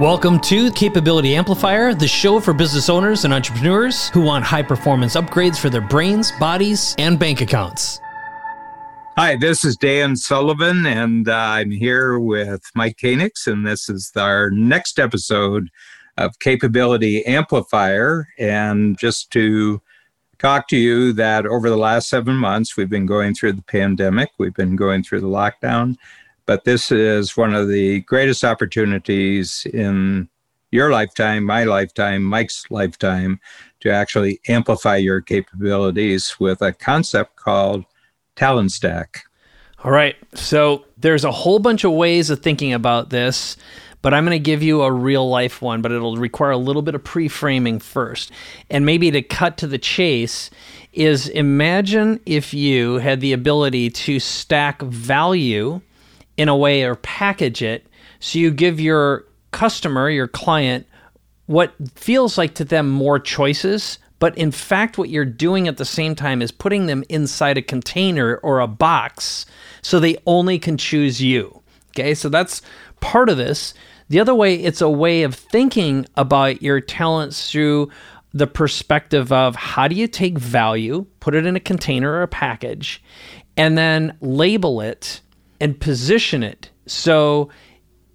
Welcome 0.00 0.40
to 0.40 0.72
Capability 0.72 1.36
Amplifier, 1.36 1.94
the 1.94 2.08
show 2.08 2.40
for 2.40 2.52
business 2.52 2.88
owners 2.88 3.24
and 3.24 3.32
entrepreneurs 3.32 4.08
who 4.08 4.22
want 4.22 4.44
high 4.44 4.64
performance 4.64 5.14
upgrades 5.14 5.56
for 5.56 5.70
their 5.70 5.80
brains, 5.80 6.32
bodies, 6.32 6.96
and 6.98 7.16
bank 7.16 7.40
accounts. 7.40 8.00
Hi, 9.16 9.36
this 9.36 9.64
is 9.64 9.76
Dan 9.76 10.16
Sullivan, 10.16 10.84
and 10.84 11.28
uh, 11.28 11.32
I'm 11.32 11.70
here 11.70 12.18
with 12.18 12.62
Mike 12.74 12.96
Koenigs, 12.96 13.46
and 13.46 13.64
this 13.64 13.88
is 13.88 14.10
our 14.16 14.50
next 14.50 14.98
episode 14.98 15.70
of 16.18 16.40
Capability 16.40 17.24
Amplifier. 17.24 18.26
And 18.36 18.98
just 18.98 19.30
to 19.30 19.80
talk 20.40 20.66
to 20.68 20.76
you 20.76 21.12
that 21.12 21.46
over 21.46 21.70
the 21.70 21.76
last 21.76 22.08
seven 22.08 22.34
months, 22.34 22.76
we've 22.76 22.90
been 22.90 23.06
going 23.06 23.32
through 23.32 23.52
the 23.52 23.62
pandemic, 23.62 24.30
we've 24.38 24.54
been 24.54 24.74
going 24.74 25.04
through 25.04 25.20
the 25.20 25.28
lockdown, 25.28 25.96
but 26.46 26.64
this 26.64 26.92
is 26.92 27.36
one 27.36 27.54
of 27.54 27.68
the 27.68 28.00
greatest 28.00 28.44
opportunities 28.44 29.66
in 29.72 30.28
your 30.70 30.90
lifetime, 30.90 31.44
my 31.44 31.64
lifetime, 31.64 32.24
Mike's 32.24 32.64
lifetime, 32.70 33.38
to 33.80 33.90
actually 33.90 34.40
amplify 34.48 34.96
your 34.96 35.20
capabilities 35.20 36.34
with 36.40 36.60
a 36.62 36.72
concept 36.72 37.36
called 37.36 37.84
Talent 38.34 38.72
Stack. 38.72 39.24
All 39.84 39.90
right. 39.90 40.16
So 40.34 40.84
there's 40.96 41.24
a 41.24 41.30
whole 41.30 41.58
bunch 41.58 41.84
of 41.84 41.92
ways 41.92 42.30
of 42.30 42.40
thinking 42.40 42.72
about 42.72 43.10
this, 43.10 43.56
but 44.02 44.12
I'm 44.12 44.24
going 44.24 44.34
to 44.34 44.42
give 44.42 44.62
you 44.62 44.82
a 44.82 44.90
real 44.90 45.28
life 45.28 45.62
one, 45.62 45.80
but 45.80 45.92
it'll 45.92 46.16
require 46.16 46.50
a 46.50 46.56
little 46.56 46.82
bit 46.82 46.94
of 46.94 47.04
pre 47.04 47.28
framing 47.28 47.78
first. 47.78 48.32
And 48.68 48.84
maybe 48.84 49.10
to 49.10 49.22
cut 49.22 49.56
to 49.58 49.66
the 49.66 49.78
chase 49.78 50.50
is 50.92 51.28
imagine 51.28 52.18
if 52.26 52.52
you 52.52 52.94
had 52.94 53.20
the 53.20 53.32
ability 53.32 53.90
to 53.90 54.18
stack 54.18 54.82
value 54.82 55.80
in 56.36 56.48
a 56.48 56.56
way 56.56 56.82
or 56.82 56.94
package 56.96 57.62
it 57.62 57.86
so 58.20 58.38
you 58.38 58.50
give 58.50 58.80
your 58.80 59.24
customer, 59.50 60.08
your 60.08 60.28
client, 60.28 60.86
what 61.46 61.74
feels 61.94 62.38
like 62.38 62.54
to 62.54 62.64
them 62.64 62.88
more 62.88 63.18
choices. 63.18 63.98
But 64.18 64.36
in 64.38 64.50
fact, 64.50 64.96
what 64.96 65.10
you're 65.10 65.24
doing 65.24 65.68
at 65.68 65.76
the 65.76 65.84
same 65.84 66.14
time 66.14 66.40
is 66.40 66.50
putting 66.50 66.86
them 66.86 67.04
inside 67.08 67.58
a 67.58 67.62
container 67.62 68.36
or 68.36 68.60
a 68.60 68.66
box 68.66 69.44
so 69.82 70.00
they 70.00 70.16
only 70.26 70.58
can 70.58 70.78
choose 70.78 71.20
you. 71.20 71.62
Okay, 71.90 72.14
so 72.14 72.28
that's 72.28 72.62
part 73.00 73.28
of 73.28 73.36
this. 73.36 73.74
The 74.08 74.20
other 74.20 74.34
way, 74.34 74.54
it's 74.54 74.80
a 74.80 74.88
way 74.88 75.22
of 75.22 75.34
thinking 75.34 76.06
about 76.16 76.62
your 76.62 76.80
talents 76.80 77.50
through 77.50 77.90
the 78.32 78.46
perspective 78.46 79.30
of 79.32 79.54
how 79.54 79.86
do 79.86 79.94
you 79.94 80.08
take 80.08 80.38
value, 80.38 81.06
put 81.20 81.34
it 81.34 81.46
in 81.46 81.56
a 81.56 81.60
container 81.60 82.10
or 82.10 82.22
a 82.22 82.28
package, 82.28 83.02
and 83.56 83.78
then 83.78 84.16
label 84.20 84.80
it 84.80 85.20
and 85.64 85.80
position 85.80 86.42
it 86.42 86.68
so 86.84 87.48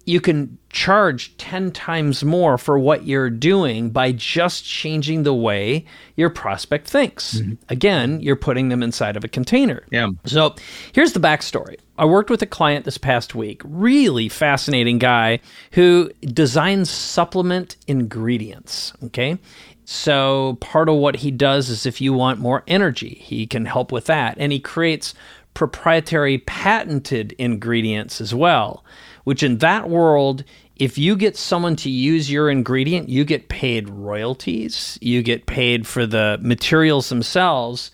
you 0.06 0.20
can 0.20 0.56
charge 0.70 1.36
10 1.36 1.72
times 1.72 2.22
more 2.22 2.56
for 2.56 2.78
what 2.78 3.06
you're 3.06 3.28
doing 3.28 3.90
by 3.90 4.12
just 4.12 4.64
changing 4.64 5.24
the 5.24 5.34
way 5.34 5.84
your 6.16 6.30
prospect 6.30 6.88
thinks. 6.88 7.38
Mm-hmm. 7.38 7.54
Again, 7.68 8.20
you're 8.20 8.36
putting 8.36 8.68
them 8.68 8.84
inside 8.84 9.16
of 9.16 9.24
a 9.24 9.28
container. 9.28 9.82
Yeah. 9.90 10.10
So 10.26 10.54
here's 10.92 11.12
the 11.12 11.18
backstory. 11.18 11.74
I 11.98 12.04
worked 12.04 12.30
with 12.30 12.40
a 12.40 12.46
client 12.46 12.84
this 12.84 12.98
past 12.98 13.34
week, 13.34 13.62
really 13.64 14.28
fascinating 14.28 15.00
guy 15.00 15.40
who 15.72 16.12
designs 16.20 16.88
supplement 16.88 17.76
ingredients. 17.88 18.92
Okay. 19.06 19.38
So 19.84 20.56
part 20.60 20.88
of 20.88 20.94
what 20.94 21.16
he 21.16 21.32
does 21.32 21.68
is 21.68 21.84
if 21.84 22.00
you 22.00 22.12
want 22.12 22.38
more 22.38 22.62
energy, 22.68 23.18
he 23.20 23.44
can 23.44 23.64
help 23.66 23.90
with 23.90 24.04
that. 24.06 24.36
And 24.38 24.52
he 24.52 24.60
creates 24.60 25.14
proprietary 25.60 26.38
patented 26.38 27.32
ingredients 27.32 28.18
as 28.18 28.34
well, 28.34 28.82
which 29.24 29.42
in 29.42 29.58
that 29.58 29.90
world, 29.90 30.42
if 30.76 30.96
you 30.96 31.14
get 31.14 31.36
someone 31.36 31.76
to 31.76 31.90
use 31.90 32.30
your 32.30 32.48
ingredient, 32.48 33.10
you 33.10 33.26
get 33.26 33.50
paid 33.50 33.86
royalties, 33.90 34.98
you 35.02 35.22
get 35.22 35.44
paid 35.44 35.86
for 35.86 36.06
the 36.06 36.38
materials 36.40 37.10
themselves. 37.10 37.90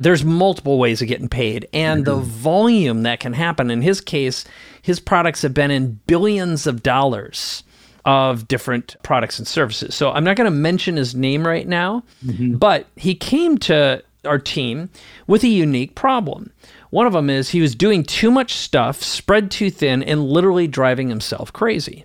There's 0.00 0.24
multiple 0.24 0.76
ways 0.76 1.00
of 1.02 1.06
getting 1.06 1.28
paid, 1.28 1.68
and 1.72 2.04
mm-hmm. 2.04 2.16
the 2.18 2.26
volume 2.26 3.04
that 3.04 3.20
can 3.20 3.32
happen. 3.32 3.70
In 3.70 3.80
his 3.80 4.00
case, 4.00 4.44
his 4.82 4.98
products 4.98 5.42
have 5.42 5.54
been 5.54 5.70
in 5.70 6.00
billions 6.08 6.66
of 6.66 6.82
dollars 6.82 7.62
of 8.04 8.48
different 8.48 8.96
products 9.04 9.38
and 9.38 9.46
services. 9.46 9.94
So 9.94 10.10
I'm 10.10 10.24
not 10.24 10.34
going 10.34 10.50
to 10.50 10.50
mention 10.50 10.96
his 10.96 11.14
name 11.14 11.46
right 11.46 11.68
now, 11.68 12.02
mm-hmm. 12.26 12.56
but 12.56 12.88
he 12.96 13.14
came 13.14 13.56
to 13.58 14.02
our 14.24 14.38
team 14.38 14.90
with 15.26 15.44
a 15.44 15.48
unique 15.48 15.94
problem. 15.94 16.50
One 16.94 17.08
of 17.08 17.12
them 17.12 17.28
is 17.28 17.50
he 17.50 17.60
was 17.60 17.74
doing 17.74 18.04
too 18.04 18.30
much 18.30 18.54
stuff, 18.54 19.02
spread 19.02 19.50
too 19.50 19.68
thin, 19.68 20.00
and 20.00 20.28
literally 20.28 20.68
driving 20.68 21.08
himself 21.08 21.52
crazy. 21.52 22.04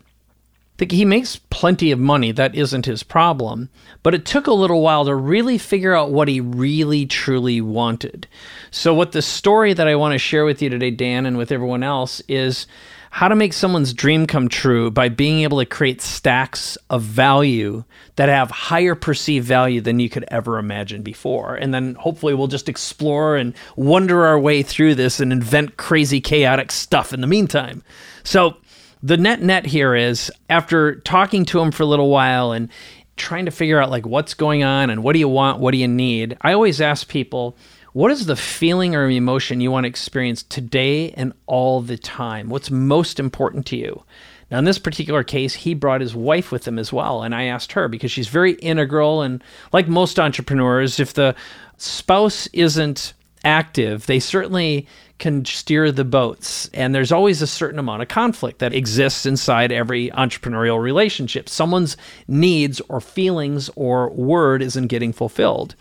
He 0.80 1.06
makes 1.06 1.36
plenty 1.52 1.92
of 1.92 2.00
money. 2.00 2.32
That 2.32 2.56
isn't 2.56 2.88
his 2.88 3.04
problem. 3.04 3.70
But 4.02 4.16
it 4.16 4.26
took 4.26 4.48
a 4.48 4.52
little 4.52 4.82
while 4.82 5.06
to 5.06 5.14
really 5.14 5.60
figure 5.60 5.94
out 5.94 6.12
what 6.12 6.28
he 6.28 6.42
really, 6.42 7.06
truly 7.06 7.62
wanted. 7.62 8.28
So, 8.72 8.92
what 8.96 9.12
the 9.12 9.22
story 9.22 9.74
that 9.74 9.88
I 9.88 9.96
want 9.96 10.14
to 10.14 10.18
share 10.18 10.44
with 10.44 10.60
you 10.60 10.72
today, 10.72 10.90
Dan, 10.90 11.28
and 11.28 11.38
with 11.38 11.52
everyone 11.52 11.84
else, 11.84 12.20
is 12.28 12.66
how 13.12 13.28
to 13.28 13.36
make 13.36 13.54
someone's 13.54 13.94
dream 13.94 14.28
come 14.28 14.48
true 14.48 14.92
by 14.92 15.10
being 15.10 15.42
able 15.42 15.60
to 15.60 15.66
create 15.66 16.02
stacks 16.02 16.78
of 16.90 17.02
value 17.02 17.84
that 18.16 18.30
have 18.30 18.52
higher 18.52 18.96
perceived 18.96 19.48
value 19.48 19.82
than 19.82 20.00
you 20.00 20.10
could 20.10 20.26
ever 20.30 20.58
imagine 20.58 21.02
before. 21.02 21.56
And 21.56 21.74
then 21.74 21.96
hopefully 21.96 22.34
we'll 22.34 22.48
just 22.48 22.70
explore 22.70 23.36
and 23.36 23.54
wonder 23.76 24.26
our 24.26 24.40
way 24.40 24.62
through 24.62 24.96
this 24.96 25.20
and 25.20 25.32
invent 25.32 25.78
crazy, 25.78 26.22
chaotic 26.22 26.72
stuff 26.72 27.14
in 27.14 27.22
the 27.22 27.28
meantime. 27.28 27.84
So, 28.24 28.58
the 29.02 29.16
net 29.16 29.42
net 29.42 29.66
here 29.66 29.96
is 29.96 30.30
after 30.50 30.96
talking 30.96 31.46
to 31.46 31.62
him 31.62 31.72
for 31.72 31.84
a 31.84 31.86
little 31.86 32.10
while 32.10 32.52
and 32.52 32.70
trying 33.16 33.46
to 33.46 33.52
figure 33.52 33.82
out 33.82 33.90
like 33.90 34.06
what's 34.06 34.34
going 34.34 34.64
on 34.64 34.90
and 34.90 35.04
what 35.04 35.14
do 35.14 35.20
you 35.20 35.30
want, 35.30 35.60
what 35.60 35.72
do 35.72 35.78
you 35.78 35.88
need, 35.88 36.38
I 36.42 36.54
always 36.54 36.82
ask 36.82 37.08
people, 37.08 37.56
what 37.94 38.12
is 38.12 38.26
the 38.26 38.36
feeling 38.36 38.96
or 38.96 39.10
emotion 39.10 39.62
you 39.62 39.72
want 39.72 39.86
to 39.86 39.90
experience 39.90 40.44
today 40.44 41.12
and 41.12 41.34
all 41.48 41.82
the 41.82 41.98
time? 41.98 42.50
What's 42.50 42.70
most 42.70 43.20
important 43.20 43.66
to 43.68 43.78
you? 43.78 44.04
Now, 44.52 44.58
in 44.58 44.66
this 44.66 44.80
particular 44.80 45.24
case, 45.24 45.54
he 45.54 45.74
brought 45.74 46.02
his 46.02 46.16
wife 46.16 46.52
with 46.52 46.68
him 46.68 46.80
as 46.80 46.92
well. 46.92 47.22
And 47.24 47.36
I 47.36 47.44
asked 47.44 47.74
her 47.74 47.88
because 47.88 48.12
she's 48.12 48.28
very 48.28 48.54
integral. 48.54 49.22
And 49.22 49.44
like 49.72 49.88
most 49.88 50.20
entrepreneurs, 50.20 51.00
if 51.00 51.14
the 51.14 51.36
spouse 51.78 52.48
isn't 52.48 53.14
active, 53.44 54.06
they 54.06 54.20
certainly 54.20 54.88
can 55.20 55.46
steer 55.46 55.92
the 55.92 56.06
boats. 56.06 56.70
And 56.74 56.96
there's 56.96 57.12
always 57.12 57.42
a 57.42 57.48
certain 57.48 57.80
amount 57.80 58.02
of 58.02 58.08
conflict 58.08 58.60
that 58.60 58.74
exists 58.74 59.26
inside 59.26 59.72
every 59.72 60.10
entrepreneurial 60.12 60.82
relationship. 60.82 61.50
Someone's 61.50 61.98
needs 62.28 62.82
or 62.90 63.02
feelings 63.02 63.70
or 63.76 64.10
word 64.12 64.62
isn't 64.62 64.88
getting 64.88 65.14
fulfilled. 65.14 65.76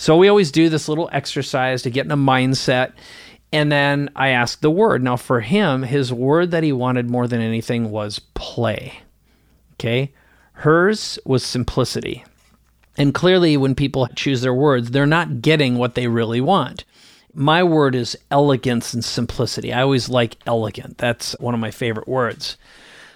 So 0.00 0.16
we 0.16 0.28
always 0.28 0.50
do 0.50 0.70
this 0.70 0.88
little 0.88 1.10
exercise 1.12 1.82
to 1.82 1.90
get 1.90 2.06
in 2.06 2.10
a 2.10 2.16
mindset. 2.16 2.92
And 3.52 3.70
then 3.70 4.08
I 4.16 4.28
ask 4.28 4.62
the 4.62 4.70
word. 4.70 5.02
Now, 5.02 5.18
for 5.18 5.42
him, 5.42 5.82
his 5.82 6.10
word 6.10 6.52
that 6.52 6.62
he 6.62 6.72
wanted 6.72 7.10
more 7.10 7.28
than 7.28 7.42
anything 7.42 7.90
was 7.90 8.18
play. 8.32 9.00
Okay. 9.74 10.14
Hers 10.52 11.18
was 11.26 11.44
simplicity. 11.44 12.24
And 12.96 13.12
clearly, 13.12 13.58
when 13.58 13.74
people 13.74 14.08
choose 14.16 14.40
their 14.40 14.54
words, 14.54 14.90
they're 14.90 15.04
not 15.04 15.42
getting 15.42 15.76
what 15.76 15.96
they 15.96 16.06
really 16.08 16.40
want. 16.40 16.86
My 17.34 17.62
word 17.62 17.94
is 17.94 18.16
elegance 18.30 18.94
and 18.94 19.04
simplicity. 19.04 19.70
I 19.70 19.82
always 19.82 20.08
like 20.08 20.38
elegant. 20.46 20.96
That's 20.96 21.38
one 21.40 21.52
of 21.52 21.60
my 21.60 21.70
favorite 21.70 22.08
words. 22.08 22.56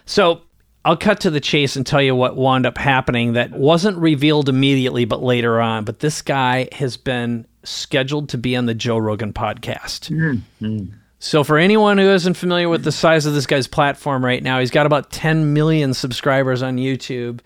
So 0.04 0.42
I'll 0.84 0.96
cut 0.96 1.20
to 1.20 1.30
the 1.30 1.40
chase 1.40 1.76
and 1.76 1.86
tell 1.86 2.02
you 2.02 2.14
what 2.14 2.36
wound 2.36 2.66
up 2.66 2.76
happening 2.76 3.32
that 3.34 3.52
wasn't 3.52 3.96
revealed 3.96 4.48
immediately, 4.48 5.06
but 5.06 5.22
later 5.22 5.60
on. 5.60 5.84
But 5.84 6.00
this 6.00 6.20
guy 6.20 6.68
has 6.72 6.96
been 6.96 7.46
scheduled 7.62 8.28
to 8.30 8.38
be 8.38 8.54
on 8.54 8.66
the 8.66 8.74
Joe 8.74 8.98
Rogan 8.98 9.32
podcast. 9.32 10.10
Mm-hmm. 10.10 10.94
So, 11.18 11.42
for 11.42 11.56
anyone 11.56 11.96
who 11.96 12.08
isn't 12.10 12.34
familiar 12.34 12.68
with 12.68 12.84
the 12.84 12.92
size 12.92 13.24
of 13.24 13.32
this 13.32 13.46
guy's 13.46 13.66
platform 13.66 14.22
right 14.22 14.42
now, 14.42 14.60
he's 14.60 14.70
got 14.70 14.84
about 14.84 15.10
10 15.10 15.54
million 15.54 15.94
subscribers 15.94 16.62
on 16.62 16.76
YouTube, 16.76 17.40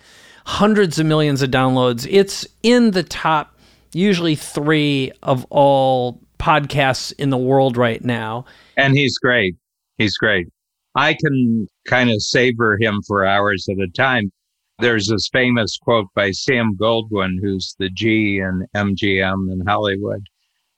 hundreds 0.45 0.99
of 0.99 1.07
millions 1.07 1.43
of 1.43 1.51
downloads. 1.51 2.05
It's 2.11 2.45
in 2.65 2.91
the 2.91 3.05
top, 3.05 3.57
usually 3.93 4.35
three 4.35 5.13
of 5.23 5.47
all 5.51 6.21
podcasts 6.41 7.13
in 7.19 7.31
the 7.31 7.39
world 7.39 7.77
right 7.77 8.05
now. 8.05 8.47
And 8.77 8.97
he's 8.97 9.17
great. 9.19 9.55
He's 9.97 10.17
great. 10.17 10.49
I 10.97 11.15
can 11.15 11.69
kind 11.89 12.11
of 12.11 12.23
savor 12.23 12.79
him 12.81 13.01
for 13.07 13.27
hours 13.27 13.67
at 13.69 13.79
a 13.79 13.89
time. 13.89 14.31
There's 14.79 15.09
this 15.09 15.29
famous 15.33 15.77
quote 15.77 16.07
by 16.15 16.31
Sam 16.31 16.77
Goldwyn, 16.81 17.39
who's 17.43 17.75
the 17.79 17.91
G 17.91 18.39
in 18.39 18.67
MGM 18.77 19.53
in 19.53 19.63
Hollywood. 19.67 20.23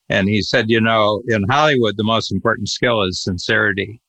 And 0.08 0.28
he 0.28 0.42
said, 0.42 0.70
you 0.70 0.80
know, 0.80 1.22
in 1.28 1.44
Hollywood, 1.48 1.96
the 1.96 2.04
most 2.04 2.32
important 2.32 2.68
skill 2.68 3.02
is 3.02 3.22
sincerity. 3.22 4.00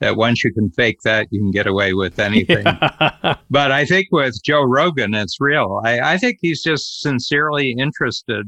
That 0.00 0.16
once 0.16 0.44
you 0.44 0.52
can 0.52 0.70
fake 0.70 1.00
that, 1.02 1.26
you 1.32 1.40
can 1.40 1.50
get 1.50 1.66
away 1.66 1.94
with 1.94 2.18
anything. 2.18 2.64
Yeah. 3.00 3.36
but 3.50 3.72
I 3.72 3.84
think 3.84 4.08
with 4.12 4.40
Joe 4.44 4.62
Rogan, 4.62 5.12
it's 5.14 5.40
real. 5.40 5.80
I, 5.84 6.14
I 6.14 6.18
think 6.18 6.38
he's 6.40 6.62
just 6.62 7.00
sincerely 7.00 7.74
interested 7.78 8.46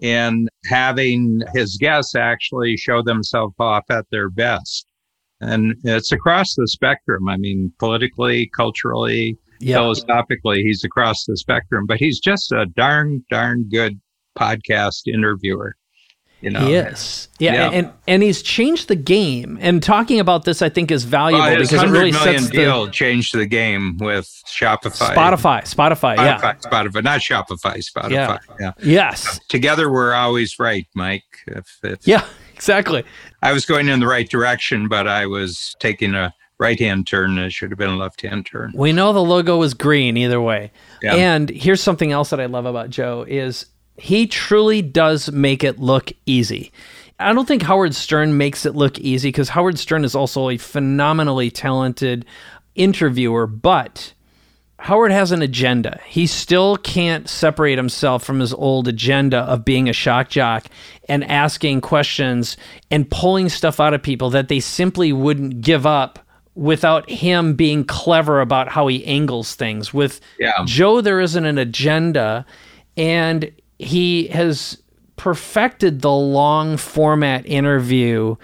in 0.00 0.48
having 0.66 1.40
his 1.54 1.76
guests 1.76 2.14
actually 2.14 2.76
show 2.76 3.02
themselves 3.02 3.54
off 3.58 3.84
at 3.90 4.04
their 4.10 4.28
best. 4.28 4.86
And 5.40 5.76
it's 5.84 6.12
across 6.12 6.54
the 6.54 6.66
spectrum. 6.66 7.28
I 7.28 7.36
mean, 7.36 7.72
politically, 7.78 8.50
culturally, 8.56 9.36
yep. 9.60 9.78
philosophically, 9.78 10.62
he's 10.62 10.82
across 10.84 11.24
the 11.24 11.36
spectrum, 11.36 11.86
but 11.86 11.98
he's 11.98 12.20
just 12.20 12.52
a 12.52 12.66
darn, 12.66 13.24
darn 13.30 13.68
good 13.68 14.00
podcast 14.38 15.02
interviewer. 15.06 15.76
You 16.42 16.50
know, 16.50 16.68
yes, 16.68 17.28
yeah, 17.38 17.54
yeah, 17.54 17.70
and 17.70 17.92
and 18.06 18.22
he's 18.22 18.42
changed 18.42 18.88
the 18.88 18.94
game. 18.94 19.56
And 19.58 19.82
talking 19.82 20.20
about 20.20 20.44
this, 20.44 20.60
I 20.60 20.68
think, 20.68 20.90
is 20.90 21.04
valuable 21.04 21.42
well, 21.42 21.56
because 21.58 21.82
it 21.82 21.88
really 21.88 22.12
sets 22.12 22.50
deal 22.50 22.84
the 22.84 22.92
changed 22.92 23.34
the 23.34 23.46
game 23.46 23.96
with 23.96 24.30
Shopify, 24.46 25.14
Spotify, 25.14 25.62
Spotify, 25.62 26.14
Spotify 26.14 26.16
yeah, 26.18 26.54
Spotify, 26.60 27.02
not 27.02 27.20
Shopify, 27.20 27.82
Spotify. 27.82 28.10
Yeah. 28.10 28.38
yeah. 28.60 28.72
Yes. 28.82 29.40
Together, 29.48 29.90
we're 29.90 30.12
always 30.12 30.58
right, 30.58 30.86
Mike. 30.94 31.24
If, 31.46 31.78
if 31.82 32.06
yeah, 32.06 32.26
exactly. 32.56 33.04
I 33.42 33.52
was 33.52 33.64
going 33.64 33.88
in 33.88 34.00
the 34.00 34.06
right 34.06 34.28
direction, 34.28 34.88
but 34.88 35.06
I 35.06 35.26
was 35.26 35.76
taking 35.78 36.14
a 36.14 36.34
right 36.58 36.78
hand 36.80 37.06
turn. 37.06 37.38
It 37.38 37.52
should 37.52 37.70
have 37.70 37.78
been 37.78 37.90
a 37.90 37.96
left 37.96 38.22
hand 38.22 38.46
turn. 38.46 38.72
We 38.74 38.92
know 38.92 39.12
the 39.12 39.22
logo 39.22 39.58
was 39.58 39.74
green 39.74 40.16
either 40.16 40.40
way. 40.40 40.72
Yeah. 41.02 41.14
And 41.14 41.50
here's 41.50 41.82
something 41.82 42.12
else 42.12 42.30
that 42.30 42.40
I 42.40 42.46
love 42.46 42.66
about 42.66 42.90
Joe 42.90 43.24
is 43.28 43.66
he 43.98 44.26
truly 44.26 44.82
does 44.82 45.30
make 45.30 45.62
it 45.62 45.78
look 45.78 46.12
easy. 46.24 46.72
I 47.18 47.32
don't 47.32 47.46
think 47.46 47.62
Howard 47.62 47.94
Stern 47.94 48.36
makes 48.36 48.66
it 48.66 48.74
look 48.74 48.98
easy 48.98 49.28
because 49.28 49.50
Howard 49.50 49.78
Stern 49.78 50.04
is 50.04 50.14
also 50.14 50.50
a 50.50 50.58
phenomenally 50.58 51.50
talented 51.50 52.26
interviewer, 52.74 53.46
but 53.46 54.12
Howard 54.86 55.10
has 55.10 55.32
an 55.32 55.42
agenda. 55.42 56.00
He 56.06 56.28
still 56.28 56.76
can't 56.76 57.28
separate 57.28 57.76
himself 57.76 58.22
from 58.22 58.38
his 58.38 58.54
old 58.54 58.86
agenda 58.86 59.38
of 59.38 59.64
being 59.64 59.88
a 59.88 59.92
shock 59.92 60.28
jock 60.28 60.66
and 61.08 61.24
asking 61.24 61.80
questions 61.80 62.56
and 62.88 63.10
pulling 63.10 63.48
stuff 63.48 63.80
out 63.80 63.94
of 63.94 64.02
people 64.04 64.30
that 64.30 64.46
they 64.46 64.60
simply 64.60 65.12
wouldn't 65.12 65.60
give 65.60 65.86
up 65.86 66.20
without 66.54 67.10
him 67.10 67.54
being 67.54 67.84
clever 67.84 68.40
about 68.40 68.68
how 68.68 68.86
he 68.86 69.04
angles 69.06 69.56
things. 69.56 69.92
With 69.92 70.20
yeah. 70.38 70.52
Joe, 70.66 71.00
there 71.00 71.20
isn't 71.20 71.44
an 71.44 71.58
agenda, 71.58 72.46
and 72.96 73.50
he 73.80 74.28
has 74.28 74.80
perfected 75.16 76.00
the 76.00 76.12
long 76.12 76.76
format 76.76 77.44
interview 77.44 78.36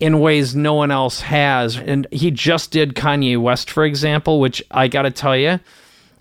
in 0.00 0.18
ways 0.18 0.56
no 0.56 0.74
one 0.74 0.90
else 0.90 1.20
has. 1.20 1.76
And 1.76 2.08
he 2.10 2.32
just 2.32 2.72
did 2.72 2.96
Kanye 2.96 3.40
West, 3.40 3.70
for 3.70 3.84
example, 3.84 4.40
which 4.40 4.60
I 4.72 4.88
got 4.88 5.02
to 5.02 5.12
tell 5.12 5.36
you, 5.36 5.60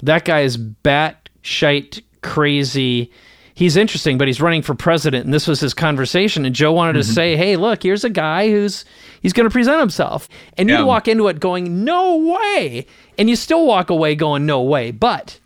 that 0.06 0.26
guy 0.26 0.42
is 0.42 0.58
bat 0.58 1.30
shite 1.42 2.02
crazy. 2.22 3.12
He's 3.56 3.78
interesting, 3.78 4.18
but 4.18 4.28
he's 4.28 4.42
running 4.42 4.64
for 4.64 4.74
president, 4.74 5.26
and 5.26 5.34
this 5.34 5.48
was 5.48 5.60
his 5.60 5.74
conversation. 5.74 6.46
And 6.46 6.56
Joe 6.56 6.72
wanted 6.72 6.94
mm-hmm. 6.94 7.08
to 7.08 7.14
say, 7.14 7.36
"Hey, 7.36 7.56
look, 7.56 7.84
here's 7.84 8.04
a 8.04 8.10
guy 8.10 8.50
who's 8.50 8.86
he's 9.22 9.34
going 9.34 9.48
to 9.48 9.54
present 9.54 9.80
himself," 9.80 10.28
and 10.58 10.70
yeah. 10.70 10.80
you 10.80 10.86
walk 10.86 11.08
into 11.08 11.28
it 11.28 11.40
going, 11.40 11.84
"No 11.84 12.18
way," 12.18 12.88
and 13.18 13.30
you 13.30 13.36
still 13.36 13.66
walk 13.66 13.90
away 13.90 14.16
going, 14.16 14.46
"No 14.46 14.62
way," 14.62 14.92
but 14.92 15.40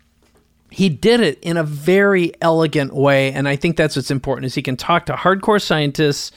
he 0.70 0.88
did 0.88 1.20
it 1.20 1.38
in 1.40 1.56
a 1.56 1.64
very 1.64 2.32
elegant 2.40 2.94
way 2.94 3.32
and 3.32 3.48
i 3.48 3.56
think 3.56 3.76
that's 3.76 3.96
what's 3.96 4.10
important 4.10 4.44
is 4.44 4.54
he 4.54 4.62
can 4.62 4.76
talk 4.76 5.06
to 5.06 5.14
hardcore 5.14 5.60
scientists 5.60 6.30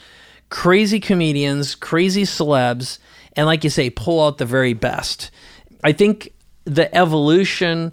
crazy 0.50 1.00
comedians 1.00 1.75
crazy 1.75 2.23
celebs 2.23 2.97
and 3.35 3.45
like 3.45 3.63
you 3.63 3.69
say 3.69 3.89
pull 3.89 4.25
out 4.25 4.38
the 4.38 4.45
very 4.45 4.73
best 4.73 5.31
i 5.83 5.91
think 5.91 6.33
the 6.65 6.94
evolution 6.95 7.91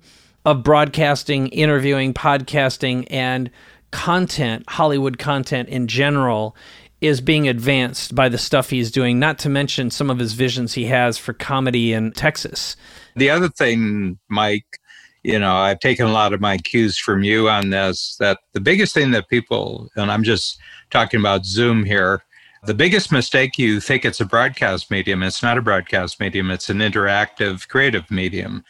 of 0.48 0.62
broadcasting 0.62 1.48
interviewing 1.48 2.14
podcasting 2.14 3.06
and 3.10 3.50
content 3.90 4.64
hollywood 4.68 5.18
content 5.18 5.68
in 5.68 5.86
general 5.86 6.56
is 7.00 7.20
being 7.20 7.48
advanced 7.48 8.14
by 8.14 8.28
the 8.28 8.38
stuff 8.38 8.70
he's 8.70 8.90
doing 8.90 9.18
not 9.18 9.38
to 9.38 9.48
mention 9.48 9.90
some 9.90 10.10
of 10.10 10.18
his 10.18 10.32
visions 10.32 10.74
he 10.74 10.84
has 10.84 11.16
for 11.18 11.32
comedy 11.32 11.92
in 11.92 12.12
texas 12.12 12.76
the 13.16 13.30
other 13.30 13.48
thing 13.48 14.18
mike 14.28 14.78
you 15.24 15.38
know, 15.38 15.56
I've 15.56 15.80
taken 15.80 16.06
a 16.06 16.12
lot 16.12 16.32
of 16.32 16.40
my 16.40 16.58
cues 16.58 16.96
from 16.96 17.22
you 17.22 17.48
on 17.48 17.70
this. 17.70 18.16
That 18.20 18.38
the 18.52 18.60
biggest 18.60 18.94
thing 18.94 19.10
that 19.10 19.28
people, 19.28 19.88
and 19.96 20.10
I'm 20.10 20.22
just 20.22 20.58
talking 20.90 21.20
about 21.20 21.44
Zoom 21.44 21.84
here, 21.84 22.22
the 22.64 22.74
biggest 22.74 23.12
mistake 23.12 23.58
you 23.58 23.80
think 23.80 24.04
it's 24.04 24.20
a 24.20 24.24
broadcast 24.24 24.90
medium. 24.90 25.22
It's 25.22 25.42
not 25.42 25.58
a 25.58 25.62
broadcast 25.62 26.20
medium, 26.20 26.50
it's 26.50 26.68
an 26.68 26.78
interactive 26.78 27.68
creative 27.68 28.10
medium. 28.10 28.64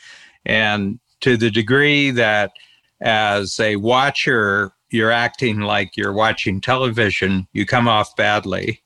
And 0.46 0.98
to 1.20 1.36
the 1.36 1.50
degree 1.50 2.10
that 2.12 2.52
as 3.00 3.58
a 3.60 3.76
watcher, 3.76 4.72
you're 4.90 5.12
acting 5.12 5.60
like 5.60 5.96
you're 5.96 6.12
watching 6.12 6.60
television, 6.60 7.46
you 7.52 7.66
come 7.66 7.88
off 7.88 8.16
badly. 8.16 8.82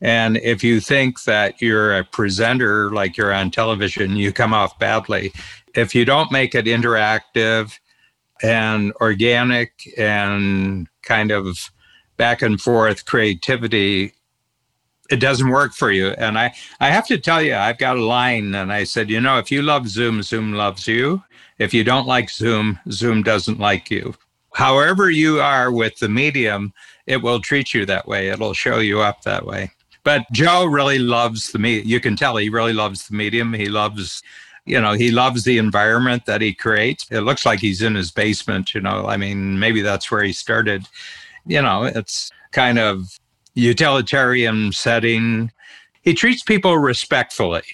And 0.00 0.38
if 0.38 0.64
you 0.64 0.80
think 0.80 1.22
that 1.24 1.62
you're 1.62 1.96
a 1.96 2.04
presenter 2.04 2.90
like 2.90 3.16
you're 3.16 3.32
on 3.32 3.52
television, 3.52 4.16
you 4.16 4.32
come 4.32 4.52
off 4.52 4.76
badly 4.78 5.32
if 5.74 5.94
you 5.94 6.04
don't 6.04 6.32
make 6.32 6.54
it 6.54 6.66
interactive 6.66 7.78
and 8.42 8.92
organic 9.00 9.72
and 9.96 10.88
kind 11.02 11.30
of 11.30 11.70
back 12.16 12.42
and 12.42 12.60
forth 12.60 13.04
creativity, 13.06 14.12
it 15.10 15.20
doesn't 15.20 15.48
work 15.48 15.72
for 15.72 15.90
you. 15.90 16.08
And 16.08 16.38
I, 16.38 16.54
I 16.80 16.90
have 16.90 17.06
to 17.08 17.18
tell 17.18 17.42
you, 17.42 17.54
I've 17.54 17.78
got 17.78 17.96
a 17.96 18.04
line 18.04 18.54
and 18.54 18.72
I 18.72 18.84
said, 18.84 19.10
you 19.10 19.20
know, 19.20 19.38
if 19.38 19.50
you 19.50 19.62
love 19.62 19.88
Zoom, 19.88 20.22
Zoom 20.22 20.52
loves 20.52 20.86
you. 20.86 21.22
If 21.62 21.72
you 21.72 21.84
don't 21.84 22.06
like 22.06 22.28
Zoom, 22.28 22.78
Zoom 22.90 23.22
doesn't 23.22 23.60
like 23.60 23.90
you. 23.90 24.14
However, 24.52 25.10
you 25.10 25.40
are 25.40 25.70
with 25.70 25.96
the 25.98 26.08
medium, 26.08 26.72
it 27.06 27.18
will 27.18 27.40
treat 27.40 27.72
you 27.72 27.86
that 27.86 28.06
way. 28.06 28.28
It'll 28.28 28.52
show 28.52 28.78
you 28.78 29.00
up 29.00 29.22
that 29.22 29.46
way. 29.46 29.70
But 30.04 30.26
Joe 30.32 30.64
really 30.64 30.98
loves 30.98 31.52
the 31.52 31.58
medium. 31.58 31.88
You 31.88 32.00
can 32.00 32.16
tell 32.16 32.36
he 32.36 32.48
really 32.48 32.72
loves 32.72 33.06
the 33.06 33.14
medium. 33.14 33.52
He 33.52 33.66
loves 33.66 34.22
you 34.64 34.80
know, 34.80 34.92
he 34.92 35.10
loves 35.10 35.44
the 35.44 35.58
environment 35.58 36.26
that 36.26 36.40
he 36.40 36.54
creates. 36.54 37.06
It 37.10 37.22
looks 37.22 37.44
like 37.44 37.58
he's 37.58 37.82
in 37.82 37.94
his 37.94 38.12
basement, 38.12 38.74
you 38.74 38.80
know. 38.80 39.06
I 39.06 39.16
mean, 39.16 39.58
maybe 39.58 39.82
that's 39.82 40.10
where 40.10 40.22
he 40.22 40.32
started. 40.32 40.86
You 41.46 41.62
know, 41.62 41.84
it's 41.84 42.30
kind 42.52 42.78
of 42.78 43.18
utilitarian 43.54 44.72
setting. 44.72 45.50
He 46.02 46.14
treats 46.14 46.42
people 46.42 46.78
respectfully. 46.78 47.64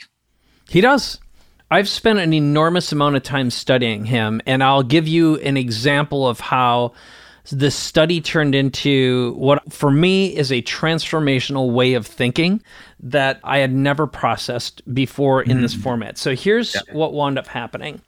He 0.68 0.80
does. 0.80 1.18
I've 1.70 1.88
spent 1.88 2.18
an 2.18 2.32
enormous 2.32 2.92
amount 2.92 3.16
of 3.16 3.22
time 3.22 3.50
studying 3.50 4.04
him, 4.04 4.40
and 4.46 4.62
I'll 4.64 4.82
give 4.82 5.06
you 5.06 5.36
an 5.36 5.56
example 5.56 6.26
of 6.26 6.40
how 6.40 6.92
this 7.50 7.74
study 7.74 8.20
turned 8.20 8.54
into 8.54 9.32
what 9.36 9.72
for 9.72 9.90
me 9.90 10.36
is 10.36 10.52
a 10.52 10.60
transformational 10.62 11.72
way 11.72 11.94
of 11.94 12.06
thinking 12.06 12.62
that 13.00 13.40
I 13.42 13.58
had 13.58 13.72
never 13.72 14.06
processed 14.06 14.82
before 14.92 15.42
in 15.42 15.52
mm-hmm. 15.52 15.62
this 15.62 15.74
format. 15.74 16.18
So 16.18 16.34
here's 16.34 16.74
yeah. 16.74 16.80
what 16.92 17.12
wound 17.12 17.38
up 17.38 17.46
happening. 17.46 18.02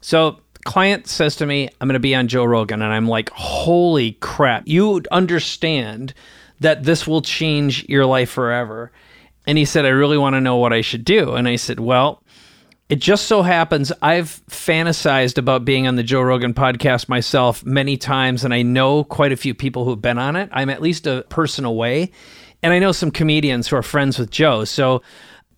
So 0.00 0.40
client 0.64 1.06
says 1.06 1.36
to 1.36 1.46
me, 1.46 1.68
I'm 1.80 1.88
going 1.88 1.94
to 1.94 2.00
be 2.00 2.14
on 2.14 2.26
Joe 2.26 2.44
Rogan. 2.44 2.82
And 2.82 2.92
I'm 2.92 3.08
like, 3.08 3.30
holy 3.30 4.12
crap, 4.12 4.66
you 4.66 5.02
understand 5.12 6.14
that 6.60 6.84
this 6.84 7.06
will 7.06 7.22
change 7.22 7.88
your 7.88 8.06
life 8.06 8.30
forever. 8.30 8.90
And 9.46 9.58
he 9.58 9.66
said, 9.66 9.84
I 9.84 9.90
really 9.90 10.18
want 10.18 10.34
to 10.34 10.40
know 10.40 10.56
what 10.56 10.72
I 10.72 10.80
should 10.80 11.04
do. 11.04 11.34
And 11.34 11.46
I 11.46 11.56
said, 11.56 11.78
well, 11.78 12.22
it 12.88 12.96
just 12.96 13.26
so 13.26 13.42
happens 13.42 13.92
I've 14.02 14.42
fantasized 14.50 15.38
about 15.38 15.64
being 15.64 15.86
on 15.86 15.96
the 15.96 16.02
Joe 16.02 16.20
Rogan 16.20 16.52
podcast 16.52 17.08
myself 17.08 17.64
many 17.64 17.96
times, 17.96 18.44
and 18.44 18.52
I 18.52 18.62
know 18.62 19.04
quite 19.04 19.32
a 19.32 19.36
few 19.36 19.54
people 19.54 19.84
who've 19.84 20.00
been 20.00 20.18
on 20.18 20.36
it. 20.36 20.50
I'm 20.52 20.68
at 20.68 20.82
least 20.82 21.06
a 21.06 21.24
person 21.30 21.64
away, 21.64 22.10
and 22.62 22.72
I 22.72 22.78
know 22.78 22.92
some 22.92 23.10
comedians 23.10 23.68
who 23.68 23.76
are 23.76 23.82
friends 23.82 24.18
with 24.18 24.30
Joe. 24.30 24.64
So, 24.64 25.02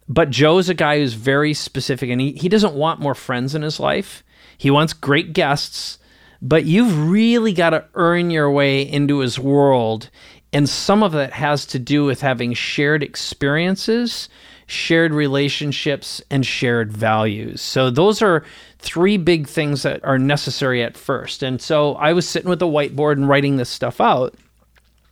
but 0.08 0.30
Joe's 0.30 0.68
a 0.68 0.74
guy 0.74 0.98
who's 0.98 1.14
very 1.14 1.52
specific, 1.52 2.10
and 2.10 2.20
he, 2.20 2.32
he 2.32 2.48
doesn't 2.48 2.74
want 2.74 3.00
more 3.00 3.14
friends 3.14 3.56
in 3.56 3.62
his 3.62 3.80
life. 3.80 4.22
He 4.56 4.70
wants 4.70 4.92
great 4.92 5.32
guests, 5.32 5.98
but 6.40 6.64
you've 6.64 7.10
really 7.10 7.52
got 7.52 7.70
to 7.70 7.86
earn 7.94 8.30
your 8.30 8.50
way 8.52 8.82
into 8.82 9.18
his 9.18 9.36
world. 9.36 10.10
And 10.52 10.68
some 10.68 11.02
of 11.02 11.12
that 11.12 11.32
has 11.32 11.66
to 11.66 11.80
do 11.80 12.04
with 12.04 12.20
having 12.20 12.54
shared 12.54 13.02
experiences 13.02 14.28
shared 14.66 15.14
relationships, 15.14 16.20
and 16.30 16.44
shared 16.44 16.92
values. 16.92 17.60
So, 17.60 17.90
those 17.90 18.20
are 18.20 18.44
three 18.78 19.16
big 19.16 19.46
things 19.46 19.82
that 19.82 20.04
are 20.04 20.18
necessary 20.18 20.82
at 20.82 20.96
first. 20.96 21.42
And 21.42 21.60
so, 21.60 21.94
I 21.94 22.12
was 22.12 22.28
sitting 22.28 22.50
with 22.50 22.62
a 22.62 22.66
whiteboard 22.66 23.12
and 23.12 23.28
writing 23.28 23.56
this 23.56 23.70
stuff 23.70 24.00
out. 24.00 24.34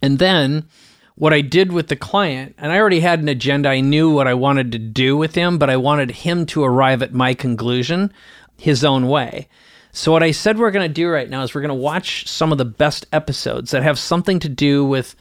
And 0.02 0.18
then, 0.18 0.66
what 1.14 1.32
I 1.32 1.40
did 1.40 1.70
with 1.70 1.88
the 1.88 1.96
client, 1.96 2.56
and 2.58 2.72
I 2.72 2.78
already 2.78 3.00
had 3.00 3.20
an 3.20 3.28
agenda, 3.28 3.68
I 3.68 3.80
knew 3.80 4.10
what 4.10 4.26
I 4.26 4.34
wanted 4.34 4.72
to 4.72 4.78
do 4.78 5.16
with 5.16 5.36
him, 5.36 5.58
but 5.58 5.70
I 5.70 5.76
wanted 5.76 6.10
him 6.10 6.46
to 6.46 6.64
arrive 6.64 7.02
at 7.02 7.14
my 7.14 7.34
conclusion 7.34 8.12
his 8.56 8.84
own 8.84 9.08
way. 9.08 9.48
So, 9.92 10.10
what 10.10 10.24
I 10.24 10.32
said 10.32 10.58
we're 10.58 10.72
going 10.72 10.88
to 10.88 10.92
do 10.92 11.08
right 11.08 11.30
now 11.30 11.42
is 11.42 11.54
we're 11.54 11.60
going 11.60 11.68
to 11.68 11.74
watch 11.74 12.26
some 12.26 12.50
of 12.50 12.58
the 12.58 12.64
best 12.64 13.06
episodes 13.12 13.70
that 13.70 13.84
have 13.84 14.00
something 14.00 14.40
to 14.40 14.48
do 14.48 14.84
with 14.84 15.14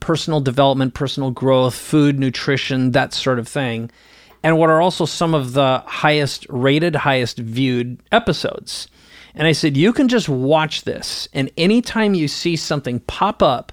personal 0.00 0.40
development, 0.40 0.94
personal 0.94 1.30
growth, 1.30 1.74
food, 1.74 2.18
nutrition, 2.18 2.92
that 2.92 3.12
sort 3.12 3.38
of 3.38 3.48
thing. 3.48 3.90
And 4.42 4.58
what 4.58 4.70
are 4.70 4.80
also 4.80 5.06
some 5.06 5.34
of 5.34 5.54
the 5.54 5.82
highest 5.86 6.46
rated, 6.48 6.94
highest 6.94 7.38
viewed 7.38 8.00
episodes. 8.12 8.88
And 9.34 9.46
I 9.46 9.52
said, 9.52 9.76
you 9.76 9.92
can 9.92 10.08
just 10.08 10.28
watch 10.28 10.82
this. 10.82 11.28
And 11.32 11.50
anytime 11.56 12.14
you 12.14 12.28
see 12.28 12.56
something 12.56 13.00
pop 13.00 13.42
up 13.42 13.72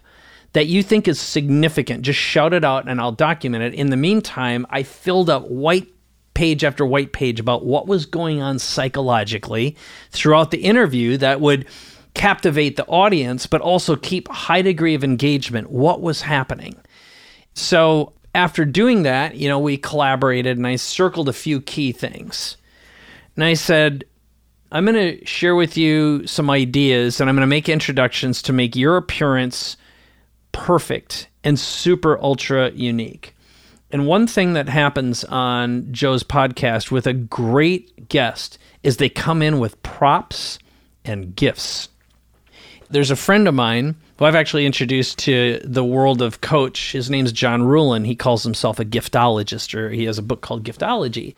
that 0.53 0.67
you 0.67 0.83
think 0.83 1.07
is 1.07 1.19
significant, 1.19 2.03
just 2.03 2.19
shout 2.19 2.53
it 2.53 2.65
out 2.65 2.89
and 2.89 2.99
I'll 2.99 3.11
document 3.11 3.63
it. 3.63 3.73
In 3.73 3.89
the 3.89 3.97
meantime, 3.97 4.65
I 4.69 4.83
filled 4.83 5.29
up 5.29 5.47
white 5.47 5.87
page 6.33 6.63
after 6.63 6.85
white 6.85 7.13
page 7.13 7.39
about 7.39 7.65
what 7.65 7.87
was 7.87 8.05
going 8.05 8.41
on 8.41 8.59
psychologically 8.59 9.77
throughout 10.09 10.51
the 10.51 10.63
interview 10.63 11.17
that 11.17 11.39
would 11.39 11.65
captivate 12.13 12.75
the 12.75 12.85
audience, 12.85 13.47
but 13.47 13.61
also 13.61 13.95
keep 13.95 14.27
high 14.27 14.61
degree 14.61 14.95
of 14.95 15.03
engagement. 15.03 15.69
What 15.69 16.01
was 16.01 16.21
happening? 16.21 16.75
So 17.53 18.13
after 18.35 18.65
doing 18.65 19.03
that, 19.03 19.35
you 19.35 19.47
know, 19.47 19.59
we 19.59 19.77
collaborated 19.77 20.57
and 20.57 20.67
I 20.67 20.75
circled 20.75 21.29
a 21.29 21.33
few 21.33 21.61
key 21.61 21.91
things. 21.91 22.57
And 23.35 23.43
I 23.43 23.53
said, 23.53 24.05
I'm 24.71 24.85
going 24.85 25.19
to 25.19 25.25
share 25.25 25.55
with 25.55 25.77
you 25.77 26.25
some 26.25 26.49
ideas 26.49 27.21
and 27.21 27.29
I'm 27.29 27.35
going 27.35 27.41
to 27.41 27.47
make 27.47 27.69
introductions 27.69 28.41
to 28.43 28.53
make 28.53 28.75
your 28.75 28.97
appearance 28.97 29.77
perfect 30.51 31.27
and 31.43 31.59
super 31.59 32.19
ultra 32.19 32.71
unique. 32.71 33.35
And 33.91 34.07
one 34.07 34.25
thing 34.25 34.53
that 34.53 34.67
happens 34.67 35.23
on 35.25 35.91
Joe's 35.91 36.23
podcast 36.23 36.89
with 36.89 37.05
a 37.05 37.13
great 37.13 38.09
guest 38.09 38.57
is 38.81 38.97
they 38.97 39.09
come 39.09 39.43
in 39.43 39.59
with 39.59 39.81
props 39.83 40.57
and 41.05 41.35
gifts. 41.35 41.89
There's 42.93 43.09
a 43.09 43.15
friend 43.15 43.47
of 43.47 43.55
mine 43.55 43.95
who 44.19 44.25
I've 44.25 44.35
actually 44.35 44.67
introduced 44.67 45.17
to 45.19 45.59
the 45.63 45.83
world 45.83 46.21
of 46.21 46.41
coach. 46.41 46.91
His 46.91 47.09
name's 47.09 47.31
John 47.31 47.63
Ruhlin. 47.63 48.05
He 48.05 48.15
calls 48.15 48.43
himself 48.43 48.79
a 48.79 48.85
giftologist, 48.85 49.73
or 49.73 49.89
he 49.89 50.03
has 50.03 50.19
a 50.19 50.21
book 50.21 50.41
called 50.41 50.63
Giftology. 50.63 51.33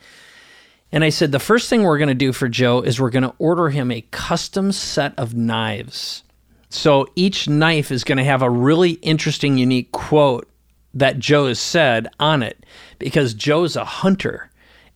And 0.92 1.02
I 1.02 1.08
said, 1.08 1.32
the 1.32 1.38
first 1.38 1.70
thing 1.70 1.82
we're 1.82 1.96
going 1.96 2.08
to 2.08 2.14
do 2.14 2.34
for 2.34 2.50
Joe 2.50 2.82
is 2.82 3.00
we're 3.00 3.08
going 3.08 3.22
to 3.22 3.34
order 3.38 3.70
him 3.70 3.90
a 3.90 4.04
custom 4.10 4.70
set 4.70 5.18
of 5.18 5.34
knives. 5.34 6.24
So 6.68 7.06
each 7.16 7.48
knife 7.48 7.90
is 7.90 8.04
going 8.04 8.18
to 8.18 8.24
have 8.24 8.42
a 8.42 8.50
really 8.50 8.90
interesting, 8.90 9.56
unique 9.56 9.92
quote 9.92 10.46
that 10.92 11.18
Joe 11.18 11.46
has 11.46 11.58
said 11.58 12.06
on 12.20 12.42
it 12.42 12.66
because 12.98 13.32
Joe's 13.32 13.76
a 13.76 13.84
hunter 13.86 14.50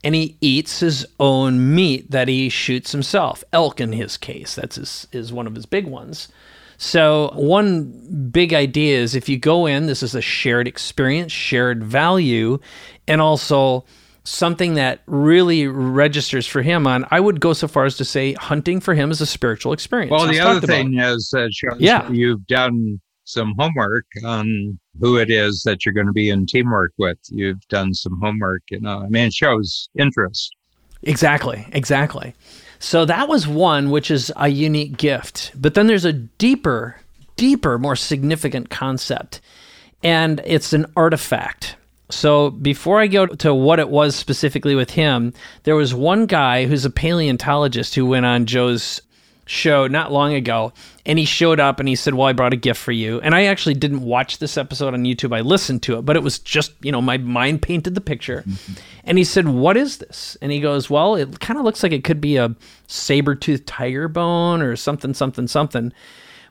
and 0.05 0.15
he 0.15 0.37
eats 0.43 0.81
his 0.81 1.07
own 1.19 1.75
meat 1.75 2.11
that 2.11 2.29
he 2.29 2.51
shoots 2.51 2.93
himself. 2.93 3.43
Elk 3.51 3.81
in 3.81 3.93
his 3.93 4.19
case, 4.19 4.55
that's 4.55 4.77
his, 4.77 5.07
is 5.11 5.33
one 5.33 5.47
of 5.47 5.55
his 5.55 5.65
big 5.65 5.87
ones. 5.87 6.29
So, 6.83 7.31
one 7.35 8.31
big 8.33 8.55
idea 8.55 8.99
is 8.99 9.15
if 9.15 9.29
you 9.29 9.39
go 9.39 9.67
in, 9.67 9.85
this 9.85 10.03
is 10.03 10.15
a 10.15 10.23
shared 10.23 10.67
experience, 10.67 11.31
shared 11.31 11.85
value, 11.85 12.59
and 13.07 13.21
also 13.21 13.85
something 14.25 14.75
that 14.75 15.03
really 15.05 15.67
registers 15.67 16.47
for 16.47 16.61
him 16.61 16.87
on 16.87 17.07
i 17.11 17.19
would 17.19 17.41
go 17.41 17.55
so 17.55 17.67
far 17.67 17.87
as 17.87 17.97
to 17.97 18.05
say 18.05 18.35
hunting 18.35 18.79
for 18.79 18.95
him 18.95 19.11
is 19.11 19.19
a 19.23 19.27
spiritual 19.27 19.73
experience 19.73 20.11
well 20.11 20.27
the 20.27 20.39
other 20.39 20.61
thing 20.67 20.99
about. 20.99 21.15
is 21.15 21.33
uh, 21.35 21.49
yeah. 21.79 22.09
you've 22.11 22.47
done 22.47 23.01
some 23.25 23.55
homework 23.59 24.05
on 24.23 24.79
who 25.01 25.17
it 25.17 25.31
is 25.31 25.63
that 25.65 25.87
you're 25.87 25.95
going 25.95 26.07
to 26.07 26.13
be 26.13 26.29
in 26.29 26.45
teamwork 26.45 26.93
with 26.99 27.17
you've 27.31 27.67
done 27.69 27.95
some 27.95 28.21
homework 28.21 28.63
you 28.71 28.79
know 28.79 28.99
i 28.99 29.09
mean 29.09 29.27
it 29.27 29.33
shows 29.33 29.89
interest 29.99 30.55
exactly 31.03 31.67
exactly 31.73 32.35
so 32.81 33.05
that 33.05 33.29
was 33.29 33.47
one, 33.47 33.91
which 33.91 34.11
is 34.11 34.33
a 34.37 34.49
unique 34.49 34.97
gift. 34.97 35.53
But 35.55 35.75
then 35.75 35.87
there's 35.87 36.07
a 36.07 36.15
deeper, 36.15 36.97
deeper, 37.37 37.79
more 37.79 37.95
significant 37.95 38.71
concept, 38.71 39.41
and 40.03 40.41
it's 40.45 40.73
an 40.73 40.87
artifact. 40.97 41.77
So 42.09 42.51
before 42.51 42.99
I 42.99 43.07
go 43.07 43.27
to 43.27 43.55
what 43.55 43.79
it 43.79 43.91
was 43.91 44.17
specifically 44.17 44.75
with 44.75 44.91
him, 44.91 45.35
there 45.65 45.77
was 45.77 45.95
one 45.95 46.25
guy 46.25 46.65
who's 46.65 46.87
a 46.87 46.91
paleontologist 46.91 47.95
who 47.95 48.07
went 48.07 48.27
on 48.27 48.47
Joe's 48.47 49.03
show 49.51 49.89
not 49.89 50.13
long 50.13 50.33
ago 50.33 50.73
and 51.05 51.19
he 51.19 51.25
showed 51.25 51.59
up 51.59 51.81
and 51.81 51.89
he 51.89 51.97
said 51.97 52.15
well 52.15 52.29
i 52.29 52.33
brought 52.33 52.53
a 52.53 52.57
gift 52.57 52.81
for 52.81 52.93
you. 52.93 53.21
And 53.21 53.35
i 53.35 53.45
actually 53.45 53.75
didn't 53.75 54.03
watch 54.03 54.39
this 54.39 54.57
episode 54.57 54.95
on 54.95 55.03
youtube. 55.03 55.35
I 55.35 55.41
listened 55.41 55.83
to 55.85 55.99
it 55.99 56.03
but 56.03 56.15
it 56.15 56.23
was 56.23 56.39
just 56.39 56.73
you 56.83 56.93
know 56.93 57.03
my 57.03 57.19
mind 57.19 57.61
painted 57.61 57.97
the 57.97 58.01
picture. 58.01 58.45
Mm-hmm. 58.47 58.73
and 59.05 59.19
he 59.19 59.25
said 59.25 59.49
what 59.49 59.77
is 59.77 59.99
this? 59.99 60.37
And 60.41 60.53
he 60.53 60.61
goes 60.61 60.89
well 60.89 61.17
it 61.17 61.41
kind 61.41 61.59
of 61.59 61.65
looks 61.65 61.83
like 61.83 61.91
it 61.91 62.05
could 62.05 62.21
be 62.21 62.37
a 62.37 62.55
saber-toothed 62.87 63.67
tiger 63.67 64.07
bone 64.07 64.63
or 64.63 64.77
something 64.77 65.15
something 65.15 65.49
something. 65.49 65.93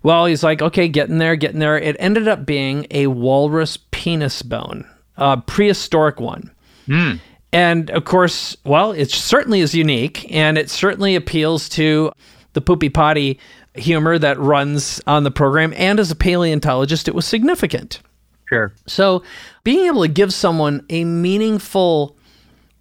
Well 0.03 0.25
he's 0.25 0.43
like 0.43 0.61
okay 0.61 0.89
getting 0.89 1.19
there 1.19 1.37
getting 1.37 1.59
there. 1.59 1.79
It 1.79 1.95
ended 1.99 2.27
up 2.27 2.45
being 2.45 2.85
a 2.91 3.07
walrus 3.07 3.77
penis 3.91 4.41
bone 4.41 4.85
a 5.15 5.37
prehistoric 5.37 6.19
one. 6.19 6.51
Mm. 6.87 7.19
and 7.53 7.91
of 7.91 8.03
course 8.03 8.57
well 8.65 8.91
it 8.91 9.09
certainly 9.09 9.61
is 9.61 9.73
unique 9.73 10.29
and 10.33 10.57
it 10.57 10.69
certainly 10.69 11.15
appeals 11.15 11.69
to 11.69 12.11
the 12.53 12.61
poopy 12.61 12.89
potty 12.89 13.39
humor 13.75 14.17
that 14.17 14.39
runs 14.39 15.01
on 15.07 15.23
the 15.23 15.31
program. 15.31 15.73
And 15.75 15.99
as 15.99 16.11
a 16.11 16.15
paleontologist, 16.15 17.07
it 17.07 17.15
was 17.15 17.25
significant. 17.25 18.01
Sure. 18.47 18.73
So 18.87 19.23
being 19.63 19.85
able 19.85 20.01
to 20.01 20.07
give 20.07 20.33
someone 20.33 20.85
a 20.89 21.03
meaningful 21.05 22.17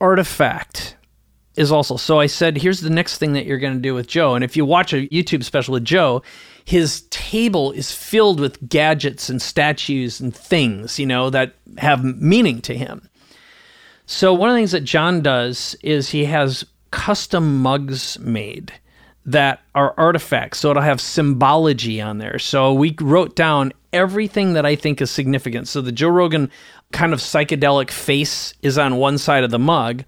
artifact 0.01 0.97
is 1.57 1.73
also 1.73 1.97
so 1.97 2.21
I 2.21 2.27
said 2.27 2.57
here's 2.57 2.81
the 2.81 2.89
next 2.89 3.19
thing 3.19 3.33
that 3.33 3.45
you're 3.45 3.59
going 3.59 3.75
to 3.75 3.81
do 3.81 3.93
with 3.93 4.07
Joe 4.07 4.37
and 4.37 4.45
if 4.45 4.57
you 4.57 4.65
watch 4.65 4.93
a 4.93 5.09
YouTube 5.09 5.43
special 5.43 5.73
with 5.73 5.85
Joe 5.85 6.23
his 6.65 7.03
table 7.11 7.73
is 7.73 7.91
filled 7.91 8.39
with 8.39 8.69
gadgets 8.69 9.29
and 9.29 9.43
statues 9.43 10.21
and 10.21 10.35
things 10.35 11.01
you 11.01 11.07
know 11.07 11.31
that 11.31 11.57
have 11.79 12.05
meaning 12.05 12.61
to 12.61 12.77
him 12.77 13.09
so 14.07 14.33
one 14.33 14.49
of 14.49 14.55
the 14.55 14.59
things 14.61 14.71
that 14.71 14.85
John 14.85 15.21
does 15.21 15.75
is 15.83 16.11
he 16.11 16.27
has 16.27 16.65
custom 16.93 17.61
mugs 17.61 18.19
made 18.21 18.73
that 19.29 19.61
are 19.75 19.95
artifacts. 19.99 20.59
So 20.59 20.71
it'll 20.71 20.83
have 20.83 21.03
symbology 21.03 22.01
on 22.01 22.17
there. 22.17 22.39
So 22.39 22.73
we 22.73 22.97
wrote 22.99 23.37
down 23.37 23.75
everything 23.93 24.55
that 24.55 24.65
I 24.65 24.75
think 24.75 25.03
is 25.03 25.11
significant. 25.11 25.69
So 25.69 25.83
the 25.83 25.93
Joe 25.93 26.09
Rogan 26.09 26.51
kind 26.93 27.13
of 27.13 27.21
psychedelic 27.21 27.91
face 27.91 28.55
is 28.63 28.79
on 28.79 28.97
one 28.97 29.19
side 29.19 29.45
of 29.45 29.51
the 29.51 29.59
mug. 29.59 30.05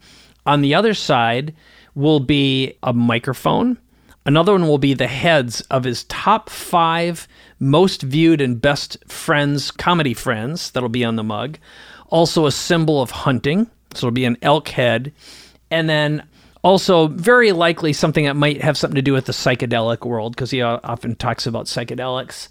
On 0.47 0.63
the 0.63 0.75
other 0.75 0.95
side 0.95 1.55
will 1.95 2.21
be 2.21 2.79
a 2.83 2.95
microphone. 2.95 3.77
Another 4.25 4.53
one 4.53 4.67
will 4.67 4.79
be 4.79 4.95
the 4.95 5.07
heads 5.07 5.61
of 5.63 5.85
his 5.85 6.05
top 6.05 6.49
five 6.49 7.29
most 7.59 8.01
viewed 8.01 8.41
and 8.41 8.61
best 8.61 8.97
friends, 9.07 9.71
comedy 9.71 10.15
friends, 10.15 10.71
that'll 10.71 10.89
be 10.89 11.05
on 11.05 11.17
the 11.17 11.23
mug. 11.23 11.59
Also, 12.09 12.47
a 12.47 12.53
symbol 12.53 13.03
of 13.03 13.11
hunting. 13.11 13.71
So 13.93 14.07
it'll 14.07 14.15
be 14.15 14.25
an 14.25 14.39
elk 14.41 14.69
head. 14.69 15.13
And 15.71 15.91
then 15.91 16.23
also, 16.63 17.09
very 17.09 17.53
likely 17.53 17.93
something 17.93 18.27
that 18.27 18.37
might 18.37 18.61
have 18.63 18.77
something 18.77 18.97
to 18.97 19.03
do 19.03 19.13
with 19.13 19.27
the 19.27 19.33
psychedelic 19.33 20.05
world 20.07 20.35
because 20.35 20.51
he 20.51 20.61
uh, 20.61 20.79
often 20.85 21.17
talks 21.17 21.47
about 21.47 21.67
psychedelics. 21.67 22.49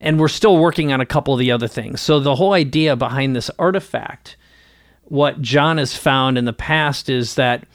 And 0.00 0.20
we're 0.20 0.28
still 0.28 0.58
working 0.58 0.92
on 0.92 1.00
a 1.00 1.06
couple 1.06 1.34
of 1.34 1.40
the 1.40 1.50
other 1.50 1.66
things. 1.66 2.00
So, 2.00 2.20
the 2.20 2.36
whole 2.36 2.52
idea 2.52 2.94
behind 2.94 3.34
this 3.34 3.50
artifact, 3.58 4.36
what 5.04 5.40
John 5.40 5.78
has 5.78 5.96
found 5.96 6.38
in 6.38 6.44
the 6.44 6.52
past 6.52 7.08
is 7.08 7.34
that 7.34 7.66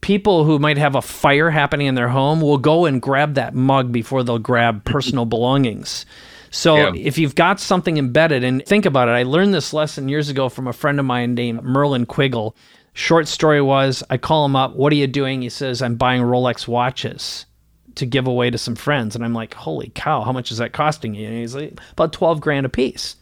people 0.00 0.44
who 0.44 0.58
might 0.58 0.78
have 0.78 0.94
a 0.94 1.02
fire 1.02 1.50
happening 1.50 1.86
in 1.86 1.94
their 1.94 2.08
home 2.08 2.40
will 2.40 2.58
go 2.58 2.86
and 2.86 3.02
grab 3.02 3.34
that 3.34 3.54
mug 3.54 3.92
before 3.92 4.22
they'll 4.22 4.38
grab 4.38 4.84
personal 4.86 5.24
belongings. 5.24 6.06
So 6.50 6.76
yeah. 6.76 6.92
if 6.94 7.18
you've 7.18 7.34
got 7.34 7.60
something 7.60 7.98
embedded, 7.98 8.42
and 8.42 8.64
think 8.64 8.86
about 8.86 9.08
it, 9.08 9.12
I 9.12 9.22
learned 9.24 9.52
this 9.52 9.72
lesson 9.72 10.08
years 10.08 10.28
ago 10.28 10.48
from 10.48 10.66
a 10.66 10.72
friend 10.72 10.98
of 10.98 11.04
mine 11.04 11.34
named 11.34 11.62
Merlin 11.62 12.06
Quiggle. 12.06 12.54
Short 12.98 13.28
story 13.28 13.62
was 13.62 14.02
I 14.10 14.16
call 14.16 14.44
him 14.44 14.56
up, 14.56 14.74
what 14.74 14.92
are 14.92 14.96
you 14.96 15.06
doing? 15.06 15.40
He 15.40 15.50
says, 15.50 15.82
I'm 15.82 15.94
buying 15.94 16.20
Rolex 16.20 16.66
watches 16.66 17.46
to 17.94 18.04
give 18.04 18.26
away 18.26 18.50
to 18.50 18.58
some 18.58 18.74
friends. 18.74 19.14
And 19.14 19.24
I'm 19.24 19.34
like, 19.34 19.54
holy 19.54 19.92
cow, 19.94 20.22
how 20.22 20.32
much 20.32 20.50
is 20.50 20.58
that 20.58 20.72
costing 20.72 21.14
you? 21.14 21.28
And 21.28 21.38
he's 21.38 21.54
like, 21.54 21.78
about 21.92 22.12
12 22.12 22.40
grand 22.40 22.66
a 22.66 22.68
piece. 22.68 23.14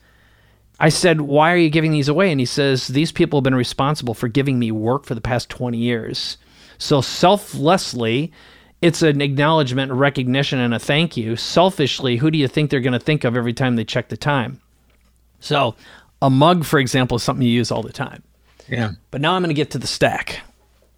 I 0.79 0.89
said, 0.89 1.21
why 1.21 1.53
are 1.53 1.57
you 1.57 1.69
giving 1.69 1.91
these 1.91 2.07
away? 2.07 2.31
And 2.31 2.39
he 2.39 2.45
says, 2.47 2.87
these 2.87 3.11
people 3.11 3.37
have 3.37 3.43
been 3.43 3.53
responsible 3.53 4.15
for 4.15 4.27
giving 4.27 4.57
me 4.57 4.71
work 4.71 5.05
for 5.05 5.13
the 5.13 5.21
past 5.21 5.47
20 5.49 5.77
years. 5.77 6.39
So 6.79 6.99
selflessly, 6.99 8.33
it's 8.81 9.03
an 9.03 9.21
acknowledgement, 9.21 9.91
recognition, 9.91 10.57
and 10.57 10.73
a 10.73 10.79
thank 10.79 11.15
you. 11.15 11.35
Selfishly, 11.35 12.17
who 12.17 12.31
do 12.31 12.39
you 12.39 12.47
think 12.47 12.71
they're 12.71 12.79
going 12.79 12.93
to 12.93 12.99
think 12.99 13.25
of 13.25 13.37
every 13.37 13.53
time 13.53 13.75
they 13.75 13.85
check 13.85 14.09
the 14.09 14.17
time? 14.17 14.59
So, 15.39 15.75
a 16.19 16.31
mug, 16.31 16.65
for 16.65 16.79
example, 16.79 17.17
is 17.17 17.21
something 17.21 17.45
you 17.45 17.53
use 17.53 17.69
all 17.69 17.83
the 17.83 17.93
time. 17.93 18.23
Yeah. 18.69 18.91
But 19.11 19.21
now 19.21 19.33
I'm 19.33 19.41
going 19.41 19.49
to 19.49 19.53
get 19.53 19.71
to 19.71 19.77
the 19.77 19.87
stack. 19.87 20.41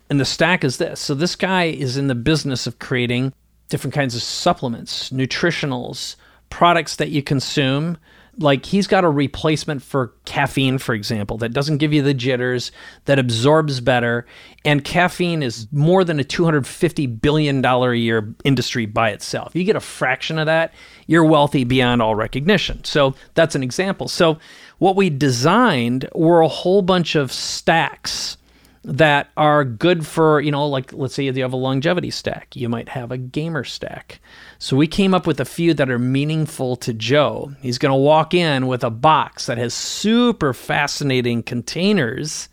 And 0.10 0.20
the 0.20 0.26
stack 0.26 0.64
is 0.64 0.78
this. 0.78 1.00
So 1.00 1.14
this 1.14 1.36
guy 1.36 1.66
is 1.66 1.98
in 1.98 2.08
the 2.08 2.16
business 2.16 2.66
of 2.66 2.80
creating 2.80 3.34
different 3.70 3.94
kinds 3.94 4.16
of 4.16 4.24
supplements, 4.24 5.12
nutritionals, 5.12 6.16
products 6.50 6.96
that 6.96 7.10
you 7.10 7.22
consume. 7.22 7.98
Like 8.39 8.65
he's 8.65 8.88
got 8.88 9.03
a 9.03 9.10
replacement 9.10 9.84
for 9.84 10.13
caffeine, 10.25 10.77
for 10.77 10.96
example, 10.96 11.38
that 11.39 11.53
doesn't 11.53 11.77
give 11.77 11.93
you 11.93 12.01
the 12.01 12.13
jitters, 12.13 12.72
that 13.05 13.19
absorbs 13.19 13.81
better. 13.81 14.25
And 14.65 14.84
caffeine 14.84 15.43
is 15.43 15.67
more 15.72 16.03
than 16.03 16.19
a 16.19 16.24
$250 16.24 17.22
billion 17.22 17.63
a 17.63 17.93
year 17.93 18.34
industry 18.43 18.86
by 18.86 19.10
itself. 19.10 19.53
You 19.53 19.63
get 19.63 19.75
a 19.75 19.81
fraction 19.81 20.39
of 20.39 20.46
that, 20.46 20.74
you're 21.05 21.25
wealthy 21.25 21.63
beyond 21.65 22.01
all 22.01 22.15
recognition. 22.15 22.84
So 22.86 23.13
that's 23.34 23.55
an 23.55 23.63
example. 23.63 24.08
So 24.08 24.39
what 24.77 24.96
we 24.96 25.10
designed 25.10 26.08
were 26.15 26.41
a 26.41 26.48
whole 26.48 26.81
bunch 26.81 27.15
of 27.15 27.31
stacks 27.31 28.38
that 28.83 29.29
are 29.38 29.65
good 29.65 30.07
for, 30.07 30.39
you 30.41 30.51
know, 30.51 30.67
like 30.67 30.93
let's 30.93 31.13
say 31.13 31.24
you 31.24 31.41
have 31.41 31.53
a 31.53 31.57
longevity 31.57 32.12
stack, 32.12 32.55
you 32.55 32.69
might 32.69 32.89
have 32.89 33.12
a 33.12 33.17
gamer 33.17 33.63
stack. 33.63 34.19
So 34.57 34.77
we 34.77 34.88
came 34.88 35.13
up 35.13 35.27
with 35.27 35.39
a 35.39 35.45
few 35.45 35.74
that 35.74 35.89
are 35.89 36.00
meaningful 36.00 36.75
to 36.77 36.93
Joe. 36.93 37.53
He's 37.62 37.77
going 37.77 37.91
to 37.91 38.00
walk 38.00 38.33
in 38.33 38.67
with 38.67 38.83
a 38.83 38.89
box 38.89 39.45
that 39.48 39.57
has 39.57 39.74
super 39.74 40.53
fascinating 40.53 41.43
containers 41.43 42.50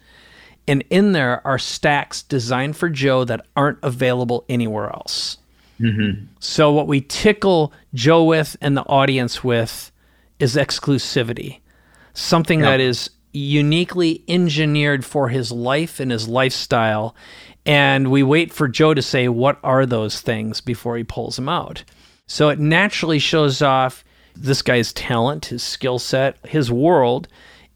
And 0.68 0.84
in 0.90 1.12
there 1.12 1.46
are 1.46 1.58
stacks 1.58 2.22
designed 2.22 2.76
for 2.76 2.88
Joe 2.88 3.24
that 3.24 3.46
aren't 3.56 3.78
available 3.82 4.44
anywhere 4.48 4.90
else. 4.90 5.38
Mm-hmm. 5.80 6.26
So, 6.40 6.72
what 6.72 6.88
we 6.88 7.02
tickle 7.02 7.72
Joe 7.94 8.24
with 8.24 8.56
and 8.60 8.76
the 8.76 8.82
audience 8.82 9.44
with 9.44 9.92
is 10.38 10.56
exclusivity, 10.56 11.60
something 12.14 12.60
yep. 12.60 12.66
that 12.66 12.80
is 12.80 13.10
uniquely 13.36 14.24
engineered 14.28 15.04
for 15.04 15.28
his 15.28 15.52
life 15.52 16.00
and 16.00 16.10
his 16.10 16.28
lifestyle. 16.28 17.14
And 17.64 18.10
we 18.10 18.22
wait 18.22 18.52
for 18.52 18.68
Joe 18.68 18.94
to 18.94 19.02
say, 19.02 19.28
What 19.28 19.58
are 19.62 19.86
those 19.86 20.20
things 20.20 20.60
before 20.60 20.96
he 20.96 21.04
pulls 21.04 21.36
them 21.36 21.48
out? 21.48 21.84
So, 22.26 22.48
it 22.48 22.58
naturally 22.58 23.18
shows 23.18 23.62
off 23.62 24.04
this 24.34 24.62
guy's 24.62 24.92
talent, 24.92 25.46
his 25.46 25.62
skill 25.62 25.98
set, 25.98 26.38
his 26.46 26.70
world. 26.70 27.28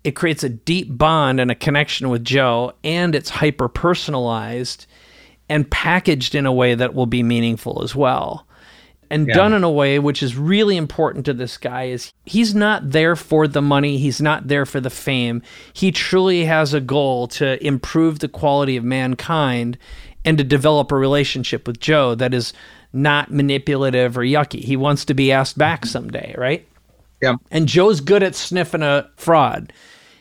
It 0.02 0.12
creates 0.12 0.43
a 0.43 0.49
deep 0.49 0.97
bond 0.97 1.40
and 1.40 1.50
a 1.50 1.55
connection 1.55 2.09
with 2.09 2.25
Joe, 2.25 2.73
and 2.83 3.14
it's 3.14 3.31
hyper 3.31 3.69
personalized 3.69 4.87
and 5.49 5.71
packaged 5.71 6.35
in 6.35 6.47
a 6.47 6.52
way 6.52 6.75
that 6.75 6.95
will 6.95 7.07
be 7.07 7.23
meaningful 7.23 7.83
as 7.83 7.95
well. 7.95 8.47
And 9.11 9.26
yeah. 9.26 9.35
done 9.35 9.52
in 9.52 9.64
a 9.64 9.71
way 9.71 9.99
which 9.99 10.23
is 10.23 10.37
really 10.37 10.76
important 10.76 11.26
to 11.26 11.35
this 11.35 11.59
guy 11.59 11.85
is 11.85 12.12
he's 12.26 12.55
not 12.55 12.90
there 12.90 13.17
for 13.17 13.49
the 13.49 13.61
money, 13.61 13.99
he's 13.99 14.21
not 14.21 14.47
there 14.47 14.64
for 14.64 14.81
the 14.81 14.90
fame. 14.90 15.43
He 15.73 15.90
truly 15.90 16.45
has 16.45 16.73
a 16.73 16.81
goal 16.81 17.26
to 17.29 17.64
improve 17.67 18.21
the 18.21 18.29
quality 18.29 18.76
of 18.76 18.85
mankind 18.85 19.76
and 20.25 20.38
to 20.38 20.45
develop 20.45 20.93
a 20.93 20.97
relationship 20.97 21.67
with 21.67 21.81
Joe 21.81 22.14
that 22.14 22.33
is 22.33 22.52
not 22.93 23.33
manipulative 23.33 24.17
or 24.17 24.23
yucky. 24.23 24.62
He 24.62 24.76
wants 24.76 25.05
to 25.07 25.14
be 25.14 25.33
asked 25.33 25.59
back 25.59 25.87
someday, 25.87 26.35
right? 26.38 26.67
Yeah. 27.21 27.35
And 27.50 27.67
Joe's 27.67 28.00
good 28.00 28.23
at 28.23 28.35
sniffing 28.35 28.83
a 28.83 29.11
fraud. 29.17 29.73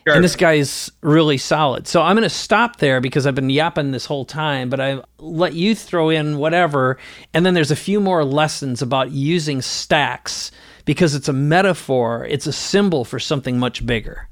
Sure. 0.07 0.15
And 0.15 0.23
this 0.23 0.35
guy's 0.35 0.91
really 1.01 1.37
solid. 1.37 1.87
So 1.87 2.01
I'm 2.01 2.15
going 2.15 2.23
to 2.23 2.33
stop 2.33 2.77
there 2.77 3.01
because 3.01 3.27
I've 3.27 3.35
been 3.35 3.49
yapping 3.49 3.91
this 3.91 4.05
whole 4.05 4.25
time, 4.25 4.69
but 4.69 4.79
I 4.79 5.03
let 5.17 5.53
you 5.53 5.75
throw 5.75 6.09
in 6.09 6.37
whatever. 6.37 6.97
And 7.33 7.45
then 7.45 7.53
there's 7.53 7.71
a 7.71 7.75
few 7.75 7.99
more 7.99 8.23
lessons 8.23 8.81
about 8.81 9.11
using 9.11 9.61
stacks 9.61 10.51
because 10.85 11.15
it's 11.15 11.27
a 11.27 11.33
metaphor, 11.33 12.25
it's 12.25 12.47
a 12.47 12.53
symbol 12.53 13.05
for 13.05 13.19
something 13.19 13.59
much 13.59 13.85
bigger. 13.85 14.29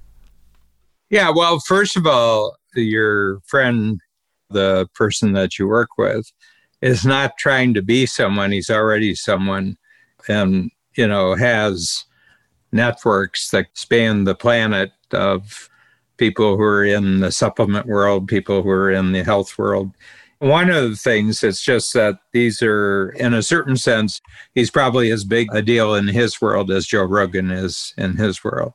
Yeah. 1.10 1.30
Well, 1.30 1.60
first 1.60 1.96
of 1.96 2.08
all, 2.08 2.56
your 2.74 3.40
friend, 3.42 4.00
the 4.50 4.88
person 4.96 5.34
that 5.34 5.60
you 5.60 5.68
work 5.68 5.90
with, 5.98 6.32
is 6.82 7.06
not 7.06 7.38
trying 7.38 7.74
to 7.74 7.82
be 7.82 8.06
someone. 8.06 8.52
He's 8.52 8.70
already 8.70 9.16
someone 9.16 9.78
and, 10.28 10.72
you 10.96 11.08
know, 11.08 11.36
has 11.36 12.06
networks 12.72 13.50
that 13.52 13.68
span 13.74 14.24
the 14.24 14.36
planet 14.36 14.92
of 15.14 15.70
people 16.18 16.58
who 16.58 16.64
are 16.64 16.84
in 16.84 17.20
the 17.20 17.32
supplement 17.32 17.86
world, 17.86 18.28
people 18.28 18.64
who 18.64 18.70
are 18.70 18.92
in 18.92 19.12
the 19.12 19.24
health 19.24 19.58
world. 19.58 19.92
One 20.40 20.70
of 20.70 20.90
the 20.92 20.96
things 20.96 21.44
it's 21.44 21.64
just 21.64 21.94
that 21.94 22.20
these 22.32 22.62
are, 22.62 23.10
in 23.18 23.34
a 23.34 23.42
certain 23.42 23.76
sense, 23.76 24.22
he's 24.54 24.70
probably 24.70 25.10
as 25.12 25.24
big 25.24 25.48
a 25.52 25.64
deal 25.64 25.96
in 25.96 26.08
his 26.08 26.40
world 26.40 26.70
as 26.70 26.86
Joe 26.86 27.04
Rogan 27.04 27.50
is 27.50 27.94
in 27.98 28.18
his 28.18 28.44
world. 28.44 28.74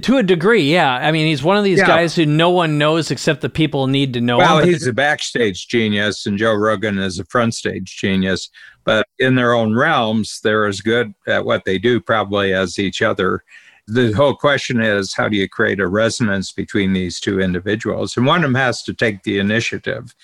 To 0.00 0.16
a 0.16 0.22
degree, 0.22 0.72
yeah. 0.72 0.94
I 0.94 1.12
mean, 1.12 1.26
he's 1.26 1.42
one 1.42 1.58
of 1.58 1.64
these 1.64 1.78
yeah. 1.78 1.86
guys 1.86 2.14
who 2.16 2.24
no 2.24 2.48
one 2.48 2.78
knows 2.78 3.10
except 3.10 3.42
the 3.42 3.50
people 3.50 3.86
need 3.86 4.14
to 4.14 4.20
know. 4.20 4.38
Well, 4.38 4.60
him, 4.60 4.68
he's 4.68 4.86
a 4.86 4.94
backstage 4.94 5.68
genius, 5.68 6.24
and 6.24 6.38
Joe 6.38 6.54
Rogan 6.54 6.98
is 6.98 7.18
a 7.18 7.24
front 7.26 7.54
stage 7.54 7.98
genius. 7.98 8.48
But 8.84 9.06
in 9.18 9.34
their 9.34 9.52
own 9.52 9.74
realms, 9.74 10.40
they're 10.42 10.66
as 10.66 10.80
good 10.80 11.14
at 11.26 11.44
what 11.44 11.66
they 11.66 11.78
do, 11.78 12.00
probably, 12.00 12.54
as 12.54 12.78
each 12.78 13.02
other 13.02 13.44
the 13.86 14.12
whole 14.12 14.34
question 14.34 14.80
is 14.80 15.14
how 15.14 15.28
do 15.28 15.36
you 15.36 15.48
create 15.48 15.80
a 15.80 15.86
resonance 15.86 16.52
between 16.52 16.92
these 16.92 17.20
two 17.20 17.40
individuals? 17.40 18.16
And 18.16 18.26
one 18.26 18.38
of 18.38 18.50
them 18.50 18.54
has 18.54 18.82
to 18.84 18.94
take 18.94 19.22
the 19.22 19.38
initiative. 19.38 20.14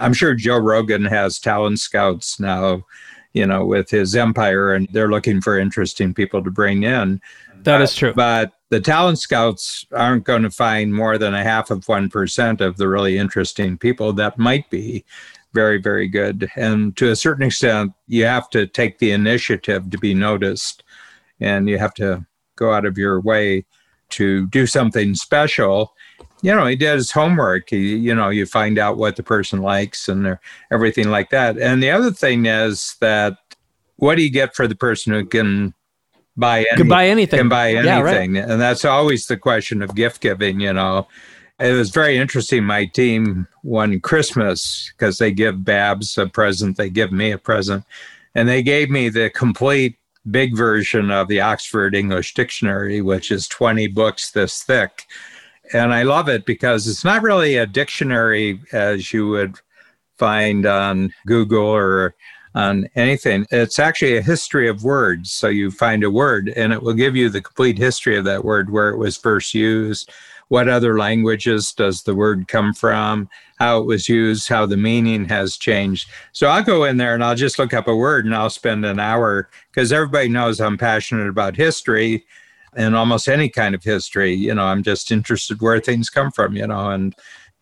I'm 0.00 0.12
sure 0.12 0.34
Joe 0.34 0.58
Rogan 0.58 1.04
has 1.06 1.38
talent 1.38 1.80
scouts 1.80 2.38
now, 2.38 2.84
you 3.32 3.46
know, 3.46 3.64
with 3.64 3.88
his 3.90 4.14
empire, 4.14 4.74
and 4.74 4.88
they're 4.92 5.10
looking 5.10 5.40
for 5.40 5.58
interesting 5.58 6.12
people 6.12 6.42
to 6.44 6.50
bring 6.50 6.82
in. 6.82 7.20
That 7.62 7.80
is 7.80 7.94
true. 7.94 8.12
But 8.14 8.52
the 8.68 8.80
talent 8.80 9.18
scouts 9.18 9.86
aren't 9.92 10.24
going 10.24 10.42
to 10.42 10.50
find 10.50 10.94
more 10.94 11.16
than 11.18 11.34
a 11.34 11.42
half 11.42 11.70
of 11.70 11.86
1% 11.86 12.60
of 12.60 12.76
the 12.76 12.88
really 12.88 13.16
interesting 13.16 13.78
people 13.78 14.12
that 14.14 14.38
might 14.38 14.68
be 14.70 15.04
very, 15.54 15.80
very 15.80 16.06
good. 16.06 16.50
And 16.56 16.94
to 16.98 17.10
a 17.10 17.16
certain 17.16 17.46
extent, 17.46 17.92
you 18.06 18.26
have 18.26 18.50
to 18.50 18.66
take 18.66 18.98
the 18.98 19.12
initiative 19.12 19.88
to 19.90 19.98
be 19.98 20.12
noticed 20.12 20.84
and 21.40 21.68
you 21.68 21.78
have 21.78 21.94
to 21.94 22.26
go 22.56 22.72
out 22.72 22.84
of 22.84 22.98
your 22.98 23.20
way 23.20 23.64
to 24.08 24.46
do 24.48 24.66
something 24.66 25.14
special 25.14 25.94
you 26.42 26.54
know 26.54 26.66
he 26.66 26.76
did 26.76 26.94
his 26.94 27.10
homework. 27.10 27.70
He, 27.70 27.96
you 27.96 28.14
know 28.14 28.28
you 28.28 28.46
find 28.46 28.78
out 28.78 28.96
what 28.96 29.16
the 29.16 29.22
person 29.22 29.62
likes 29.62 30.08
and 30.08 30.38
everything 30.70 31.10
like 31.10 31.30
that. 31.30 31.58
And 31.58 31.82
the 31.82 31.90
other 31.90 32.10
thing 32.10 32.46
is 32.46 32.96
that 33.00 33.38
what 33.96 34.16
do 34.16 34.22
you 34.22 34.30
get 34.30 34.54
for 34.54 34.68
the 34.68 34.74
person 34.74 35.12
who 35.12 35.24
can 35.24 35.74
buy 36.36 36.58
anything, 36.58 36.76
can 36.76 36.88
buy 36.88 37.08
anything. 37.08 37.38
can 37.38 37.48
buy 37.48 37.70
anything 37.72 38.34
yeah, 38.34 38.42
right. 38.42 38.50
and 38.50 38.60
that's 38.60 38.84
always 38.84 39.26
the 39.26 39.36
question 39.36 39.82
of 39.82 39.94
gift 39.94 40.20
giving 40.20 40.60
you 40.60 40.72
know. 40.72 41.06
It 41.58 41.72
was 41.72 41.88
very 41.88 42.18
interesting. 42.18 42.64
My 42.64 42.84
team 42.84 43.48
won 43.62 43.98
christmas 44.00 44.92
because 44.92 45.18
they 45.18 45.32
give 45.32 45.64
babs 45.64 46.18
a 46.18 46.26
present 46.26 46.76
they 46.76 46.90
give 46.90 47.12
me 47.12 47.30
a 47.30 47.38
present 47.38 47.84
and 48.34 48.46
they 48.46 48.62
gave 48.62 48.90
me 48.90 49.08
the 49.08 49.30
complete 49.30 49.96
big 50.30 50.56
version 50.56 51.10
of 51.10 51.28
the 51.28 51.40
Oxford 51.40 51.94
English 51.94 52.34
Dictionary, 52.34 53.00
which 53.00 53.30
is 53.30 53.48
20 53.48 53.88
books 53.88 54.30
this 54.30 54.62
thick. 54.62 55.06
And 55.72 55.92
I 55.92 56.02
love 56.02 56.28
it 56.28 56.46
because 56.46 56.86
it's 56.86 57.04
not 57.04 57.22
really 57.22 57.56
a 57.56 57.66
dictionary 57.66 58.60
as 58.72 59.12
you 59.12 59.28
would 59.28 59.56
find 60.16 60.66
on 60.66 61.12
Google 61.26 61.66
or 61.66 62.14
on 62.54 62.88
anything. 62.94 63.46
It's 63.50 63.78
actually 63.78 64.16
a 64.16 64.22
history 64.22 64.68
of 64.68 64.82
words. 64.82 65.32
So 65.32 65.48
you 65.48 65.70
find 65.70 66.02
a 66.04 66.10
word 66.10 66.52
and 66.56 66.72
it 66.72 66.82
will 66.82 66.94
give 66.94 67.14
you 67.14 67.28
the 67.28 67.42
complete 67.42 67.76
history 67.76 68.16
of 68.16 68.24
that 68.24 68.44
word, 68.44 68.70
where 68.70 68.88
it 68.88 68.96
was 68.96 69.16
first 69.16 69.54
used, 69.54 70.10
what 70.48 70.68
other 70.68 70.98
languages 70.98 71.72
does 71.72 72.02
the 72.02 72.14
word 72.14 72.48
come 72.48 72.72
from, 72.72 73.28
how 73.58 73.78
it 73.78 73.86
was 73.86 74.08
used, 74.08 74.48
how 74.48 74.66
the 74.66 74.76
meaning 74.76 75.24
has 75.24 75.56
changed. 75.56 76.08
So 76.32 76.48
I'll 76.48 76.62
go 76.62 76.84
in 76.84 76.98
there 76.98 77.14
and 77.14 77.24
I'll 77.24 77.34
just 77.34 77.58
look 77.58 77.74
up 77.74 77.88
a 77.88 77.96
word 77.96 78.24
and 78.24 78.34
I'll 78.34 78.50
spend 78.50 78.84
an 78.84 79.00
hour 79.00 79.48
because 79.70 79.92
everybody 79.92 80.28
knows 80.28 80.60
I'm 80.60 80.78
passionate 80.78 81.28
about 81.28 81.56
history 81.56 82.24
and 82.74 82.94
almost 82.94 83.28
any 83.28 83.48
kind 83.48 83.74
of 83.74 83.82
history. 83.82 84.34
You 84.34 84.54
know, 84.54 84.64
I'm 84.64 84.82
just 84.82 85.10
interested 85.10 85.60
where 85.60 85.80
things 85.80 86.10
come 86.10 86.30
from, 86.30 86.54
you 86.54 86.66
know. 86.66 86.90
And 86.90 87.14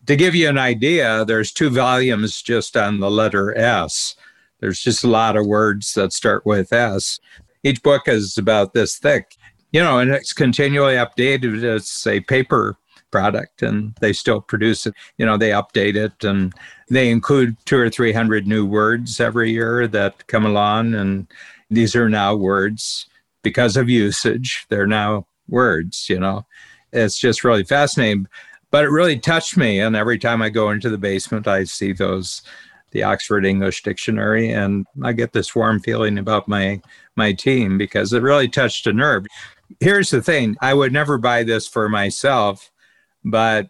to 0.05 0.15
give 0.15 0.35
you 0.35 0.47
an 0.49 0.59
idea, 0.59 1.25
there's 1.25 1.51
two 1.51 1.69
volumes 1.69 2.41
just 2.41 2.77
on 2.77 2.99
the 2.99 3.09
letter 3.09 3.57
S. 3.57 4.15
There's 4.59 4.81
just 4.81 5.03
a 5.03 5.09
lot 5.09 5.35
of 5.35 5.47
words 5.47 5.93
that 5.93 6.13
start 6.13 6.45
with 6.45 6.71
S. 6.71 7.19
Each 7.63 7.81
book 7.81 8.07
is 8.07 8.37
about 8.37 8.73
this 8.73 8.97
thick 8.97 9.35
you 9.75 9.83
know, 9.83 9.99
and 9.99 10.09
it's 10.09 10.31
continually 10.31 10.93
updated. 10.93 11.61
It's 11.61 12.07
a 12.07 12.21
paper 12.21 12.77
product 13.11 13.61
and 13.61 13.93
they 13.99 14.13
still 14.13 14.39
produce 14.39 14.85
it. 14.85 14.93
You 15.17 15.25
know, 15.25 15.35
they 15.35 15.49
update 15.49 15.97
it 15.97 16.23
and 16.23 16.53
they 16.89 17.09
include 17.09 17.57
two 17.65 17.79
or 17.79 17.89
300 17.89 18.47
new 18.47 18.65
words 18.65 19.19
every 19.19 19.51
year 19.51 19.85
that 19.89 20.27
come 20.27 20.45
along. 20.45 20.95
And 20.95 21.27
these 21.69 21.93
are 21.93 22.07
now 22.07 22.37
words 22.37 23.07
because 23.43 23.75
of 23.75 23.89
usage. 23.89 24.65
They're 24.69 24.87
now 24.87 25.27
words, 25.49 26.07
you 26.07 26.21
know. 26.21 26.45
It's 26.93 27.19
just 27.19 27.43
really 27.43 27.65
fascinating. 27.65 28.29
But 28.71 28.85
it 28.85 28.91
really 28.91 29.19
touched 29.19 29.57
me. 29.57 29.81
And 29.81 29.93
every 29.93 30.19
time 30.19 30.41
I 30.41 30.47
go 30.47 30.69
into 30.69 30.89
the 30.89 30.97
basement, 30.97 31.49
I 31.49 31.65
see 31.65 31.91
those 31.91 32.43
the 32.95 33.03
Oxford 33.03 33.45
English 33.45 33.83
Dictionary, 33.83 34.51
and 34.51 34.87
I 35.03 35.11
get 35.11 35.33
this 35.33 35.53
warm 35.53 35.81
feeling 35.81 36.17
about 36.17 36.47
my 36.47 36.81
my 37.17 37.33
team 37.33 37.77
because 37.77 38.13
it 38.13 38.21
really 38.21 38.47
touched 38.47 38.87
a 38.87 38.93
nerve 38.93 39.25
here's 39.79 40.09
the 40.09 40.21
thing 40.21 40.55
I 40.61 40.73
would 40.73 40.93
never 40.93 41.17
buy 41.17 41.43
this 41.43 41.67
for 41.67 41.89
myself, 41.89 42.71
but 43.23 43.69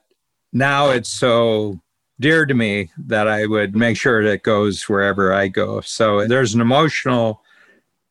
now 0.54 0.90
it's 0.90 1.10
so 1.10 1.80
dear 2.20 2.46
to 2.46 2.54
me 2.54 2.92
that 2.98 3.28
I 3.28 3.46
would 3.46 3.76
make 3.76 3.98
sure 3.98 4.24
that 4.24 4.32
it 4.32 4.44
goes 4.44 4.84
wherever 4.84 5.34
I 5.34 5.48
go. 5.48 5.82
So 5.82 6.28
there's 6.28 6.54
an 6.54 6.62
emotional 6.62 7.42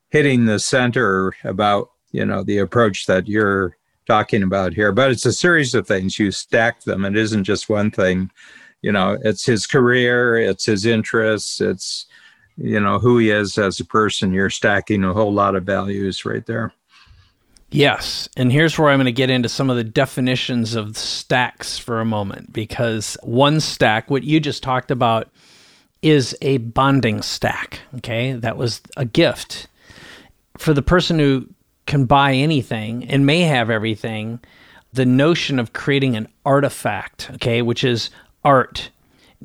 hitting 0.09 0.45
the 0.45 0.59
center 0.59 1.33
about, 1.43 1.89
you 2.11 2.25
know, 2.25 2.43
the 2.43 2.59
approach 2.59 3.05
that 3.07 3.27
you're 3.27 3.77
talking 4.07 4.43
about 4.43 4.73
here, 4.73 4.91
but 4.91 5.11
it's 5.11 5.25
a 5.25 5.33
series 5.33 5.73
of 5.73 5.87
things. 5.87 6.19
You 6.19 6.31
stack 6.31 6.81
them. 6.83 7.03
It 7.05 7.17
isn't 7.17 7.43
just 7.43 7.69
one 7.69 7.89
thing. 7.89 8.29
You 8.81 8.91
know, 8.91 9.17
it's 9.23 9.45
his 9.45 9.65
career, 9.65 10.37
it's 10.37 10.65
his 10.65 10.85
interests, 10.85 11.59
it's, 11.59 12.05
you 12.55 12.79
know, 12.79 12.99
who 12.99 13.17
he 13.17 13.31
is 13.31 13.57
as 13.57 13.79
a 13.79 13.85
person. 13.85 14.31
You're 14.31 14.51
stacking 14.51 15.03
a 15.03 15.13
whole 15.13 15.33
lot 15.33 15.55
of 15.55 15.63
values 15.63 16.23
right 16.23 16.45
there. 16.45 16.71
Yes. 17.75 18.29
And 18.37 18.51
here's 18.51 18.77
where 18.77 18.89
I'm 18.89 18.97
going 18.97 19.05
to 19.05 19.11
get 19.11 19.29
into 19.29 19.49
some 19.49 19.69
of 19.69 19.75
the 19.75 19.83
definitions 19.83 20.75
of 20.75 20.97
stacks 20.97 21.77
for 21.77 21.99
a 21.99 22.05
moment 22.05 22.53
because 22.53 23.17
one 23.23 23.59
stack, 23.59 24.09
what 24.09 24.23
you 24.23 24.39
just 24.39 24.63
talked 24.63 24.91
about, 24.91 25.29
is 26.01 26.37
a 26.41 26.57
bonding 26.57 27.21
stack. 27.21 27.81
Okay. 27.97 28.33
That 28.33 28.57
was 28.57 28.81
a 28.95 29.05
gift 29.05 29.67
for 30.57 30.73
the 30.73 30.81
person 30.81 31.19
who 31.19 31.47
can 31.85 32.05
buy 32.05 32.33
anything 32.33 33.05
and 33.05 33.25
may 33.25 33.41
have 33.41 33.69
everything. 33.69 34.39
The 34.93 35.05
notion 35.05 35.59
of 35.59 35.73
creating 35.73 36.15
an 36.15 36.27
artifact, 36.45 37.29
okay, 37.35 37.61
which 37.61 37.83
is 37.83 38.09
art. 38.43 38.89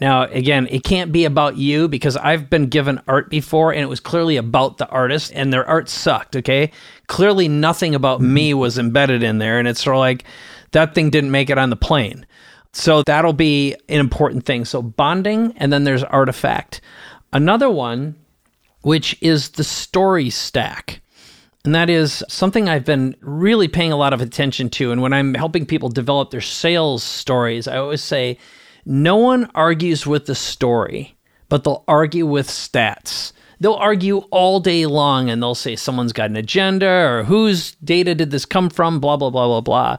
Now, 0.00 0.22
again, 0.22 0.66
it 0.70 0.82
can't 0.82 1.12
be 1.12 1.26
about 1.26 1.58
you 1.58 1.86
because 1.86 2.16
I've 2.16 2.48
been 2.48 2.66
given 2.66 3.02
art 3.06 3.28
before 3.28 3.72
and 3.72 3.82
it 3.82 3.88
was 3.88 4.00
clearly 4.00 4.38
about 4.38 4.78
the 4.78 4.88
artist 4.88 5.30
and 5.34 5.52
their 5.52 5.68
art 5.68 5.90
sucked, 5.90 6.36
okay? 6.36 6.72
Clearly, 7.06 7.48
nothing 7.48 7.94
about 7.94 8.20
mm-hmm. 8.20 8.34
me 8.34 8.54
was 8.54 8.78
embedded 8.78 9.22
in 9.22 9.38
there. 9.38 9.58
And 9.58 9.68
it's 9.68 9.82
sort 9.82 9.96
of 9.96 10.00
like 10.00 10.24
that 10.72 10.94
thing 10.94 11.10
didn't 11.10 11.30
make 11.30 11.50
it 11.50 11.58
on 11.58 11.68
the 11.68 11.76
plane. 11.76 12.26
So 12.72 13.02
that'll 13.02 13.34
be 13.34 13.74
an 13.88 14.00
important 14.00 14.46
thing. 14.46 14.64
So 14.64 14.80
bonding, 14.80 15.52
and 15.56 15.72
then 15.72 15.84
there's 15.84 16.04
artifact. 16.04 16.80
Another 17.32 17.68
one, 17.68 18.16
which 18.80 19.16
is 19.20 19.50
the 19.50 19.64
story 19.64 20.30
stack. 20.30 21.02
And 21.64 21.74
that 21.74 21.90
is 21.90 22.24
something 22.26 22.70
I've 22.70 22.86
been 22.86 23.16
really 23.20 23.68
paying 23.68 23.92
a 23.92 23.96
lot 23.96 24.14
of 24.14 24.22
attention 24.22 24.70
to. 24.70 24.92
And 24.92 25.02
when 25.02 25.12
I'm 25.12 25.34
helping 25.34 25.66
people 25.66 25.90
develop 25.90 26.30
their 26.30 26.40
sales 26.40 27.02
stories, 27.02 27.68
I 27.68 27.76
always 27.76 28.00
say, 28.02 28.38
no 28.84 29.16
one 29.16 29.50
argues 29.54 30.06
with 30.06 30.26
the 30.26 30.34
story, 30.34 31.16
but 31.48 31.64
they'll 31.64 31.84
argue 31.86 32.26
with 32.26 32.48
stats. 32.48 33.32
They'll 33.60 33.74
argue 33.74 34.18
all 34.30 34.60
day 34.60 34.86
long 34.86 35.28
and 35.28 35.42
they'll 35.42 35.54
say 35.54 35.76
someone's 35.76 36.14
got 36.14 36.30
an 36.30 36.36
agenda 36.36 36.88
or 36.88 37.24
whose 37.24 37.72
data 37.84 38.14
did 38.14 38.30
this 38.30 38.46
come 38.46 38.70
from, 38.70 39.00
blah, 39.00 39.18
blah, 39.18 39.30
blah, 39.30 39.46
blah, 39.46 39.60
blah. 39.60 39.96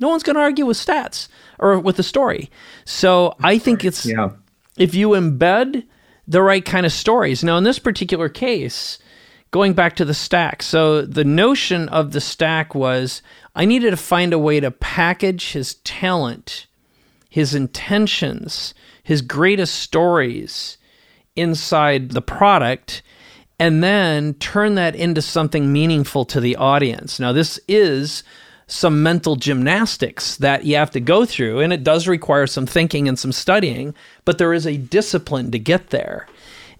No 0.00 0.08
one's 0.08 0.22
going 0.22 0.36
to 0.36 0.42
argue 0.42 0.66
with 0.66 0.78
stats 0.78 1.28
or 1.58 1.78
with 1.78 1.96
the 1.96 2.02
story. 2.02 2.50
So 2.84 3.34
I 3.42 3.58
think 3.58 3.84
it's 3.84 4.06
yeah. 4.06 4.30
if 4.78 4.94
you 4.94 5.10
embed 5.10 5.84
the 6.26 6.42
right 6.42 6.64
kind 6.64 6.86
of 6.86 6.92
stories. 6.92 7.44
Now, 7.44 7.58
in 7.58 7.64
this 7.64 7.78
particular 7.78 8.28
case, 8.28 8.98
going 9.50 9.74
back 9.74 9.96
to 9.96 10.04
the 10.04 10.14
stack, 10.14 10.62
so 10.62 11.02
the 11.02 11.24
notion 11.24 11.88
of 11.90 12.12
the 12.12 12.20
stack 12.20 12.74
was 12.74 13.22
I 13.54 13.66
needed 13.66 13.90
to 13.90 13.96
find 13.96 14.32
a 14.32 14.38
way 14.38 14.60
to 14.60 14.70
package 14.70 15.52
his 15.52 15.74
talent, 15.76 16.66
his 17.34 17.52
intentions, 17.52 18.74
his 19.02 19.20
greatest 19.20 19.74
stories 19.74 20.78
inside 21.34 22.12
the 22.12 22.22
product 22.22 23.02
and 23.58 23.82
then 23.82 24.34
turn 24.34 24.76
that 24.76 24.94
into 24.94 25.20
something 25.20 25.72
meaningful 25.72 26.24
to 26.24 26.38
the 26.38 26.54
audience. 26.54 27.18
Now, 27.18 27.32
this 27.32 27.58
is 27.66 28.22
some 28.68 29.02
mental 29.02 29.34
gymnastics 29.34 30.36
that 30.36 30.64
you 30.64 30.76
have 30.76 30.92
to 30.92 31.00
go 31.00 31.24
through, 31.24 31.58
and 31.58 31.72
it 31.72 31.82
does 31.82 32.06
require 32.06 32.46
some 32.46 32.66
thinking 32.66 33.08
and 33.08 33.18
some 33.18 33.32
studying, 33.32 33.96
but 34.24 34.38
there 34.38 34.52
is 34.52 34.64
a 34.64 34.76
discipline 34.76 35.50
to 35.50 35.58
get 35.58 35.90
there. 35.90 36.28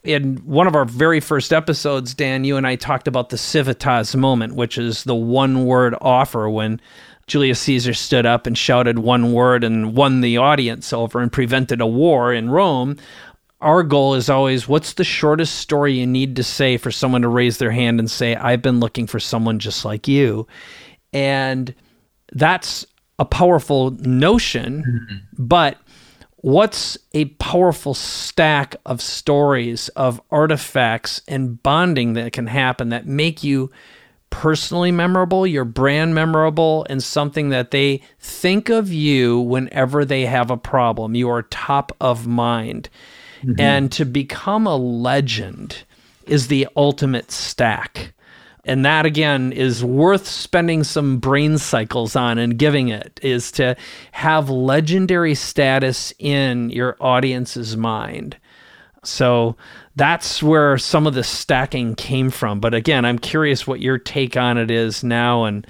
In 0.05 0.37
one 0.45 0.69
of 0.69 0.77
our 0.77 0.85
very 0.85 1.19
first 1.19 1.53
episodes, 1.53 2.15
Dan, 2.15 2.45
you 2.45 2.57
and 2.57 2.65
I 2.65 2.77
talked 2.77 3.09
about 3.09 3.31
the 3.31 3.39
civitas 3.39 4.15
moment, 4.15 4.55
which 4.55 4.79
is 4.79 5.03
the 5.03 5.17
one 5.17 5.65
word 5.65 5.97
offer 6.01 6.49
when 6.49 6.81
Julius 7.27 7.61
Caesar 7.61 7.95
stood 7.95 8.27
up 8.27 8.47
and 8.47 8.57
shouted 8.57 8.99
one 8.99 9.33
word 9.33 9.65
and 9.65 9.95
won 9.95 10.21
the 10.21 10.37
audience 10.37 10.93
over 10.93 11.21
and 11.21 11.33
prevented 11.33 11.81
a 11.81 11.87
war 11.87 12.33
in 12.33 12.51
Rome. 12.51 12.97
Our 13.61 13.83
goal 13.83 14.15
is 14.15 14.29
always 14.29 14.69
what's 14.69 14.93
the 14.93 15.05
shortest 15.05 15.55
story 15.57 15.95
you 15.95 16.07
need 16.07 16.37
to 16.37 16.43
say 16.43 16.77
for 16.77 16.91
someone 16.91 17.23
to 17.23 17.29
raise 17.29 17.59
their 17.59 17.71
hand 17.71 17.99
and 17.99 18.11
say, 18.11 18.37
I've 18.37 18.61
been 18.61 18.81
looking 18.81 19.07
for 19.07 19.19
someone 19.19 19.59
just 19.59 19.85
like 19.85 20.07
you. 20.07 20.47
And 21.13 21.75
that's 22.33 22.85
a 23.19 23.25
powerful 23.25 23.91
notion, 23.91 24.83
mm-hmm. 24.83 25.45
but 25.47 25.79
what's 26.37 26.99
a 27.15 27.27
powerful 27.27 27.95
stack 27.95 28.77
of 28.85 29.01
stories, 29.01 29.89
of 29.91 30.21
artifacts, 30.31 31.23
and 31.27 31.63
bonding 31.63 32.15
that 32.15 32.33
can 32.33 32.49
happen 32.49 32.91
that 32.91 33.07
make 33.07 33.43
you 33.43 33.71
personally 34.35 34.91
memorable, 34.91 35.47
your 35.47 35.65
brand 35.65 36.13
memorable, 36.13 36.85
and 36.91 37.01
something 37.01 37.51
that 37.51 37.71
they 37.71 38.03
think 38.19 38.69
of 38.69 38.93
you 38.93 39.39
whenever 39.39 40.05
they 40.05 40.27
have 40.27 40.51
a 40.51 40.57
problem. 40.57 41.15
You 41.15 41.31
are 41.31 41.43
top 41.45 41.93
of 42.01 42.27
mind. 42.27 42.89
Mm-hmm. 43.45 43.61
And 43.61 43.93
to 43.93 44.05
become 44.05 44.67
a 44.67 44.75
legend 44.75 45.85
is 46.27 46.49
the 46.49 46.67
ultimate 46.77 47.31
stack. 47.31 48.13
And 48.65 48.85
that 48.85 49.07
again 49.07 49.53
is 49.53 49.85
worth 49.85 50.27
spending 50.27 50.83
some 50.83 51.19
brain 51.19 51.57
cycles 51.57 52.17
on 52.17 52.37
and 52.37 52.59
giving 52.59 52.89
it 52.89 53.21
is 53.23 53.53
to 53.53 53.77
have 54.11 54.51
legendary 54.51 55.37
status 55.37 56.13
in 56.19 56.71
your 56.71 56.97
audience's 56.99 57.77
mind. 57.77 58.37
So 59.07 59.57
that's 59.97 60.43
where 60.43 60.79
some 60.79 61.07
of 61.07 61.15
the 61.15 61.25
stacking 61.25 61.95
came 61.95 62.31
from. 62.31 62.61
But 62.61 62.75
again, 62.75 63.05
I'm 63.05 63.19
curious 63.19 63.67
what 63.67 63.81
your 63.81 63.99
take 63.99 64.37
on 64.37 64.59
it 64.59 64.71
is 64.71 65.05
now 65.05 65.45
and 65.45 65.67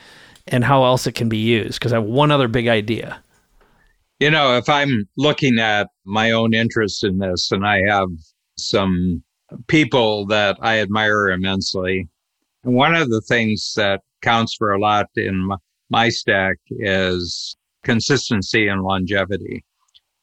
and 0.46 0.62
how 0.62 0.84
else 0.84 1.06
it 1.06 1.12
can 1.12 1.28
be 1.30 1.38
used 1.38 1.78
because 1.78 1.92
I 1.92 1.96
have 1.96 2.04
one 2.04 2.30
other 2.30 2.48
big 2.48 2.68
idea. 2.68 3.22
You 4.20 4.30
know, 4.30 4.56
if 4.56 4.68
I'm 4.68 5.08
looking 5.16 5.58
at 5.58 5.88
my 6.04 6.32
own 6.32 6.52
interest 6.52 7.02
in 7.02 7.18
this 7.18 7.50
and 7.50 7.66
I 7.66 7.80
have 7.88 8.08
some 8.56 9.22
people 9.68 10.26
that 10.26 10.58
I 10.60 10.80
admire 10.80 11.30
immensely 11.30 12.08
one 12.64 12.94
of 12.94 13.10
the 13.10 13.20
things 13.20 13.74
that 13.76 14.00
counts 14.22 14.54
for 14.54 14.72
a 14.72 14.80
lot 14.80 15.06
in 15.16 15.46
my, 15.46 15.56
my 15.90 16.08
stack 16.08 16.56
is 16.70 17.56
consistency 17.84 18.66
and 18.66 18.82
longevity. 18.82 19.64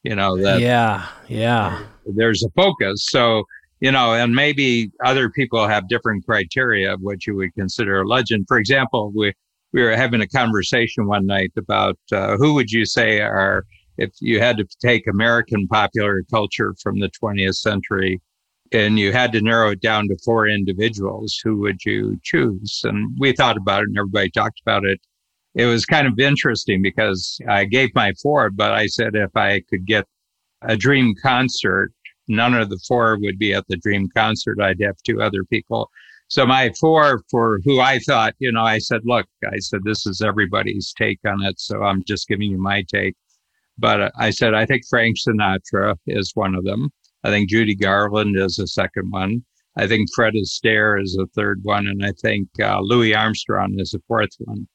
You 0.02 0.16
know, 0.16 0.36
that 0.42 0.60
yeah, 0.60 1.06
yeah. 1.28 1.84
There's 2.06 2.42
a 2.42 2.50
focus. 2.50 3.06
So, 3.08 3.44
you 3.80 3.92
know, 3.92 4.14
and 4.14 4.34
maybe 4.34 4.90
other 5.04 5.30
people 5.30 5.66
have 5.68 5.88
different 5.88 6.24
criteria 6.26 6.94
of 6.94 7.00
what 7.00 7.26
you 7.26 7.36
would 7.36 7.54
consider 7.54 8.00
a 8.00 8.06
legend. 8.06 8.46
For 8.48 8.58
example, 8.58 9.12
we 9.14 9.32
we 9.72 9.82
were 9.82 9.96
having 9.96 10.20
a 10.20 10.26
conversation 10.26 11.06
one 11.06 11.26
night 11.26 11.52
about 11.56 11.98
uh, 12.10 12.36
who 12.36 12.54
would 12.54 12.70
you 12.70 12.84
say 12.84 13.20
are 13.20 13.64
if 13.98 14.10
you 14.20 14.40
had 14.40 14.56
to 14.56 14.66
take 14.80 15.06
American 15.06 15.68
popular 15.68 16.22
culture 16.30 16.74
from 16.82 16.98
the 16.98 17.10
20th 17.22 17.56
century 17.56 18.20
and 18.72 18.98
you 18.98 19.12
had 19.12 19.32
to 19.32 19.40
narrow 19.40 19.70
it 19.70 19.80
down 19.80 20.08
to 20.08 20.16
four 20.24 20.48
individuals, 20.48 21.38
who 21.42 21.58
would 21.58 21.84
you 21.84 22.18
choose? 22.22 22.80
And 22.84 23.14
we 23.18 23.32
thought 23.32 23.56
about 23.56 23.82
it 23.82 23.88
and 23.88 23.98
everybody 23.98 24.30
talked 24.30 24.60
about 24.60 24.84
it. 24.84 25.00
It 25.54 25.66
was 25.66 25.84
kind 25.84 26.06
of 26.06 26.18
interesting 26.18 26.80
because 26.82 27.38
I 27.48 27.64
gave 27.64 27.94
my 27.94 28.12
four, 28.22 28.50
but 28.50 28.72
I 28.72 28.86
said 28.86 29.14
if 29.14 29.36
I 29.36 29.60
could 29.68 29.86
get 29.86 30.06
a 30.62 30.76
dream 30.76 31.14
concert, 31.22 31.92
none 32.28 32.54
of 32.54 32.70
the 32.70 32.80
four 32.88 33.18
would 33.20 33.38
be 33.38 33.52
at 33.52 33.66
the 33.68 33.76
dream 33.76 34.08
concert. 34.16 34.60
I'd 34.60 34.80
have 34.80 34.96
two 35.04 35.20
other 35.20 35.44
people. 35.44 35.90
So 36.28 36.46
my 36.46 36.72
four 36.80 37.22
for 37.30 37.60
who 37.64 37.80
I 37.80 37.98
thought, 37.98 38.34
you 38.38 38.50
know, 38.50 38.62
I 38.62 38.78
said, 38.78 39.02
look, 39.04 39.26
I 39.44 39.58
said, 39.58 39.80
this 39.84 40.06
is 40.06 40.22
everybody's 40.22 40.94
take 40.96 41.20
on 41.26 41.42
it. 41.42 41.60
So 41.60 41.82
I'm 41.82 42.02
just 42.04 42.28
giving 42.28 42.50
you 42.50 42.58
my 42.58 42.82
take. 42.88 43.14
But 43.76 44.12
I 44.18 44.30
said, 44.30 44.54
I 44.54 44.64
think 44.64 44.84
Frank 44.88 45.16
Sinatra 45.18 45.96
is 46.06 46.30
one 46.34 46.54
of 46.54 46.64
them. 46.64 46.90
I 47.24 47.30
think 47.30 47.50
Judy 47.50 47.74
Garland 47.74 48.38
is 48.38 48.58
a 48.58 48.66
second 48.66 49.10
one. 49.10 49.44
I 49.76 49.86
think 49.86 50.08
Fred 50.14 50.34
Astaire 50.34 51.00
is 51.02 51.16
a 51.20 51.26
third 51.34 51.60
one, 51.62 51.86
and 51.86 52.04
I 52.04 52.12
think 52.20 52.48
uh, 52.60 52.80
Louis 52.80 53.14
Armstrong 53.14 53.74
is 53.78 53.94
a 53.94 54.00
fourth 54.08 54.30
one. 54.40 54.66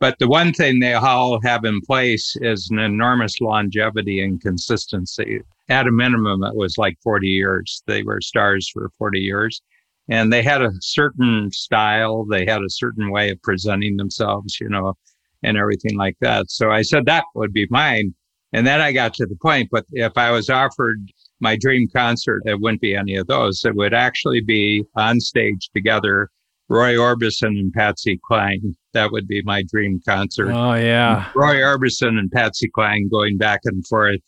But 0.00 0.18
the 0.18 0.28
one 0.28 0.52
thing 0.52 0.78
they 0.78 0.94
all 0.94 1.40
have 1.42 1.64
in 1.64 1.80
place 1.80 2.36
is 2.40 2.68
an 2.70 2.78
enormous 2.78 3.40
longevity 3.40 4.20
and 4.22 4.40
consistency. 4.40 5.40
At 5.68 5.88
a 5.88 5.92
minimum, 5.92 6.44
it 6.44 6.54
was 6.54 6.78
like 6.78 6.96
40 7.02 7.26
years. 7.28 7.82
They 7.86 8.04
were 8.04 8.20
stars 8.20 8.68
for 8.68 8.90
40 8.98 9.18
years. 9.18 9.60
And 10.08 10.32
they 10.32 10.42
had 10.42 10.62
a 10.62 10.72
certain 10.80 11.50
style, 11.50 12.24
they 12.24 12.46
had 12.46 12.62
a 12.62 12.70
certain 12.70 13.10
way 13.10 13.30
of 13.30 13.42
presenting 13.42 13.96
themselves, 13.96 14.58
you 14.60 14.68
know, 14.68 14.94
and 15.42 15.56
everything 15.56 15.98
like 15.98 16.16
that. 16.20 16.50
So 16.50 16.70
I 16.70 16.82
said 16.82 17.04
that 17.06 17.24
would 17.34 17.52
be 17.52 17.66
mine. 17.68 18.14
And 18.52 18.66
then 18.66 18.80
I 18.80 18.92
got 18.92 19.12
to 19.14 19.26
the 19.26 19.36
point, 19.36 19.68
but 19.70 19.84
if 19.92 20.16
I 20.16 20.30
was 20.30 20.48
offered 20.48 21.12
my 21.40 21.56
dream 21.56 21.88
concert, 21.94 22.42
it 22.46 22.58
wouldn't 22.58 22.80
be 22.80 22.96
any 22.96 23.16
of 23.16 23.26
those. 23.26 23.64
It 23.64 23.74
would 23.74 23.92
actually 23.92 24.40
be 24.40 24.84
on 24.96 25.20
stage 25.20 25.68
together, 25.74 26.30
Roy 26.68 26.94
Orbison 26.94 27.58
and 27.58 27.72
Patsy 27.72 28.20
Cline. 28.24 28.76
That 28.92 29.10
would 29.12 29.26
be 29.26 29.42
my 29.42 29.62
dream 29.70 30.00
concert. 30.06 30.50
Oh, 30.50 30.74
yeah. 30.74 31.30
Roy 31.34 31.56
Orbison 31.56 32.18
and 32.18 32.30
Patsy 32.30 32.68
Cline 32.68 33.08
going 33.08 33.38
back 33.38 33.60
and 33.64 33.86
forth 33.86 34.20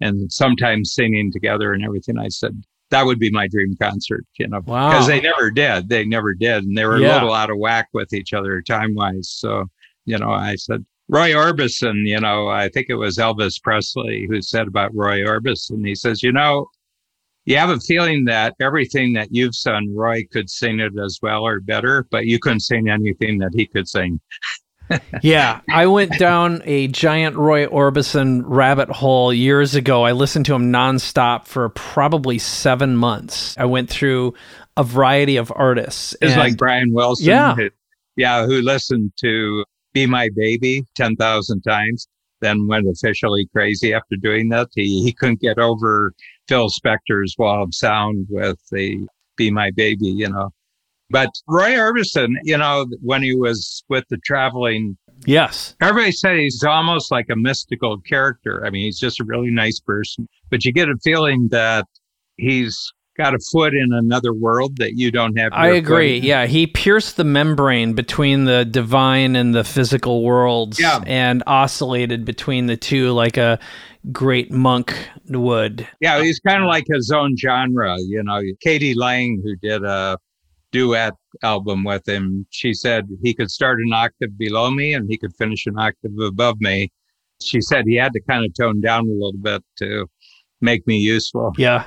and 0.00 0.30
sometimes 0.32 0.94
singing 0.94 1.32
together 1.32 1.72
and 1.72 1.84
everything. 1.84 2.18
I 2.18 2.28
said, 2.28 2.62
that 2.90 3.04
would 3.04 3.18
be 3.18 3.30
my 3.30 3.48
dream 3.48 3.76
concert, 3.80 4.24
you 4.38 4.48
know, 4.48 4.60
wow. 4.64 4.90
because 4.90 5.06
they 5.06 5.20
never 5.20 5.50
did. 5.50 5.88
They 5.88 6.04
never 6.04 6.34
did. 6.34 6.64
And 6.64 6.76
they 6.76 6.86
were 6.86 6.98
yeah. 6.98 7.12
a 7.12 7.14
little 7.14 7.34
out 7.34 7.50
of 7.50 7.58
whack 7.58 7.88
with 7.92 8.12
each 8.12 8.32
other 8.32 8.62
time 8.62 8.94
wise. 8.94 9.28
So, 9.30 9.66
you 10.04 10.18
know, 10.18 10.30
I 10.30 10.54
said, 10.54 10.84
Roy 11.08 11.32
Orbison, 11.32 12.06
you 12.06 12.20
know, 12.20 12.48
I 12.48 12.68
think 12.68 12.86
it 12.88 12.94
was 12.94 13.16
Elvis 13.16 13.62
Presley 13.62 14.26
who 14.28 14.40
said 14.42 14.68
about 14.68 14.94
Roy 14.94 15.20
Orbison, 15.20 15.86
he 15.86 15.94
says, 15.94 16.22
you 16.22 16.32
know, 16.32 16.68
you 17.48 17.56
have 17.56 17.70
a 17.70 17.80
feeling 17.80 18.26
that 18.26 18.54
everything 18.60 19.14
that 19.14 19.28
you've 19.30 19.54
sung, 19.54 19.94
Roy 19.96 20.22
could 20.30 20.50
sing 20.50 20.80
it 20.80 20.92
as 21.02 21.18
well 21.22 21.46
or 21.46 21.60
better, 21.60 22.06
but 22.10 22.26
you 22.26 22.38
couldn't 22.38 22.60
sing 22.60 22.90
anything 22.90 23.38
that 23.38 23.52
he 23.54 23.64
could 23.64 23.88
sing. 23.88 24.20
yeah, 25.22 25.60
I 25.70 25.86
went 25.86 26.18
down 26.18 26.60
a 26.66 26.88
giant 26.88 27.36
Roy 27.36 27.66
Orbison 27.66 28.42
rabbit 28.44 28.90
hole 28.90 29.32
years 29.32 29.74
ago. 29.74 30.04
I 30.04 30.12
listened 30.12 30.44
to 30.46 30.54
him 30.54 30.70
nonstop 30.70 31.46
for 31.46 31.70
probably 31.70 32.38
seven 32.38 32.96
months. 32.96 33.56
I 33.56 33.64
went 33.64 33.88
through 33.88 34.34
a 34.76 34.84
variety 34.84 35.38
of 35.38 35.50
artists. 35.56 36.14
It's 36.20 36.36
like 36.36 36.58
Brian 36.58 36.92
Wilson. 36.92 37.28
Yeah. 37.28 37.54
Who, 37.54 37.70
yeah, 38.16 38.44
who 38.44 38.60
listened 38.60 39.12
to 39.20 39.64
be 39.94 40.04
My 40.04 40.28
Baby 40.36 40.84
10,000 40.96 41.62
times. 41.62 42.08
Then 42.40 42.66
went 42.66 42.86
officially 42.88 43.48
crazy 43.52 43.92
after 43.94 44.16
doing 44.16 44.48
that. 44.50 44.68
He, 44.74 45.02
he 45.02 45.12
couldn't 45.12 45.40
get 45.40 45.58
over 45.58 46.12
Phil 46.48 46.68
Spector's 46.68 47.34
wall 47.38 47.64
of 47.64 47.74
sound 47.74 48.26
with 48.30 48.58
the 48.70 49.06
Be 49.36 49.50
My 49.50 49.70
Baby, 49.70 50.08
you 50.08 50.28
know. 50.28 50.50
But 51.10 51.30
Roy 51.48 51.72
Orbison, 51.72 52.34
you 52.42 52.58
know, 52.58 52.86
when 53.00 53.22
he 53.22 53.34
was 53.34 53.82
with 53.88 54.04
the 54.10 54.18
traveling 54.18 54.96
Yes. 55.26 55.74
Everybody 55.80 56.12
said 56.12 56.38
he's 56.38 56.62
almost 56.62 57.10
like 57.10 57.26
a 57.30 57.36
mystical 57.36 57.98
character. 58.00 58.64
I 58.64 58.70
mean, 58.70 58.84
he's 58.84 58.98
just 58.98 59.20
a 59.20 59.24
really 59.24 59.50
nice 59.50 59.80
person, 59.80 60.28
but 60.50 60.64
you 60.64 60.72
get 60.72 60.88
a 60.88 60.96
feeling 61.02 61.48
that 61.48 61.86
he's 62.36 62.92
got 63.18 63.34
a 63.34 63.38
foot 63.38 63.74
in 63.74 63.92
another 63.92 64.32
world 64.32 64.76
that 64.76 64.92
you 64.96 65.10
don't 65.10 65.36
have. 65.36 65.52
I 65.52 65.68
agree. 65.68 66.18
Yeah, 66.18 66.46
he 66.46 66.66
pierced 66.66 67.16
the 67.16 67.24
membrane 67.24 67.92
between 67.92 68.44
the 68.44 68.64
divine 68.64 69.36
and 69.36 69.54
the 69.54 69.64
physical 69.64 70.22
worlds 70.22 70.78
yeah. 70.78 71.00
and 71.06 71.42
oscillated 71.46 72.24
between 72.24 72.66
the 72.66 72.76
two 72.76 73.12
like 73.12 73.36
a 73.36 73.58
great 74.12 74.50
monk 74.50 74.94
would. 75.28 75.86
Yeah, 76.00 76.22
he's 76.22 76.40
kind 76.40 76.62
of 76.62 76.68
like 76.68 76.84
his 76.88 77.10
own 77.10 77.36
genre, 77.36 77.96
you 77.98 78.22
know. 78.22 78.40
k.d. 78.60 78.94
lang 78.94 79.42
who 79.44 79.56
did 79.56 79.84
a 79.84 80.16
duet 80.72 81.14
album 81.42 81.84
with 81.84 82.06
him, 82.08 82.46
she 82.50 82.74
said 82.74 83.06
he 83.22 83.34
could 83.34 83.50
start 83.50 83.78
an 83.80 83.92
octave 83.92 84.36
below 84.38 84.70
me 84.70 84.94
and 84.94 85.08
he 85.08 85.18
could 85.18 85.34
finish 85.36 85.66
an 85.66 85.78
octave 85.78 86.12
above 86.20 86.60
me. 86.60 86.90
She 87.42 87.60
said 87.60 87.84
he 87.86 87.96
had 87.96 88.12
to 88.12 88.20
kind 88.28 88.44
of 88.44 88.52
tone 88.54 88.80
down 88.80 89.06
a 89.06 89.12
little 89.12 89.32
bit 89.40 89.62
to 89.78 90.06
make 90.60 90.86
me 90.86 90.98
useful. 90.98 91.52
Yeah. 91.56 91.86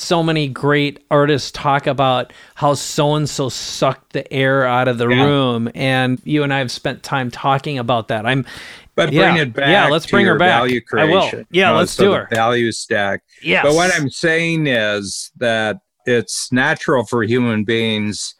So 0.00 0.22
many 0.22 0.48
great 0.48 1.04
artists 1.10 1.50
talk 1.50 1.86
about 1.86 2.32
how 2.54 2.72
so 2.72 3.14
and 3.14 3.28
so 3.28 3.50
sucked 3.50 4.14
the 4.14 4.32
air 4.32 4.66
out 4.66 4.88
of 4.88 4.96
the 4.96 5.08
yeah. 5.08 5.24
room. 5.24 5.70
And 5.74 6.20
you 6.24 6.42
and 6.42 6.54
I 6.54 6.58
have 6.58 6.70
spent 6.70 7.02
time 7.02 7.30
talking 7.30 7.78
about 7.78 8.08
that. 8.08 8.24
I'm 8.24 8.46
but 8.94 9.12
yeah, 9.12 9.32
bring 9.32 9.42
it 9.42 9.52
back. 9.52 9.68
Yeah, 9.68 9.88
let's 9.88 10.06
bring 10.06 10.24
her 10.26 10.38
back. 10.38 10.60
Value 10.60 10.80
creation. 10.80 11.10
I 11.10 11.36
will. 11.36 11.44
Yeah, 11.50 11.70
let's 11.72 11.92
so 11.92 12.04
do 12.04 12.12
her. 12.12 12.28
Value 12.30 12.72
stack. 12.72 13.22
Yeah. 13.42 13.62
But 13.62 13.74
what 13.74 13.94
I'm 13.94 14.08
saying 14.08 14.66
is 14.66 15.30
that 15.36 15.76
it's 16.06 16.50
natural 16.50 17.04
for 17.04 17.22
human 17.22 17.64
beings 17.64 18.34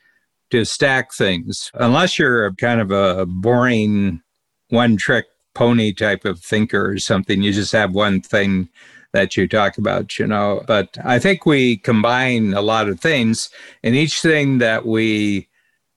to 0.51 0.64
stack 0.64 1.12
things 1.12 1.70
unless 1.75 2.18
you're 2.18 2.53
kind 2.55 2.81
of 2.81 2.90
a 2.90 3.27
boring 3.27 4.23
one 4.70 4.96
trick 4.96 5.27
pony 5.55 5.92
type 5.92 6.25
of 6.25 6.40
thinker 6.40 6.90
or 6.90 6.99
something 6.99 7.42
you 7.42 7.53
just 7.53 7.73
have 7.73 7.92
one 7.92 8.20
thing 8.20 8.68
that 9.12 9.37
you 9.37 9.49
talk 9.49 9.79
about 9.79 10.18
you 10.18 10.27
know 10.27 10.62
but 10.66 10.96
i 11.05 11.18
think 11.18 11.46
we 11.46 11.77
combine 11.79 12.55
a 12.55 12.61
lot 12.61 12.88
of 12.88 13.01
things 13.01 13.51
and 13.83 13.94
each 13.94 14.20
thing 14.20 14.59
that 14.59 14.87
we 14.87 15.49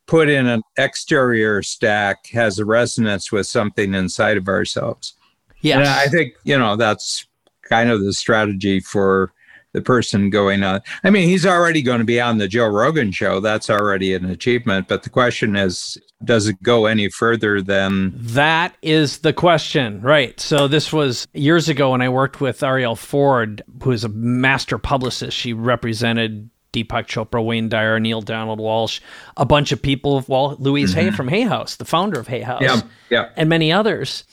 put 0.07 0.29
in 0.29 0.47
an 0.47 0.61
exterior 0.77 1.61
stack 1.61 2.27
has 2.27 2.59
a 2.59 2.65
resonance 2.65 3.31
with 3.31 3.47
something 3.47 3.93
inside 3.93 4.35
of 4.35 4.47
ourselves. 4.47 5.13
Yeah 5.61 5.95
i 5.97 6.07
think 6.07 6.33
you 6.43 6.57
know 6.57 6.75
that's 6.75 7.25
kind 7.61 7.89
of 7.89 8.03
the 8.03 8.13
strategy 8.13 8.79
for 8.79 9.31
the 9.73 9.81
person 9.81 10.29
going 10.29 10.63
on. 10.63 10.81
I 11.03 11.09
mean, 11.09 11.27
he's 11.27 11.45
already 11.45 11.81
going 11.81 11.99
to 11.99 12.05
be 12.05 12.21
on 12.21 12.37
the 12.37 12.47
Joe 12.47 12.67
Rogan 12.67 13.11
show. 13.11 13.39
That's 13.39 13.69
already 13.69 14.13
an 14.13 14.25
achievement. 14.25 14.87
But 14.87 15.03
the 15.03 15.09
question 15.09 15.55
is, 15.55 15.97
does 16.23 16.47
it 16.47 16.61
go 16.63 16.85
any 16.85 17.09
further 17.09 17.61
than 17.61 18.13
that? 18.15 18.75
Is 18.81 19.19
the 19.19 19.33
question, 19.33 19.99
right? 20.01 20.39
So, 20.39 20.67
this 20.67 20.93
was 20.93 21.27
years 21.33 21.67
ago 21.67 21.91
when 21.91 22.01
I 22.01 22.09
worked 22.09 22.39
with 22.39 22.61
Arielle 22.61 22.97
Ford, 22.97 23.61
who 23.81 23.91
is 23.91 24.03
a 24.03 24.09
master 24.09 24.77
publicist. 24.77 25.35
She 25.35 25.51
represented 25.51 26.49
Deepak 26.71 27.07
Chopra, 27.07 27.43
Wayne 27.43 27.69
Dyer, 27.69 27.99
Neale 27.99 28.21
Donald 28.21 28.59
Walsch, 28.59 29.01
a 29.37 29.45
bunch 29.45 29.71
of 29.71 29.81
people, 29.81 30.23
well, 30.27 30.55
Louise 30.59 30.91
mm-hmm. 30.91 31.09
Hay 31.09 31.11
from 31.11 31.27
Hay 31.27 31.41
House, 31.41 31.75
the 31.75 31.85
founder 31.85 32.19
of 32.19 32.27
Hay 32.27 32.41
House, 32.41 32.61
yeah, 32.61 32.81
yeah. 33.09 33.29
and 33.35 33.49
many 33.49 33.71
others 33.71 34.23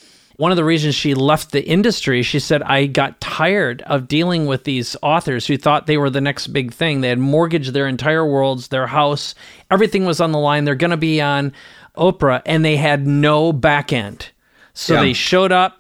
one 0.40 0.53
of 0.53 0.57
the 0.57 0.64
reasons 0.64 0.94
she 0.94 1.12
left 1.12 1.53
the 1.53 1.62
industry, 1.68 2.22
she 2.22 2.38
said, 2.38 2.62
I 2.62 2.87
got 2.87 3.20
tired 3.20 3.83
of 3.83 4.09
dealing 4.09 4.46
with 4.46 4.64
these 4.64 4.96
authors 5.03 5.46
who 5.46 5.59
thought 5.59 5.87
they 5.87 5.98
were 5.98 6.09
the 6.09 6.22
next 6.22 6.46
big 6.46 6.72
thing. 6.72 7.03
They 7.03 7.11
had 7.11 7.18
mortgaged 7.18 7.74
their 7.74 7.87
entire 7.87 8.24
worlds, 8.24 8.68
their 8.68 8.87
house, 8.87 9.35
everything 9.70 10.07
was 10.07 10.18
on 10.18 10.33
the 10.33 10.38
line. 10.38 10.64
They're 10.64 10.74
going 10.74 10.92
to 10.92 10.96
be 10.96 11.20
on 11.20 11.53
Oprah, 11.94 12.40
and 12.46 12.64
they 12.64 12.76
had 12.76 13.07
no 13.07 13.53
back 13.53 13.92
end. 13.92 14.31
So 14.72 14.94
yeah. 14.94 15.00
they 15.03 15.12
showed 15.12 15.53
up. 15.53 15.79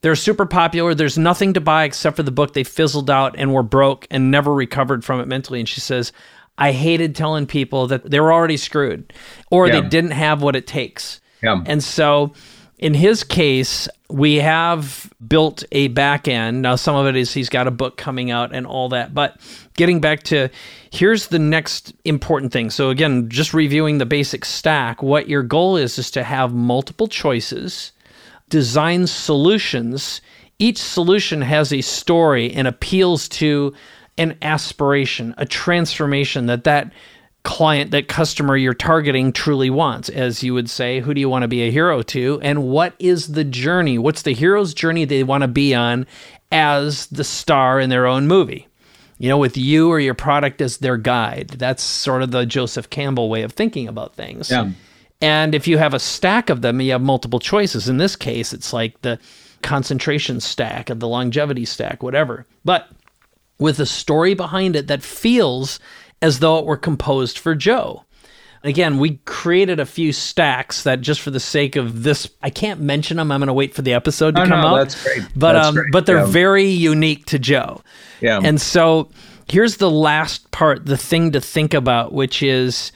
They're 0.00 0.16
super 0.16 0.44
popular. 0.44 0.92
There's 0.92 1.16
nothing 1.16 1.52
to 1.52 1.60
buy 1.60 1.84
except 1.84 2.16
for 2.16 2.24
the 2.24 2.32
book. 2.32 2.52
They 2.52 2.64
fizzled 2.64 3.10
out 3.10 3.36
and 3.38 3.54
were 3.54 3.62
broke 3.62 4.08
and 4.10 4.28
never 4.28 4.52
recovered 4.52 5.04
from 5.04 5.20
it 5.20 5.28
mentally. 5.28 5.60
And 5.60 5.68
she 5.68 5.80
says, 5.80 6.10
I 6.58 6.72
hated 6.72 7.14
telling 7.14 7.46
people 7.46 7.86
that 7.86 8.10
they 8.10 8.18
were 8.18 8.32
already 8.32 8.56
screwed 8.56 9.12
or 9.52 9.68
yeah. 9.68 9.80
they 9.80 9.88
didn't 9.88 10.10
have 10.10 10.42
what 10.42 10.56
it 10.56 10.66
takes. 10.66 11.20
Yeah. 11.44 11.62
And 11.64 11.84
so 11.84 12.34
in 12.80 12.94
his 12.94 13.22
case, 13.24 13.88
we 14.08 14.36
have 14.36 15.12
built 15.28 15.62
a 15.70 15.88
back 15.88 16.26
end. 16.26 16.62
Now, 16.62 16.76
some 16.76 16.96
of 16.96 17.06
it 17.06 17.14
is 17.14 17.32
he's 17.32 17.50
got 17.50 17.66
a 17.66 17.70
book 17.70 17.98
coming 17.98 18.30
out 18.30 18.54
and 18.54 18.66
all 18.66 18.88
that. 18.88 19.12
But 19.12 19.38
getting 19.76 20.00
back 20.00 20.22
to 20.24 20.48
here's 20.90 21.26
the 21.26 21.38
next 21.38 21.92
important 22.06 22.52
thing. 22.52 22.70
So, 22.70 22.88
again, 22.88 23.28
just 23.28 23.52
reviewing 23.52 23.98
the 23.98 24.06
basic 24.06 24.46
stack, 24.46 25.02
what 25.02 25.28
your 25.28 25.42
goal 25.42 25.76
is 25.76 25.98
is 25.98 26.10
to 26.12 26.24
have 26.24 26.54
multiple 26.54 27.06
choices, 27.06 27.92
design 28.48 29.06
solutions. 29.06 30.22
Each 30.58 30.78
solution 30.78 31.42
has 31.42 31.74
a 31.74 31.82
story 31.82 32.50
and 32.50 32.66
appeals 32.66 33.28
to 33.28 33.74
an 34.16 34.38
aspiration, 34.40 35.34
a 35.36 35.44
transformation 35.44 36.46
that 36.46 36.64
that 36.64 36.92
client, 37.42 37.90
that 37.90 38.08
customer 38.08 38.56
you're 38.56 38.74
targeting 38.74 39.32
truly 39.32 39.70
wants. 39.70 40.08
As 40.08 40.42
you 40.42 40.54
would 40.54 40.68
say, 40.68 41.00
who 41.00 41.14
do 41.14 41.20
you 41.20 41.28
want 41.28 41.42
to 41.42 41.48
be 41.48 41.62
a 41.62 41.70
hero 41.70 42.02
to? 42.02 42.40
And 42.42 42.64
what 42.64 42.94
is 42.98 43.32
the 43.32 43.44
journey? 43.44 43.98
What's 43.98 44.22
the 44.22 44.32
hero's 44.32 44.74
journey 44.74 45.04
they 45.04 45.22
want 45.22 45.42
to 45.42 45.48
be 45.48 45.74
on 45.74 46.06
as 46.52 47.06
the 47.06 47.24
star 47.24 47.80
in 47.80 47.90
their 47.90 48.06
own 48.06 48.26
movie? 48.26 48.68
You 49.18 49.28
know, 49.28 49.38
with 49.38 49.56
you 49.56 49.90
or 49.90 50.00
your 50.00 50.14
product 50.14 50.60
as 50.60 50.78
their 50.78 50.96
guide. 50.96 51.50
That's 51.50 51.82
sort 51.82 52.22
of 52.22 52.30
the 52.30 52.46
Joseph 52.46 52.88
Campbell 52.88 53.28
way 53.28 53.42
of 53.42 53.52
thinking 53.52 53.86
about 53.86 54.14
things. 54.14 54.50
Yeah. 54.50 54.70
And 55.20 55.54
if 55.54 55.68
you 55.68 55.76
have 55.76 55.92
a 55.92 55.98
stack 55.98 56.48
of 56.48 56.62
them, 56.62 56.80
you 56.80 56.92
have 56.92 57.02
multiple 57.02 57.40
choices. 57.40 57.88
In 57.88 57.98
this 57.98 58.16
case, 58.16 58.54
it's 58.54 58.72
like 58.72 59.00
the 59.02 59.18
concentration 59.62 60.40
stack 60.40 60.88
and 60.88 61.00
the 61.00 61.08
longevity 61.08 61.66
stack, 61.66 62.02
whatever. 62.02 62.46
But 62.64 62.88
with 63.58 63.78
a 63.78 63.84
story 63.84 64.32
behind 64.32 64.74
it 64.74 64.86
that 64.86 65.02
feels 65.02 65.78
as 66.22 66.38
though 66.40 66.58
it 66.58 66.66
were 66.66 66.76
composed 66.76 67.38
for 67.38 67.54
Joe. 67.54 68.04
Again, 68.62 68.98
we 68.98 69.16
created 69.24 69.80
a 69.80 69.86
few 69.86 70.12
stacks 70.12 70.82
that 70.82 71.00
just 71.00 71.22
for 71.22 71.30
the 71.30 71.40
sake 71.40 71.76
of 71.76 72.02
this, 72.02 72.28
I 72.42 72.50
can't 72.50 72.80
mention 72.80 73.16
them. 73.16 73.32
I'm 73.32 73.40
going 73.40 73.46
to 73.46 73.54
wait 73.54 73.72
for 73.72 73.80
the 73.80 73.94
episode 73.94 74.36
to 74.36 74.42
oh, 74.42 74.46
come 74.46 74.60
no, 74.60 74.66
out. 74.68 74.76
That's 74.76 75.02
great. 75.02 75.22
But 75.34 75.54
that's 75.54 75.68
um, 75.68 75.74
great. 75.76 75.92
but 75.92 76.04
they're 76.04 76.18
yeah. 76.18 76.26
very 76.26 76.66
unique 76.66 77.24
to 77.26 77.38
Joe. 77.38 77.80
Yeah. 78.20 78.40
And 78.42 78.60
so 78.60 79.08
here's 79.48 79.78
the 79.78 79.90
last 79.90 80.50
part, 80.50 80.84
the 80.84 80.98
thing 80.98 81.32
to 81.32 81.40
think 81.40 81.72
about, 81.72 82.12
which 82.12 82.42
is 82.42 82.92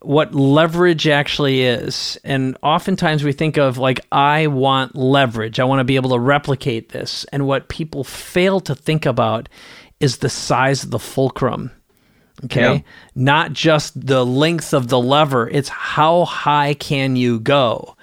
what 0.00 0.34
leverage 0.34 1.08
actually 1.08 1.62
is. 1.62 2.18
And 2.22 2.56
oftentimes 2.62 3.24
we 3.24 3.32
think 3.32 3.56
of 3.56 3.78
like, 3.78 4.00
I 4.12 4.48
want 4.48 4.94
leverage. 4.94 5.58
I 5.58 5.64
want 5.64 5.80
to 5.80 5.84
be 5.84 5.96
able 5.96 6.10
to 6.10 6.20
replicate 6.20 6.90
this. 6.90 7.24
And 7.32 7.46
what 7.46 7.68
people 7.68 8.04
fail 8.04 8.60
to 8.60 8.74
think 8.74 9.06
about 9.06 9.48
is 9.98 10.18
the 10.18 10.28
size 10.28 10.84
of 10.84 10.90
the 10.90 10.98
fulcrum 10.98 11.70
Okay. 12.44 12.60
Yeah. 12.60 12.80
Not 13.14 13.52
just 13.52 14.06
the 14.06 14.24
length 14.24 14.74
of 14.74 14.88
the 14.88 15.00
lever, 15.00 15.48
it's 15.48 15.68
how 15.68 16.24
high 16.24 16.74
can 16.74 17.16
you 17.16 17.40
go? 17.40 17.96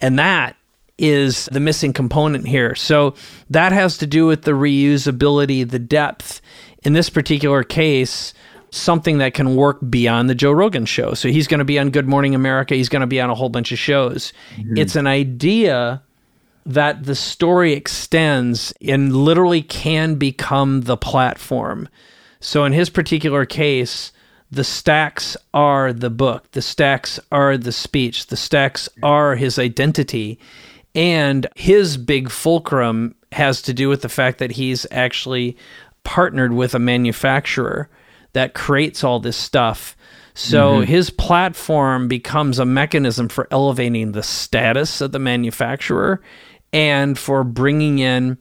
And 0.00 0.18
that 0.18 0.56
is 0.96 1.46
the 1.46 1.60
missing 1.60 1.92
component 1.92 2.46
here. 2.46 2.74
So 2.74 3.14
that 3.50 3.72
has 3.72 3.98
to 3.98 4.06
do 4.06 4.26
with 4.26 4.42
the 4.42 4.52
reusability, 4.52 5.68
the 5.68 5.78
depth. 5.78 6.40
In 6.84 6.92
this 6.92 7.10
particular 7.10 7.64
case, 7.64 8.34
something 8.70 9.18
that 9.18 9.34
can 9.34 9.56
work 9.56 9.78
beyond 9.88 10.28
the 10.28 10.34
Joe 10.34 10.52
Rogan 10.52 10.84
show. 10.84 11.14
So 11.14 11.28
he's 11.28 11.48
going 11.48 11.58
to 11.58 11.64
be 11.64 11.78
on 11.78 11.90
Good 11.90 12.06
Morning 12.06 12.34
America, 12.34 12.74
he's 12.74 12.88
going 12.88 13.00
to 13.00 13.06
be 13.06 13.20
on 13.20 13.30
a 13.30 13.34
whole 13.34 13.48
bunch 13.48 13.72
of 13.72 13.78
shows. 13.78 14.32
Mm-hmm. 14.56 14.76
It's 14.76 14.96
an 14.96 15.06
idea 15.06 16.02
that 16.66 17.04
the 17.04 17.14
story 17.14 17.72
extends 17.72 18.72
and 18.86 19.14
literally 19.14 19.62
can 19.62 20.16
become 20.16 20.82
the 20.82 20.96
platform. 20.96 21.88
So 22.44 22.66
in 22.66 22.74
his 22.74 22.90
particular 22.90 23.46
case, 23.46 24.12
the 24.50 24.64
stacks 24.64 25.34
are 25.54 25.94
the 25.94 26.10
book, 26.10 26.50
the 26.52 26.60
stacks 26.60 27.18
are 27.32 27.56
the 27.56 27.72
speech, 27.72 28.26
the 28.26 28.36
stacks 28.36 28.86
are 29.02 29.34
his 29.34 29.58
identity. 29.58 30.38
And 30.94 31.46
his 31.56 31.96
big 31.96 32.30
fulcrum 32.30 33.14
has 33.32 33.62
to 33.62 33.72
do 33.72 33.88
with 33.88 34.02
the 34.02 34.10
fact 34.10 34.38
that 34.38 34.52
he's 34.52 34.86
actually 34.90 35.56
partnered 36.04 36.52
with 36.52 36.74
a 36.74 36.78
manufacturer 36.78 37.88
that 38.34 38.52
creates 38.52 39.02
all 39.02 39.20
this 39.20 39.38
stuff. 39.38 39.96
So 40.34 40.80
mm-hmm. 40.80 40.84
his 40.84 41.08
platform 41.08 42.08
becomes 42.08 42.58
a 42.58 42.66
mechanism 42.66 43.30
for 43.30 43.48
elevating 43.50 44.12
the 44.12 44.22
status 44.22 45.00
of 45.00 45.12
the 45.12 45.18
manufacturer 45.18 46.20
and 46.74 47.18
for 47.18 47.42
bringing 47.42 48.00
in 48.00 48.36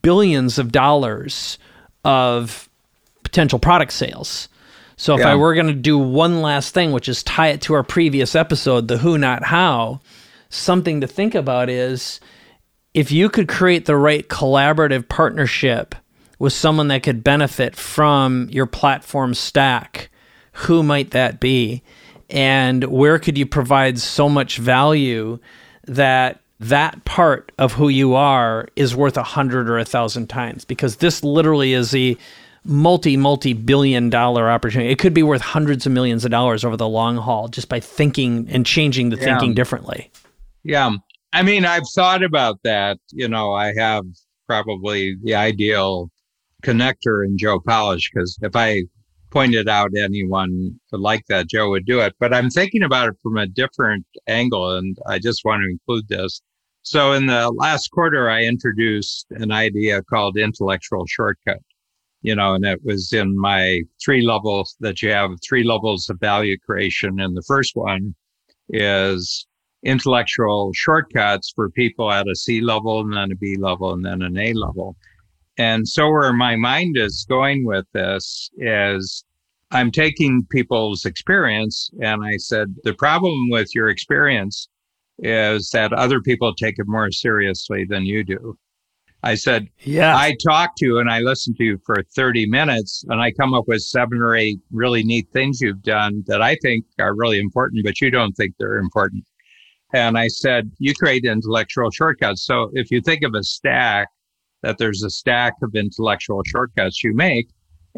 billions 0.00 0.60
of 0.60 0.70
dollars 0.70 1.58
of 2.04 2.68
potential 3.26 3.58
product 3.58 3.92
sales. 3.92 4.48
So 4.96 5.14
if 5.14 5.20
yeah. 5.20 5.32
I 5.32 5.34
were 5.34 5.54
going 5.54 5.66
to 5.66 5.74
do 5.74 5.98
one 5.98 6.40
last 6.40 6.72
thing, 6.72 6.92
which 6.92 7.08
is 7.08 7.22
tie 7.24 7.48
it 7.48 7.60
to 7.62 7.74
our 7.74 7.82
previous 7.82 8.34
episode, 8.34 8.88
the 8.88 8.98
who 8.98 9.18
not 9.18 9.44
how, 9.44 10.00
something 10.48 11.00
to 11.00 11.06
think 11.06 11.34
about 11.34 11.68
is 11.68 12.20
if 12.94 13.12
you 13.12 13.28
could 13.28 13.48
create 13.48 13.84
the 13.84 13.96
right 13.96 14.26
collaborative 14.28 15.08
partnership 15.08 15.94
with 16.38 16.52
someone 16.52 16.88
that 16.88 17.02
could 17.02 17.24
benefit 17.24 17.76
from 17.76 18.48
your 18.50 18.66
platform 18.66 19.34
stack, 19.34 20.08
who 20.52 20.82
might 20.82 21.10
that 21.10 21.40
be? 21.40 21.82
And 22.30 22.84
where 22.84 23.18
could 23.18 23.36
you 23.36 23.44
provide 23.44 23.98
so 23.98 24.28
much 24.28 24.56
value 24.58 25.38
that 25.84 26.40
that 26.58 27.04
part 27.04 27.52
of 27.58 27.74
who 27.74 27.88
you 27.88 28.14
are 28.14 28.68
is 28.76 28.96
worth 28.96 29.18
a 29.18 29.22
hundred 29.22 29.68
or 29.68 29.78
a 29.78 29.84
thousand 29.84 30.28
times? 30.28 30.64
Because 30.64 30.96
this 30.96 31.22
literally 31.22 31.74
is 31.74 31.94
a 31.94 32.16
multi 32.66 33.16
multi 33.16 33.52
billion 33.52 34.10
dollar 34.10 34.50
opportunity. 34.50 34.90
It 34.90 34.98
could 34.98 35.14
be 35.14 35.22
worth 35.22 35.40
hundreds 35.40 35.86
of 35.86 35.92
millions 35.92 36.24
of 36.24 36.30
dollars 36.30 36.64
over 36.64 36.76
the 36.76 36.88
long 36.88 37.16
haul 37.16 37.48
just 37.48 37.68
by 37.68 37.80
thinking 37.80 38.48
and 38.50 38.66
changing 38.66 39.10
the 39.10 39.16
yeah. 39.16 39.24
thinking 39.24 39.54
differently. 39.54 40.10
Yeah. 40.62 40.90
I 41.32 41.42
mean, 41.42 41.64
I've 41.64 41.88
thought 41.94 42.22
about 42.22 42.60
that. 42.64 42.98
You 43.12 43.28
know, 43.28 43.52
I 43.52 43.72
have 43.76 44.04
probably 44.46 45.16
the 45.22 45.34
ideal 45.34 46.10
connector 46.62 47.24
in 47.24 47.38
Joe 47.38 47.60
Polish 47.60 48.10
because 48.12 48.38
if 48.42 48.56
I 48.56 48.82
pointed 49.30 49.68
out 49.68 49.90
anyone 49.96 50.78
like 50.92 51.24
that, 51.28 51.48
Joe 51.48 51.70
would 51.70 51.84
do 51.84 52.00
it. 52.00 52.14
But 52.18 52.32
I'm 52.32 52.50
thinking 52.50 52.82
about 52.82 53.08
it 53.08 53.16
from 53.22 53.36
a 53.36 53.46
different 53.46 54.06
angle, 54.26 54.76
and 54.76 54.96
I 55.06 55.18
just 55.18 55.44
want 55.44 55.62
to 55.62 55.70
include 55.70 56.08
this. 56.08 56.40
So 56.82 57.12
in 57.12 57.26
the 57.26 57.50
last 57.50 57.90
quarter, 57.90 58.30
I 58.30 58.44
introduced 58.44 59.26
an 59.30 59.50
idea 59.50 60.02
called 60.02 60.38
intellectual 60.38 61.04
shortcut 61.06 61.58
you 62.22 62.34
know, 62.34 62.54
and 62.54 62.64
it 62.64 62.80
was 62.84 63.12
in 63.12 63.38
my 63.38 63.82
three 64.04 64.22
levels 64.22 64.76
that 64.80 65.02
you 65.02 65.10
have 65.10 65.30
three 65.46 65.64
levels 65.64 66.08
of 66.08 66.18
value 66.20 66.56
creation. 66.58 67.20
And 67.20 67.36
the 67.36 67.44
first 67.46 67.76
one 67.76 68.14
is 68.68 69.46
intellectual 69.84 70.72
shortcuts 70.74 71.52
for 71.54 71.70
people 71.70 72.10
at 72.10 72.28
a 72.28 72.34
C 72.34 72.60
level 72.60 73.00
and 73.00 73.12
then 73.12 73.32
a 73.32 73.36
B 73.36 73.56
level 73.56 73.92
and 73.92 74.04
then 74.04 74.22
an 74.22 74.36
A 74.36 74.52
level. 74.54 74.96
And 75.58 75.88
so 75.88 76.10
where 76.10 76.32
my 76.32 76.56
mind 76.56 76.96
is 76.98 77.24
going 77.28 77.64
with 77.64 77.86
this 77.92 78.50
is 78.58 79.24
I'm 79.70 79.90
taking 79.90 80.46
people's 80.50 81.04
experience 81.04 81.90
and 82.00 82.24
I 82.24 82.36
said, 82.36 82.74
the 82.84 82.94
problem 82.94 83.50
with 83.50 83.74
your 83.74 83.88
experience 83.88 84.68
is 85.18 85.70
that 85.70 85.92
other 85.92 86.20
people 86.20 86.54
take 86.54 86.78
it 86.78 86.86
more 86.86 87.10
seriously 87.10 87.84
than 87.88 88.04
you 88.04 88.22
do. 88.22 88.58
I 89.26 89.34
said, 89.34 89.68
Yeah, 89.80 90.16
I 90.16 90.36
talked 90.42 90.78
to 90.78 90.86
you 90.86 90.98
and 90.98 91.10
I 91.10 91.18
listened 91.18 91.56
to 91.56 91.64
you 91.64 91.78
for 91.84 91.96
30 92.14 92.46
minutes 92.46 93.04
and 93.08 93.20
I 93.20 93.32
come 93.32 93.54
up 93.54 93.64
with 93.66 93.82
seven 93.82 94.18
or 94.18 94.36
eight 94.36 94.60
really 94.70 95.02
neat 95.02 95.28
things 95.32 95.60
you've 95.60 95.82
done 95.82 96.22
that 96.28 96.40
I 96.40 96.56
think 96.62 96.84
are 97.00 97.14
really 97.14 97.40
important, 97.40 97.84
but 97.84 98.00
you 98.00 98.10
don't 98.10 98.34
think 98.34 98.54
they're 98.58 98.78
important. 98.78 99.24
And 99.92 100.16
I 100.16 100.28
said, 100.28 100.70
You 100.78 100.94
create 100.94 101.24
intellectual 101.24 101.90
shortcuts. 101.90 102.46
So 102.46 102.70
if 102.74 102.92
you 102.92 103.00
think 103.00 103.24
of 103.24 103.34
a 103.34 103.42
stack, 103.42 104.08
that 104.62 104.78
there's 104.78 105.02
a 105.02 105.10
stack 105.10 105.54
of 105.60 105.74
intellectual 105.74 106.42
shortcuts 106.46 107.02
you 107.02 107.12
make. 107.12 107.48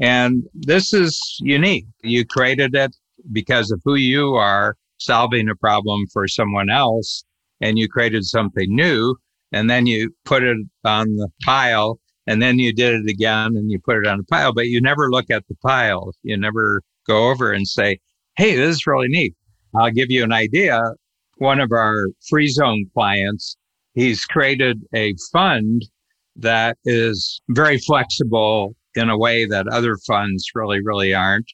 And 0.00 0.44
this 0.54 0.94
is 0.94 1.36
unique. 1.40 1.86
You 2.02 2.24
created 2.24 2.74
it 2.74 2.96
because 3.32 3.70
of 3.70 3.82
who 3.84 3.96
you 3.96 4.34
are 4.34 4.76
solving 4.96 5.48
a 5.50 5.54
problem 5.56 6.06
for 6.12 6.26
someone 6.26 6.70
else, 6.70 7.24
and 7.60 7.78
you 7.78 7.86
created 7.88 8.24
something 8.24 8.74
new 8.74 9.14
and 9.52 9.68
then 9.68 9.86
you 9.86 10.10
put 10.24 10.42
it 10.42 10.58
on 10.84 11.16
the 11.16 11.28
pile 11.44 11.98
and 12.26 12.42
then 12.42 12.58
you 12.58 12.72
did 12.72 12.94
it 12.94 13.10
again 13.10 13.56
and 13.56 13.70
you 13.70 13.78
put 13.80 13.96
it 13.96 14.06
on 14.06 14.18
the 14.18 14.24
pile, 14.24 14.52
but 14.52 14.68
you 14.68 14.80
never 14.80 15.10
look 15.10 15.30
at 15.30 15.44
the 15.48 15.54
pile. 15.56 16.12
You 16.22 16.36
never 16.36 16.82
go 17.06 17.30
over 17.30 17.52
and 17.52 17.66
say, 17.66 17.98
Hey, 18.36 18.54
this 18.54 18.76
is 18.76 18.86
really 18.86 19.08
neat. 19.08 19.34
I'll 19.74 19.90
give 19.90 20.10
you 20.10 20.22
an 20.22 20.32
idea. 20.32 20.80
One 21.38 21.60
of 21.60 21.72
our 21.72 22.08
free 22.28 22.48
zone 22.48 22.86
clients, 22.92 23.56
he's 23.94 24.24
created 24.24 24.82
a 24.94 25.14
fund 25.32 25.86
that 26.36 26.76
is 26.84 27.40
very 27.50 27.78
flexible 27.78 28.76
in 28.94 29.08
a 29.08 29.18
way 29.18 29.44
that 29.46 29.66
other 29.68 29.96
funds 30.06 30.50
really, 30.54 30.80
really 30.82 31.14
aren't. 31.14 31.50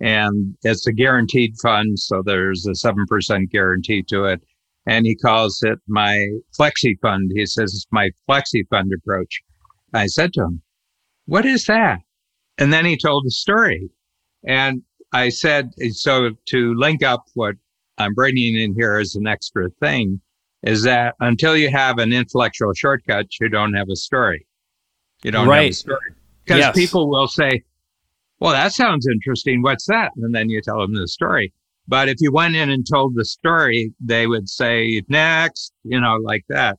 And 0.00 0.56
it's 0.62 0.86
a 0.86 0.92
guaranteed 0.92 1.54
fund. 1.60 1.98
So 1.98 2.22
there's 2.24 2.66
a 2.66 2.70
7% 2.70 3.50
guarantee 3.50 4.02
to 4.04 4.24
it 4.24 4.40
and 4.88 5.04
he 5.04 5.14
calls 5.14 5.62
it 5.62 5.78
my 5.86 6.26
flexi 6.58 6.98
fund. 7.02 7.30
He 7.34 7.44
says 7.44 7.74
it's 7.74 7.86
my 7.92 8.10
flexi 8.28 8.66
fund 8.70 8.90
approach. 8.92 9.42
I 9.92 10.06
said 10.06 10.32
to 10.32 10.44
him, 10.44 10.62
what 11.26 11.44
is 11.44 11.66
that? 11.66 12.00
And 12.56 12.72
then 12.72 12.86
he 12.86 12.96
told 12.96 13.26
the 13.26 13.30
story. 13.30 13.90
And 14.46 14.82
I 15.12 15.28
said, 15.28 15.72
so 15.92 16.30
to 16.46 16.74
link 16.74 17.02
up 17.02 17.26
what 17.34 17.54
I'm 17.98 18.14
bringing 18.14 18.56
in 18.56 18.74
here 18.74 18.96
as 18.96 19.14
an 19.14 19.26
extra 19.26 19.68
thing 19.78 20.20
is 20.62 20.82
that 20.84 21.14
until 21.20 21.56
you 21.56 21.70
have 21.70 21.98
an 21.98 22.12
intellectual 22.12 22.72
shortcut, 22.72 23.26
you 23.40 23.48
don't 23.48 23.74
have 23.74 23.88
a 23.90 23.96
story. 23.96 24.46
You 25.22 25.30
don't 25.32 25.46
right. 25.46 25.64
have 25.64 25.70
a 25.70 25.74
story. 25.74 26.14
Because 26.44 26.60
yes. 26.60 26.74
people 26.74 27.10
will 27.10 27.28
say, 27.28 27.62
well, 28.40 28.52
that 28.52 28.72
sounds 28.72 29.06
interesting. 29.06 29.60
What's 29.60 29.86
that? 29.86 30.12
And 30.16 30.34
then 30.34 30.48
you 30.48 30.62
tell 30.62 30.80
them 30.80 30.94
the 30.94 31.08
story. 31.08 31.52
But 31.88 32.10
if 32.10 32.16
you 32.20 32.30
went 32.30 32.54
in 32.54 32.68
and 32.68 32.86
told 32.86 33.14
the 33.14 33.24
story, 33.24 33.92
they 33.98 34.26
would 34.26 34.48
say, 34.48 35.02
next, 35.08 35.72
you 35.84 35.98
know, 35.98 36.16
like 36.16 36.44
that. 36.50 36.76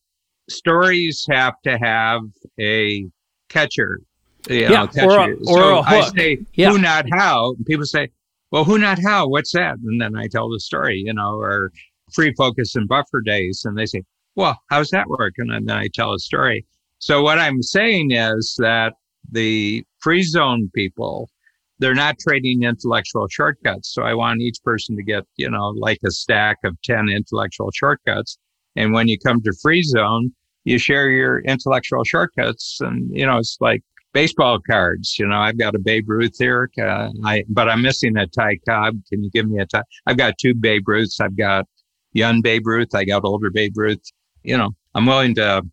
Stories 0.50 1.26
have 1.30 1.56
to 1.64 1.78
have 1.80 2.22
a 2.60 3.06
catcher. 3.50 4.02
You 4.48 4.70
know, 4.70 4.72
yeah, 4.72 4.88
catcher. 4.88 5.10
Or 5.10 5.32
a, 5.32 5.34
or 5.34 5.60
so 5.60 5.80
a 5.80 5.84
hook. 5.84 6.14
I 6.14 6.18
say, 6.18 6.38
yeah. 6.54 6.70
who, 6.70 6.78
not 6.78 7.06
how. 7.12 7.54
And 7.58 7.66
people 7.66 7.86
say, 7.86 8.10
well, 8.52 8.64
who, 8.64 8.78
not 8.78 9.00
how? 9.04 9.28
What's 9.28 9.52
that? 9.54 9.78
And 9.84 10.00
then 10.00 10.16
I 10.16 10.28
tell 10.28 10.50
the 10.50 10.60
story, 10.60 11.02
you 11.04 11.14
know, 11.14 11.40
or 11.40 11.72
free 12.14 12.34
focus 12.36 12.76
and 12.76 12.88
buffer 12.88 13.22
days. 13.22 13.64
And 13.66 13.78
they 13.78 13.88
say, 13.88 14.04
well, 14.36 14.60
how's 14.70 14.90
that 14.92 15.08
work? 15.08 15.34
And 15.38 15.52
then 15.52 15.76
I 15.76 15.88
tell 15.94 16.14
a 16.14 16.20
story. 16.20 16.66
So 17.00 17.24
what 17.24 17.40
I'm 17.40 17.62
saying 17.64 18.12
is 18.12 18.56
that 18.60 18.94
the 19.32 19.84
free 20.00 20.24
zone 20.24 20.70
people 20.74 21.30
they're 21.80 21.96
not 21.96 22.20
trading 22.20 22.64
intellectual 22.64 23.28
shortcuts. 23.30 23.94
So 23.94 24.04
I 24.04 24.14
want 24.14 24.42
each 24.42 24.58
person 24.64 24.96
to 24.98 25.04
get, 25.04 25.24
you 25.38 25.50
know, 25.50 25.70
like 25.70 26.00
a 26.06 26.12
stack 26.12 26.58
of 26.64 26.80
10 26.84 27.10
intellectual 27.10 27.72
shortcuts. 27.74 28.38
And 28.76 28.94
when 28.94 29.08
you 29.08 29.18
come 29.18 29.42
to 29.42 29.54
free 29.62 29.82
zone, 29.82 30.32
you 30.66 30.78
share 30.78 31.10
your 31.10 31.40
intellectual 31.40 32.04
shortcuts 32.04 32.80
and, 32.82 33.10
you 33.12 33.26
know, 33.26 33.38
it's 33.38 33.58
like 33.60 33.82
baseball 34.14 34.60
cards. 34.60 35.18
You 35.18 35.28
know, 35.28 35.38
I've 35.38 35.58
got 35.58 35.76
a 35.76 35.80
Babe 35.80 36.10
Ruth 36.10 36.36
here, 36.38 36.70
uh, 36.80 37.10
I, 37.24 37.44
but 37.48 37.70
I'm 37.70 37.82
missing 37.82 38.18
a 38.18 38.28
Ty 38.28 38.58
Cobb. 38.68 38.96
Can 39.10 39.24
you 39.24 39.30
give 39.32 39.50
me 39.50 39.60
a 39.62 39.66
Ty? 39.66 39.84
I've 40.06 40.18
got 40.18 40.38
two 40.38 40.54
Babe 40.54 40.88
Ruths. 40.88 41.20
I've 41.20 41.38
got 41.38 41.66
young 42.14 42.42
Babe 42.42 42.66
Ruth. 42.66 42.94
I 42.94 43.06
got 43.06 43.24
older 43.24 43.50
Babe 43.50 43.74
Ruth. 43.76 44.04
You 44.44 44.58
know, 44.58 44.72
I'm 44.96 45.06
willing 45.06 45.36
to 45.36 45.64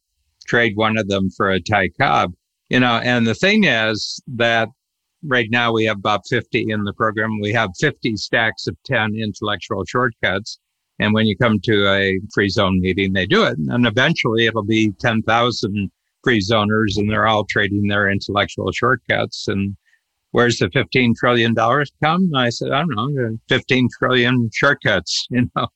trade 0.47 0.77
one 0.77 0.99
of 0.99 1.09
them 1.09 1.31
for 1.31 1.51
a 1.51 1.61
Ty 1.61 1.89
Cobb. 2.01 2.33
You 2.69 2.81
know, 2.81 3.01
and 3.03 3.27
the 3.27 3.35
thing 3.35 3.65
is 3.65 4.21
that 4.35 4.69
right 5.27 5.49
now 5.51 5.73
we 5.73 5.85
have 5.85 5.99
about 5.99 6.27
50 6.29 6.71
in 6.71 6.85
the 6.85 6.93
program. 6.93 7.41
We 7.41 7.53
have 7.53 7.71
50 7.79 8.17
stacks 8.17 8.67
of 8.67 8.77
10 8.85 9.15
intellectual 9.17 9.85
shortcuts. 9.85 10.59
And 10.99 11.13
when 11.13 11.27
you 11.27 11.37
come 11.37 11.61
to 11.61 11.89
a 11.89 12.19
free 12.33 12.49
zone 12.49 12.81
meeting, 12.81 13.13
they 13.13 13.27
do 13.27 13.45
it. 13.45 13.59
And 13.59 13.87
eventually 13.87 14.47
it'll 14.47 14.65
be 14.65 14.93
10,000 15.01 15.91
free 16.25 16.41
zoners 16.41 16.97
and 16.97 17.11
they're 17.11 17.27
all 17.27 17.45
trading 17.45 17.89
their 17.89 18.09
intellectual 18.11 18.73
shortcuts. 18.73 19.47
And 19.49 19.77
where's 20.31 20.59
the 20.59 20.69
$15 20.69 21.15
trillion 21.17 21.55
come? 21.55 22.35
I 22.35 22.49
said, 22.49 22.73
I 22.73 22.81
don't 22.81 23.15
know, 23.15 23.39
15 23.49 23.89
trillion 23.99 24.51
shortcuts, 24.53 25.27
you 25.31 25.51
know. 25.55 25.69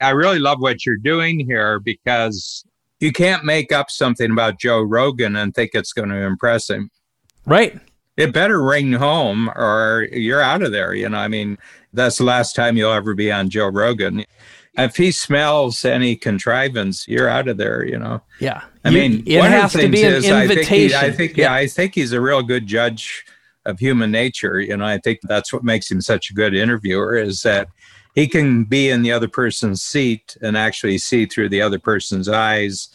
I 0.00 0.10
really 0.10 0.38
love 0.38 0.60
what 0.60 0.84
you're 0.84 0.98
doing 0.98 1.40
here 1.40 1.80
because 1.80 2.64
you 3.00 3.12
can't 3.12 3.44
make 3.44 3.72
up 3.72 3.90
something 3.90 4.30
about 4.30 4.60
Joe 4.60 4.82
Rogan 4.82 5.36
and 5.36 5.54
think 5.54 5.70
it's 5.72 5.94
going 5.94 6.10
to 6.10 6.22
impress 6.22 6.68
him. 6.68 6.90
Right 7.46 7.80
it 8.16 8.32
better 8.32 8.62
ring 8.62 8.92
home 8.92 9.48
or 9.50 10.08
you're 10.12 10.40
out 10.40 10.62
of 10.62 10.72
there. 10.72 10.94
You 10.94 11.08
know, 11.08 11.18
I 11.18 11.28
mean, 11.28 11.58
that's 11.92 12.18
the 12.18 12.24
last 12.24 12.54
time 12.54 12.76
you'll 12.76 12.92
ever 12.92 13.14
be 13.14 13.30
on 13.30 13.50
Joe 13.50 13.68
Rogan. 13.68 14.24
If 14.78 14.96
he 14.96 15.10
smells 15.10 15.84
any 15.84 16.16
contrivance, 16.16 17.08
you're 17.08 17.28
out 17.28 17.48
of 17.48 17.56
there, 17.56 17.84
you 17.84 17.98
know. 17.98 18.22
Yeah. 18.40 18.62
I 18.84 18.90
you, 18.90 18.98
mean, 18.98 19.24
it 19.26 19.42
has 19.42 19.72
to 19.72 19.88
be 19.88 20.02
an 20.04 20.16
invitation. 20.16 20.34
I 20.34 20.46
think, 20.46 20.66
he, 20.66 20.94
I 20.94 21.10
think, 21.10 21.36
yeah. 21.36 21.44
yeah, 21.44 21.54
I 21.54 21.66
think 21.66 21.94
he's 21.94 22.12
a 22.12 22.20
real 22.20 22.42
good 22.42 22.66
judge 22.66 23.24
of 23.64 23.78
human 23.78 24.10
nature. 24.10 24.60
You 24.60 24.76
know, 24.76 24.84
I 24.84 24.98
think 24.98 25.20
that's 25.22 25.52
what 25.52 25.64
makes 25.64 25.90
him 25.90 26.00
such 26.00 26.30
a 26.30 26.34
good 26.34 26.54
interviewer 26.54 27.16
is 27.16 27.42
that 27.42 27.68
he 28.14 28.28
can 28.28 28.64
be 28.64 28.90
in 28.90 29.02
the 29.02 29.12
other 29.12 29.28
person's 29.28 29.82
seat 29.82 30.36
and 30.42 30.56
actually 30.56 30.98
see 30.98 31.26
through 31.26 31.50
the 31.50 31.62
other 31.62 31.78
person's 31.78 32.28
eyes 32.28 32.88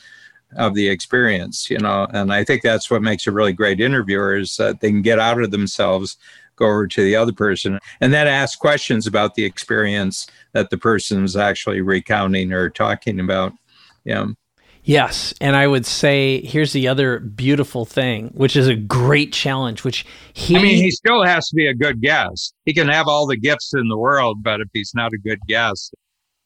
of 0.56 0.76
the 0.76 0.89
experience, 0.89 1.70
you 1.70 1.78
know. 1.78 2.08
And 2.14 2.34
I 2.34 2.43
think 2.43 2.62
that's 2.62 2.89
what 2.89 3.02
makes 3.02 3.28
a 3.28 3.32
really 3.32 3.54
great 3.54 3.80
interviewer 3.80 4.36
is 4.36 4.56
that 4.58 4.82
they 4.82 4.89
can 4.89 5.02
get 5.02 5.20
out 5.20 5.41
of 5.41 5.52
themselves, 5.52 6.18
go 6.56 6.66
over 6.66 6.88
to 6.88 7.04
the 7.04 7.16
other 7.16 7.34
person, 7.34 7.80
and 7.99 8.14
then 8.14 8.28
ask 8.28 8.60
questions 8.60 9.08
about 9.08 9.36
the 9.36 9.45
experience 9.45 10.28
that 10.54 10.70
the 10.70 10.78
person's 10.78 11.36
actually 11.36 11.82
recounting 11.82 12.52
or 12.52 12.70
talking 12.70 13.20
about. 13.20 13.54
Yeah. 14.04 14.28
Yes. 14.84 15.34
And 15.39 15.56
I 15.56 15.68
would 15.68 15.86
say 15.86 16.41
here's 16.41 16.74
the 16.74 16.88
other 16.88 17.20
beautiful 17.20 17.86
thing, 17.86 18.30
which 18.34 18.56
is 18.56 18.68
a 18.68 18.76
great 18.76 19.32
challenge, 19.32 19.84
which 19.84 20.06
he. 20.34 20.58
I 20.58 20.62
mean, 20.62 20.84
he 20.84 20.89
still 20.89 21.24
has 21.24 21.47
to 21.49 21.56
be 21.56 21.68
a 21.68 21.74
good 21.74 22.02
guest. 22.02 22.56
He 22.66 22.74
can 22.74 22.88
have 22.88 23.08
all 23.08 23.28
the 23.28 23.38
gifts 23.38 23.74
in 23.76 23.88
the 23.89 23.97
world, 23.97 24.41
but 24.41 24.60
if 24.60 24.68
he's 24.74 24.93
not 24.95 25.14
a 25.14 25.20
good 25.20 25.39
guest, 25.47 25.93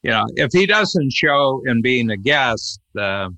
you 0.04 0.12
know, 0.12 0.26
if 0.36 0.52
he 0.52 0.66
doesn't 0.66 1.14
show 1.14 1.62
in 1.66 1.82
being 1.82 2.10
a 2.12 2.18
guest, 2.18 2.80
uh, 3.00 3.30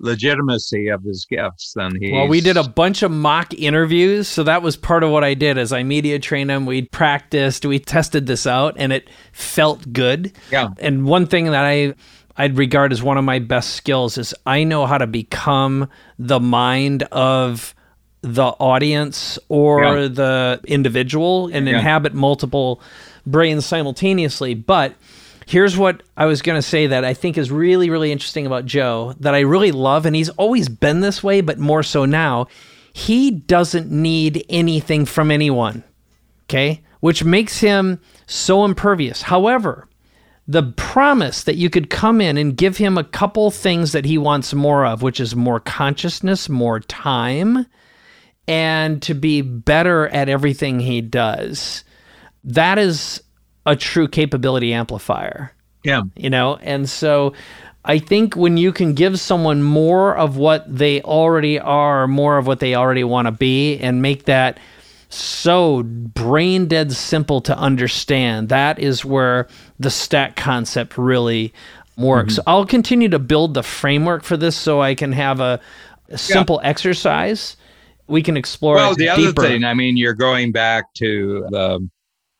legitimacy 0.00 0.88
of 0.88 1.02
his 1.02 1.26
gifts, 1.28 1.74
then 1.76 1.92
he. 2.00 2.10
Well, 2.12 2.26
we 2.26 2.40
did 2.40 2.56
a 2.56 2.68
bunch 2.68 3.02
of 3.02 3.10
mock 3.10 3.54
interviews, 3.54 4.26
so 4.28 4.42
that 4.42 4.62
was 4.62 4.76
part 4.76 5.04
of 5.04 5.10
what 5.10 5.22
I 5.22 5.34
did. 5.34 5.58
As 5.58 5.72
I 5.72 5.82
media 5.82 6.18
trained 6.18 6.50
him, 6.50 6.66
we 6.66 6.82
practiced, 6.82 7.64
we 7.64 7.78
tested 7.78 8.26
this 8.26 8.46
out, 8.46 8.74
and 8.78 8.92
it 8.92 9.08
felt 9.32 9.92
good. 9.92 10.32
Yeah. 10.50 10.68
And 10.78 11.04
one 11.04 11.26
thing 11.26 11.46
that 11.46 11.64
I 11.64 11.94
I'd 12.36 12.56
regard 12.56 12.90
as 12.92 13.02
one 13.02 13.18
of 13.18 13.24
my 13.24 13.38
best 13.38 13.74
skills 13.74 14.16
is 14.16 14.34
I 14.46 14.64
know 14.64 14.86
how 14.86 14.96
to 14.96 15.06
become 15.06 15.90
the 16.18 16.40
mind 16.40 17.02
of 17.12 17.74
the 18.22 18.44
audience 18.44 19.38
or 19.48 19.82
Yeah. 19.82 20.08
the 20.08 20.60
individual 20.66 21.50
and 21.52 21.66
Yeah. 21.68 21.74
inhabit 21.78 22.14
multiple 22.14 22.80
brains 23.26 23.66
simultaneously. 23.66 24.54
But 24.54 24.94
here's 25.50 25.76
what 25.76 26.04
I 26.16 26.26
was 26.26 26.42
going 26.42 26.56
to 26.56 26.62
say 26.66 26.86
that 26.86 27.04
I 27.04 27.12
think 27.12 27.36
is 27.36 27.50
really, 27.50 27.90
really 27.90 28.12
interesting 28.12 28.46
about 28.46 28.66
Joe 28.66 29.14
that 29.18 29.34
I 29.34 29.40
really 29.40 29.72
love. 29.72 30.06
And 30.06 30.14
he's 30.14 30.28
always 30.30 30.68
been 30.68 31.00
this 31.00 31.24
way, 31.24 31.40
but 31.40 31.58
more 31.58 31.82
so 31.82 32.04
now. 32.04 32.46
He 32.92 33.32
doesn't 33.32 33.90
need 33.90 34.44
anything 34.48 35.06
from 35.06 35.32
anyone. 35.32 35.82
Okay. 36.44 36.84
Which 37.00 37.24
makes 37.24 37.58
him 37.58 38.00
so 38.28 38.64
impervious. 38.64 39.22
However, 39.22 39.88
the 40.46 40.62
promise 40.62 41.42
that 41.42 41.56
you 41.56 41.68
could 41.68 41.90
come 41.90 42.20
in 42.20 42.36
and 42.36 42.56
give 42.56 42.76
him 42.76 42.96
a 42.96 43.02
couple 43.02 43.50
things 43.50 43.90
that 43.90 44.04
he 44.04 44.18
wants 44.18 44.54
more 44.54 44.86
of, 44.86 45.02
which 45.02 45.18
is 45.18 45.34
more 45.34 45.58
consciousness, 45.58 46.48
more 46.48 46.78
time, 46.78 47.66
and 48.46 49.02
to 49.02 49.14
be 49.14 49.42
better 49.42 50.06
at 50.08 50.28
everything 50.28 50.78
he 50.78 51.00
does. 51.00 51.82
That 52.44 52.78
is 52.78 53.20
a 53.66 53.76
true 53.76 54.08
capability 54.08 54.72
amplifier, 54.72 55.52
Yeah. 55.84 56.02
you 56.16 56.30
know? 56.30 56.56
And 56.62 56.88
so 56.88 57.34
I 57.84 57.98
think 57.98 58.36
when 58.36 58.56
you 58.56 58.72
can 58.72 58.94
give 58.94 59.18
someone 59.20 59.62
more 59.62 60.16
of 60.16 60.36
what 60.36 60.64
they 60.74 61.00
already 61.02 61.58
are, 61.58 62.06
more 62.06 62.38
of 62.38 62.46
what 62.46 62.60
they 62.60 62.74
already 62.74 63.04
want 63.04 63.26
to 63.26 63.32
be, 63.32 63.78
and 63.78 64.02
make 64.02 64.24
that 64.24 64.58
so 65.08 65.82
brain 65.82 66.66
dead 66.66 66.92
simple 66.92 67.40
to 67.42 67.56
understand, 67.56 68.48
that 68.48 68.78
is 68.78 69.04
where 69.04 69.48
the 69.78 69.90
stack 69.90 70.36
concept 70.36 70.96
really 70.96 71.52
works. 71.96 72.34
Mm-hmm. 72.34 72.48
I'll 72.48 72.66
continue 72.66 73.08
to 73.08 73.18
build 73.18 73.54
the 73.54 73.62
framework 73.62 74.22
for 74.22 74.36
this 74.36 74.56
so 74.56 74.80
I 74.80 74.94
can 74.94 75.12
have 75.12 75.40
a, 75.40 75.60
a 76.08 76.18
simple 76.18 76.60
exercise. 76.62 77.56
We 78.06 78.22
can 78.22 78.36
explore 78.36 78.76
Well, 78.76 78.92
it 78.92 78.98
the 78.98 79.08
other 79.08 79.26
deeper. 79.28 79.42
thing, 79.42 79.64
I 79.64 79.74
mean, 79.74 79.96
you're 79.96 80.14
going 80.14 80.52
back 80.52 80.92
to 80.94 81.46
the 81.50 81.88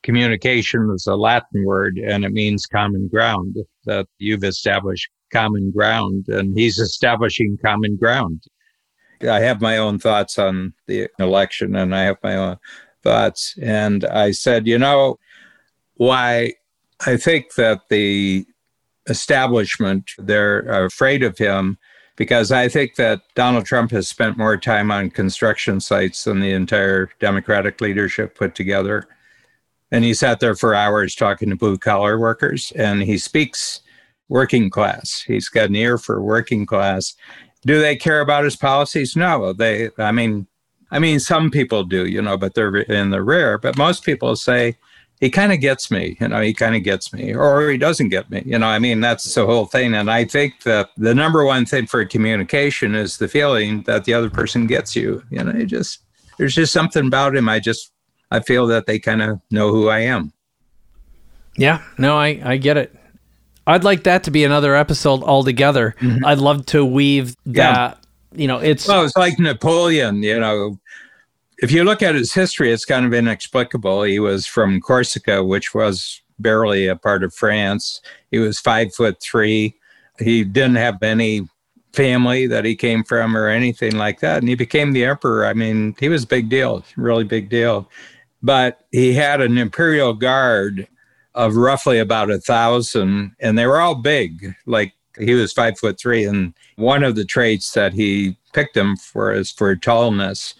communication 0.02 0.90
is 0.94 1.06
a 1.06 1.16
Latin 1.16 1.64
word 1.64 1.98
and 1.98 2.24
it 2.24 2.32
means 2.32 2.66
common 2.66 3.08
ground, 3.08 3.56
that 3.84 4.06
you've 4.18 4.44
established 4.44 5.08
common 5.32 5.70
ground 5.70 6.26
and 6.28 6.56
he's 6.56 6.78
establishing 6.78 7.58
common 7.64 7.96
ground. 7.96 8.42
I 9.22 9.40
have 9.40 9.60
my 9.60 9.76
own 9.76 9.98
thoughts 9.98 10.38
on 10.38 10.72
the 10.86 11.08
election 11.18 11.76
and 11.76 11.94
I 11.94 12.02
have 12.04 12.16
my 12.22 12.36
own 12.36 12.56
thoughts. 13.02 13.56
And 13.60 14.04
I 14.06 14.30
said, 14.30 14.66
you 14.66 14.78
know, 14.78 15.18
why 15.94 16.54
I 17.06 17.16
think 17.16 17.54
that 17.54 17.82
the 17.90 18.46
establishment, 19.08 20.10
they're 20.18 20.60
afraid 20.84 21.22
of 21.22 21.36
him 21.36 21.78
because 22.16 22.52
I 22.52 22.68
think 22.68 22.96
that 22.96 23.22
Donald 23.34 23.64
Trump 23.64 23.90
has 23.92 24.08
spent 24.08 24.36
more 24.36 24.56
time 24.56 24.90
on 24.90 25.10
construction 25.10 25.80
sites 25.80 26.24
than 26.24 26.40
the 26.40 26.52
entire 26.52 27.10
Democratic 27.18 27.80
leadership 27.80 28.36
put 28.36 28.54
together. 28.54 29.06
And 29.92 30.04
he 30.04 30.14
sat 30.14 30.40
there 30.40 30.54
for 30.54 30.74
hours 30.74 31.14
talking 31.14 31.50
to 31.50 31.56
blue 31.56 31.78
collar 31.78 32.18
workers 32.18 32.72
and 32.76 33.02
he 33.02 33.18
speaks 33.18 33.80
working 34.28 34.70
class. 34.70 35.22
He's 35.26 35.48
got 35.48 35.68
an 35.68 35.76
ear 35.76 35.98
for 35.98 36.22
working 36.22 36.64
class. 36.66 37.14
Do 37.62 37.80
they 37.80 37.96
care 37.96 38.20
about 38.20 38.44
his 38.44 38.56
policies? 38.56 39.16
No. 39.16 39.52
They 39.52 39.90
I 39.98 40.12
mean 40.12 40.46
I 40.90 40.98
mean 40.98 41.20
some 41.20 41.50
people 41.50 41.84
do, 41.84 42.06
you 42.06 42.22
know, 42.22 42.36
but 42.36 42.54
they're 42.54 42.76
in 42.76 43.10
the 43.10 43.22
rare, 43.22 43.58
but 43.58 43.76
most 43.76 44.04
people 44.04 44.36
say 44.36 44.76
he 45.20 45.28
kind 45.28 45.52
of 45.52 45.60
gets 45.60 45.90
me, 45.90 46.16
you 46.18 46.28
know, 46.28 46.40
he 46.40 46.54
kind 46.54 46.74
of 46.74 46.82
gets 46.82 47.12
me, 47.12 47.34
or 47.34 47.68
he 47.68 47.76
doesn't 47.76 48.08
get 48.08 48.30
me. 48.30 48.42
You 48.46 48.58
know, 48.58 48.66
I 48.66 48.78
mean, 48.78 49.00
that's 49.00 49.34
the 49.34 49.44
whole 49.44 49.66
thing. 49.66 49.94
And 49.94 50.10
I 50.10 50.24
think 50.24 50.62
that 50.62 50.90
the 50.96 51.14
number 51.14 51.44
one 51.44 51.66
thing 51.66 51.86
for 51.86 52.02
communication 52.06 52.94
is 52.94 53.18
the 53.18 53.28
feeling 53.28 53.82
that 53.82 54.04
the 54.04 54.14
other 54.14 54.30
person 54.30 54.66
gets 54.66 54.96
you. 54.96 55.22
You 55.30 55.44
know, 55.44 55.50
it 55.50 55.66
just, 55.66 56.00
there's 56.38 56.54
just 56.54 56.72
something 56.72 57.06
about 57.06 57.36
him. 57.36 57.50
I 57.50 57.60
just, 57.60 57.92
I 58.30 58.40
feel 58.40 58.66
that 58.68 58.86
they 58.86 58.98
kind 58.98 59.22
of 59.22 59.40
know 59.50 59.70
who 59.70 59.88
I 59.88 60.00
am. 60.00 60.32
Yeah, 61.56 61.82
no, 61.98 62.16
I, 62.16 62.40
I 62.44 62.56
get 62.56 62.76
it. 62.76 62.94
I'd 63.66 63.84
like 63.84 64.04
that 64.04 64.24
to 64.24 64.30
be 64.30 64.44
another 64.44 64.74
episode 64.74 65.22
altogether. 65.22 65.94
Mm-hmm. 66.00 66.24
I'd 66.24 66.38
love 66.38 66.66
to 66.66 66.84
weave 66.84 67.36
Yeah. 67.44 67.72
that. 67.72 67.96
You 68.32 68.46
know, 68.46 68.58
it's 68.58 68.86
Well, 68.86 69.04
it's 69.04 69.16
like 69.16 69.38
Napoleon, 69.38 70.22
you 70.22 70.38
know. 70.38 70.78
If 71.58 71.72
you 71.72 71.84
look 71.84 72.00
at 72.02 72.14
his 72.14 72.32
history, 72.32 72.72
it's 72.72 72.84
kind 72.84 73.04
of 73.04 73.12
inexplicable. 73.12 74.04
He 74.04 74.18
was 74.20 74.46
from 74.46 74.80
Corsica, 74.80 75.44
which 75.44 75.74
was 75.74 76.22
barely 76.38 76.86
a 76.86 76.96
part 76.96 77.22
of 77.24 77.34
France. 77.34 78.00
He 78.30 78.38
was 78.38 78.58
five 78.60 78.94
foot 78.94 79.20
three. 79.20 79.74
He 80.20 80.44
didn't 80.44 80.76
have 80.76 81.02
any 81.02 81.48
family 81.92 82.46
that 82.46 82.64
he 82.64 82.76
came 82.76 83.02
from 83.04 83.36
or 83.36 83.48
anything 83.48 83.96
like 83.96 84.20
that. 84.20 84.38
And 84.38 84.48
he 84.48 84.54
became 84.54 84.92
the 84.92 85.04
emperor. 85.04 85.44
I 85.44 85.52
mean, 85.52 85.96
he 85.98 86.08
was 86.08 86.22
a 86.22 86.26
big 86.28 86.48
deal, 86.48 86.84
really 86.96 87.24
big 87.24 87.50
deal. 87.50 87.90
But 88.42 88.80
he 88.90 89.12
had 89.12 89.40
an 89.40 89.58
imperial 89.58 90.14
guard 90.14 90.88
of 91.34 91.56
roughly 91.56 91.98
about 91.98 92.30
a 92.30 92.38
thousand, 92.38 93.32
and 93.40 93.58
they 93.58 93.66
were 93.66 93.80
all 93.80 93.94
big. 93.94 94.54
Like 94.66 94.94
he 95.18 95.34
was 95.34 95.52
five 95.52 95.78
foot 95.78 95.98
three, 95.98 96.24
and 96.24 96.54
one 96.76 97.02
of 97.02 97.16
the 97.16 97.24
traits 97.24 97.72
that 97.72 97.92
he 97.92 98.36
picked 98.52 98.76
him 98.76 98.96
for 98.96 99.32
is 99.32 99.50
for 99.50 99.74
tallness. 99.76 100.54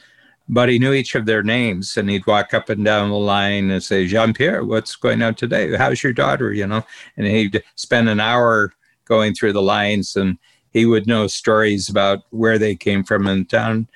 But 0.49 0.68
he 0.68 0.81
knew 0.81 0.93
each 0.93 1.14
of 1.14 1.26
their 1.26 1.45
names, 1.45 1.97
and 1.97 2.11
he'd 2.11 2.26
walk 2.26 2.53
up 2.55 2.68
and 2.68 2.85
down 2.85 3.11
the 3.11 3.16
line 3.16 3.70
and 3.70 3.83
say, 3.83 4.07
"Jean 4.07 4.35
Pierre, 4.35 4.64
what's 4.64 4.97
going 4.97 5.22
on 5.22 5.35
today? 5.35 5.76
How's 5.76 6.03
your 6.03 6.12
daughter?" 6.12 6.53
You 6.53 6.66
know, 6.66 6.85
and 7.16 7.26
he'd 7.26 7.62
spend 7.76 8.09
an 8.09 8.20
hour 8.20 8.72
going 9.05 9.35
through 9.35 9.53
the 9.53 9.62
lines, 9.62 10.16
and 10.16 10.39
he 10.72 10.87
would 10.87 11.07
know 11.07 11.26
stories 11.26 11.89
about 11.89 12.24
where 12.31 12.59
they 12.59 12.74
came 12.74 13.05
from 13.05 13.26
in 13.26 13.47
town. 13.47 13.89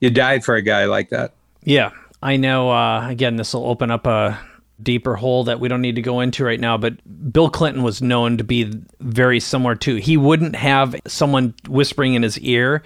You 0.00 0.10
died 0.10 0.44
for 0.44 0.54
a 0.54 0.62
guy 0.62 0.84
like 0.86 1.10
that. 1.10 1.34
Yeah, 1.62 1.90
I 2.22 2.36
know. 2.36 2.70
Uh, 2.70 3.08
again, 3.08 3.36
this 3.36 3.54
will 3.54 3.66
open 3.66 3.90
up 3.90 4.06
a 4.06 4.38
deeper 4.82 5.16
hole 5.16 5.44
that 5.44 5.60
we 5.60 5.68
don't 5.68 5.80
need 5.80 5.96
to 5.96 6.02
go 6.02 6.20
into 6.20 6.44
right 6.44 6.60
now. 6.60 6.76
But 6.76 7.32
Bill 7.32 7.50
Clinton 7.50 7.82
was 7.82 8.02
known 8.02 8.38
to 8.38 8.44
be 8.44 8.72
very 9.00 9.40
similar 9.40 9.74
too. 9.74 9.96
He 9.96 10.16
wouldn't 10.16 10.56
have 10.56 10.96
someone 11.06 11.54
whispering 11.68 12.14
in 12.14 12.22
his 12.22 12.38
ear. 12.40 12.82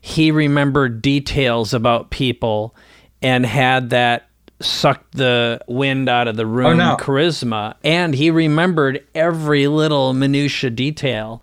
He 0.00 0.30
remembered 0.30 1.02
details 1.02 1.74
about 1.74 2.10
people 2.10 2.74
and 3.20 3.44
had 3.44 3.90
that 3.90 4.28
sucked 4.60 5.12
the 5.12 5.60
wind 5.68 6.08
out 6.08 6.28
of 6.28 6.36
the 6.36 6.46
room 6.46 6.78
no. 6.78 6.96
charisma. 6.98 7.74
And 7.84 8.14
he 8.14 8.30
remembered 8.30 9.04
every 9.14 9.66
little 9.68 10.12
minutia 10.12 10.70
detail 10.70 11.42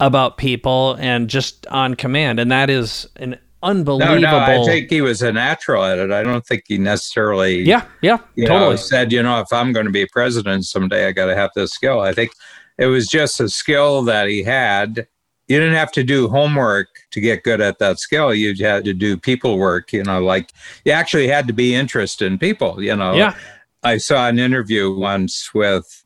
about 0.00 0.36
people 0.36 0.96
and 0.98 1.28
just 1.28 1.66
on 1.68 1.94
command. 1.94 2.40
And 2.40 2.50
that 2.50 2.70
is 2.70 3.08
an 3.16 3.38
unbelievable. 3.62 4.20
no, 4.20 4.30
no, 4.30 4.38
I 4.38 4.64
think 4.64 4.90
he 4.90 5.00
was 5.00 5.22
a 5.22 5.32
natural 5.32 5.84
at 5.84 5.98
it. 5.98 6.10
I 6.10 6.22
don't 6.22 6.44
think 6.46 6.64
he 6.66 6.78
necessarily 6.78 7.62
yeah, 7.62 7.86
yeah, 8.00 8.18
totally. 8.46 8.70
know, 8.70 8.76
said, 8.76 9.12
you 9.12 9.22
know, 9.22 9.40
if 9.40 9.52
I'm 9.52 9.72
going 9.72 9.86
to 9.86 9.92
be 9.92 10.06
president 10.06 10.64
someday, 10.66 11.06
I 11.06 11.12
got 11.12 11.26
to 11.26 11.36
have 11.36 11.50
this 11.54 11.72
skill. 11.72 12.00
I 12.00 12.12
think 12.12 12.32
it 12.78 12.86
was 12.86 13.06
just 13.06 13.40
a 13.40 13.48
skill 13.48 14.02
that 14.02 14.28
he 14.28 14.42
had. 14.42 15.06
You 15.48 15.58
didn't 15.58 15.74
have 15.74 15.92
to 15.92 16.04
do 16.04 16.28
homework 16.28 16.88
to 17.10 17.20
get 17.20 17.42
good 17.42 17.60
at 17.60 17.78
that 17.78 17.98
skill. 17.98 18.32
You 18.32 18.54
had 18.64 18.84
to 18.84 18.94
do 18.94 19.16
people 19.16 19.58
work, 19.58 19.92
you 19.92 20.02
know, 20.02 20.22
like 20.22 20.52
you 20.84 20.92
actually 20.92 21.28
had 21.28 21.46
to 21.46 21.52
be 21.52 21.74
interested 21.74 22.26
in 22.26 22.38
people, 22.38 22.82
you 22.82 22.96
know. 22.96 23.14
Yeah. 23.14 23.34
I 23.82 23.98
saw 23.98 24.28
an 24.28 24.38
interview 24.38 24.94
once 24.94 25.52
with 25.52 26.04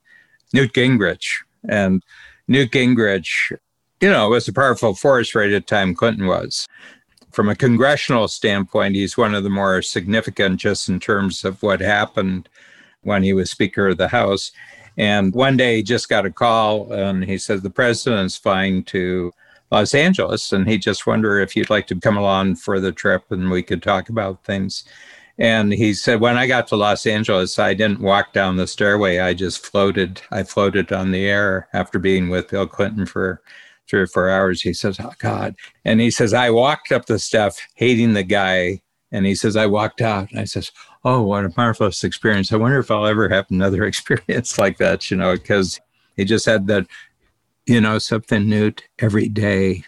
Newt 0.53 0.73
Gingrich, 0.73 1.27
and 1.69 2.03
Newt 2.49 2.71
Gingrich, 2.71 3.53
you 4.01 4.11
know, 4.11 4.31
was 4.31 4.49
a 4.49 4.53
powerful 4.53 4.95
force 4.95 5.35
right 5.35 5.53
at 5.53 5.67
the 5.67 5.75
time 5.75 5.95
Clinton 5.95 6.27
was. 6.27 6.67
From 7.37 7.51
a 7.51 7.55
congressional 7.55 8.29
standpoint, 8.29 8.95
he's 8.95 9.19
one 9.19 9.35
of 9.35 9.45
the 9.45 9.51
more 9.51 9.83
significant 9.83 10.59
just 10.59 10.89
in 10.89 10.99
terms 10.99 11.45
of 11.45 11.63
what 11.63 11.83
happened 11.83 12.49
when 13.03 13.23
he 13.23 13.35
was 13.35 13.51
Speaker 13.51 13.89
of 13.89 13.99
the 13.99 14.09
House. 14.09 14.53
And 14.97 15.35
one 15.35 15.59
day 15.59 15.77
he 15.77 15.83
just 15.83 16.09
got 16.09 16.25
a 16.25 16.31
call 16.31 16.91
and 16.91 17.23
he 17.23 17.37
said, 17.37 17.63
The 17.63 17.69
president's 17.69 18.39
flying 18.39 18.85
to 18.85 19.33
Los 19.71 19.93
Angeles. 19.93 20.51
And 20.51 20.67
he 20.67 20.79
just 20.79 21.07
wondered 21.07 21.41
if 21.41 21.55
you'd 21.55 21.69
like 21.69 21.87
to 21.89 22.01
come 22.01 22.17
along 22.17 22.57
for 22.57 22.81
the 22.81 22.91
trip 22.91 23.25
and 23.29 23.51
we 23.51 23.63
could 23.63 23.83
talk 23.83 24.09
about 24.09 24.43
things. 24.43 24.85
And 25.37 25.75
he 25.75 25.93
said, 25.93 26.21
When 26.21 26.39
I 26.39 26.47
got 26.47 26.67
to 26.69 26.77
Los 26.77 27.05
Angeles, 27.05 27.59
I 27.59 27.75
didn't 27.75 28.01
walk 28.01 28.33
down 28.33 28.57
the 28.57 28.67
stairway. 28.67 29.19
I 29.19 29.35
just 29.35 29.59
floated. 29.59 30.23
I 30.31 30.43
floated 30.43 30.91
on 30.91 31.11
the 31.11 31.27
air 31.27 31.69
after 31.75 31.99
being 31.99 32.31
with 32.31 32.49
Bill 32.49 32.67
Clinton 32.67 33.05
for 33.05 33.43
three 33.89 34.01
or 34.01 34.07
four 34.07 34.31
hours. 34.31 34.63
He 34.63 34.73
says, 34.73 34.99
Oh, 35.01 35.13
God. 35.19 35.55
And 35.85 36.01
he 36.01 36.11
says, 36.11 36.35
I 36.35 36.51
walked 36.51 36.93
up 36.93 37.07
the 37.07 37.19
stuff 37.19 37.59
hating 37.75 38.15
the 38.15 38.23
guy. 38.23 38.81
And 39.13 39.27
he 39.27 39.35
says, 39.35 39.57
I 39.57 39.67
walked 39.67 40.01
out. 40.01 40.31
And 40.31 40.41
I 40.41 40.45
says, 40.45 40.73
Oh, 41.05 41.23
what 41.23 41.45
a 41.45 41.53
marvelous 41.57 42.05
experience. 42.05 42.53
I 42.53 42.57
wonder 42.57 42.79
if 42.79 42.91
I'll 42.91 43.07
ever 43.07 43.29
have 43.29 43.47
another 43.51 43.85
experience 43.87 44.59
like 44.59 44.79
that, 44.79 45.11
you 45.11 45.17
know, 45.17 45.35
because 45.35 45.81
he 46.17 46.25
just 46.25 46.47
had 46.47 46.67
that, 46.69 46.87
you 47.67 47.81
know, 47.81 47.99
something 47.99 48.49
new 48.49 48.73
every 48.99 49.29
day. 49.29 49.85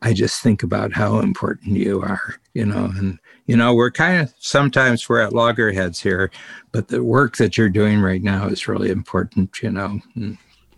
I 0.00 0.12
just 0.12 0.42
think 0.42 0.62
about 0.62 0.92
how 0.92 1.18
important 1.18 1.76
you 1.76 2.00
are, 2.02 2.36
you 2.54 2.64
know, 2.64 2.90
and 2.96 3.18
you 3.46 3.56
know, 3.56 3.74
we're 3.74 3.90
kind 3.90 4.20
of 4.20 4.32
sometimes 4.38 5.08
we're 5.08 5.22
at 5.22 5.32
loggerheads 5.32 6.00
here, 6.00 6.30
but 6.70 6.88
the 6.88 7.02
work 7.02 7.38
that 7.38 7.56
you're 7.56 7.70
doing 7.70 8.00
right 8.00 8.22
now 8.22 8.46
is 8.46 8.68
really 8.68 8.90
important, 8.90 9.60
you 9.62 9.70
know. 9.70 10.00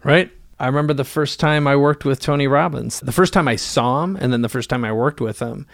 Right. 0.04 0.30
I 0.60 0.66
remember 0.66 0.92
the 0.92 1.04
first 1.04 1.40
time 1.40 1.66
I 1.66 1.74
worked 1.74 2.04
with 2.04 2.20
Tony 2.20 2.46
Robbins, 2.46 3.00
the 3.00 3.12
first 3.12 3.32
time 3.32 3.48
I 3.48 3.56
saw 3.56 4.04
him, 4.04 4.16
and 4.16 4.30
then 4.32 4.42
the 4.42 4.48
first 4.48 4.68
time 4.68 4.84
I 4.84 4.92
worked 4.92 5.20
with 5.20 5.38
him. 5.38 5.66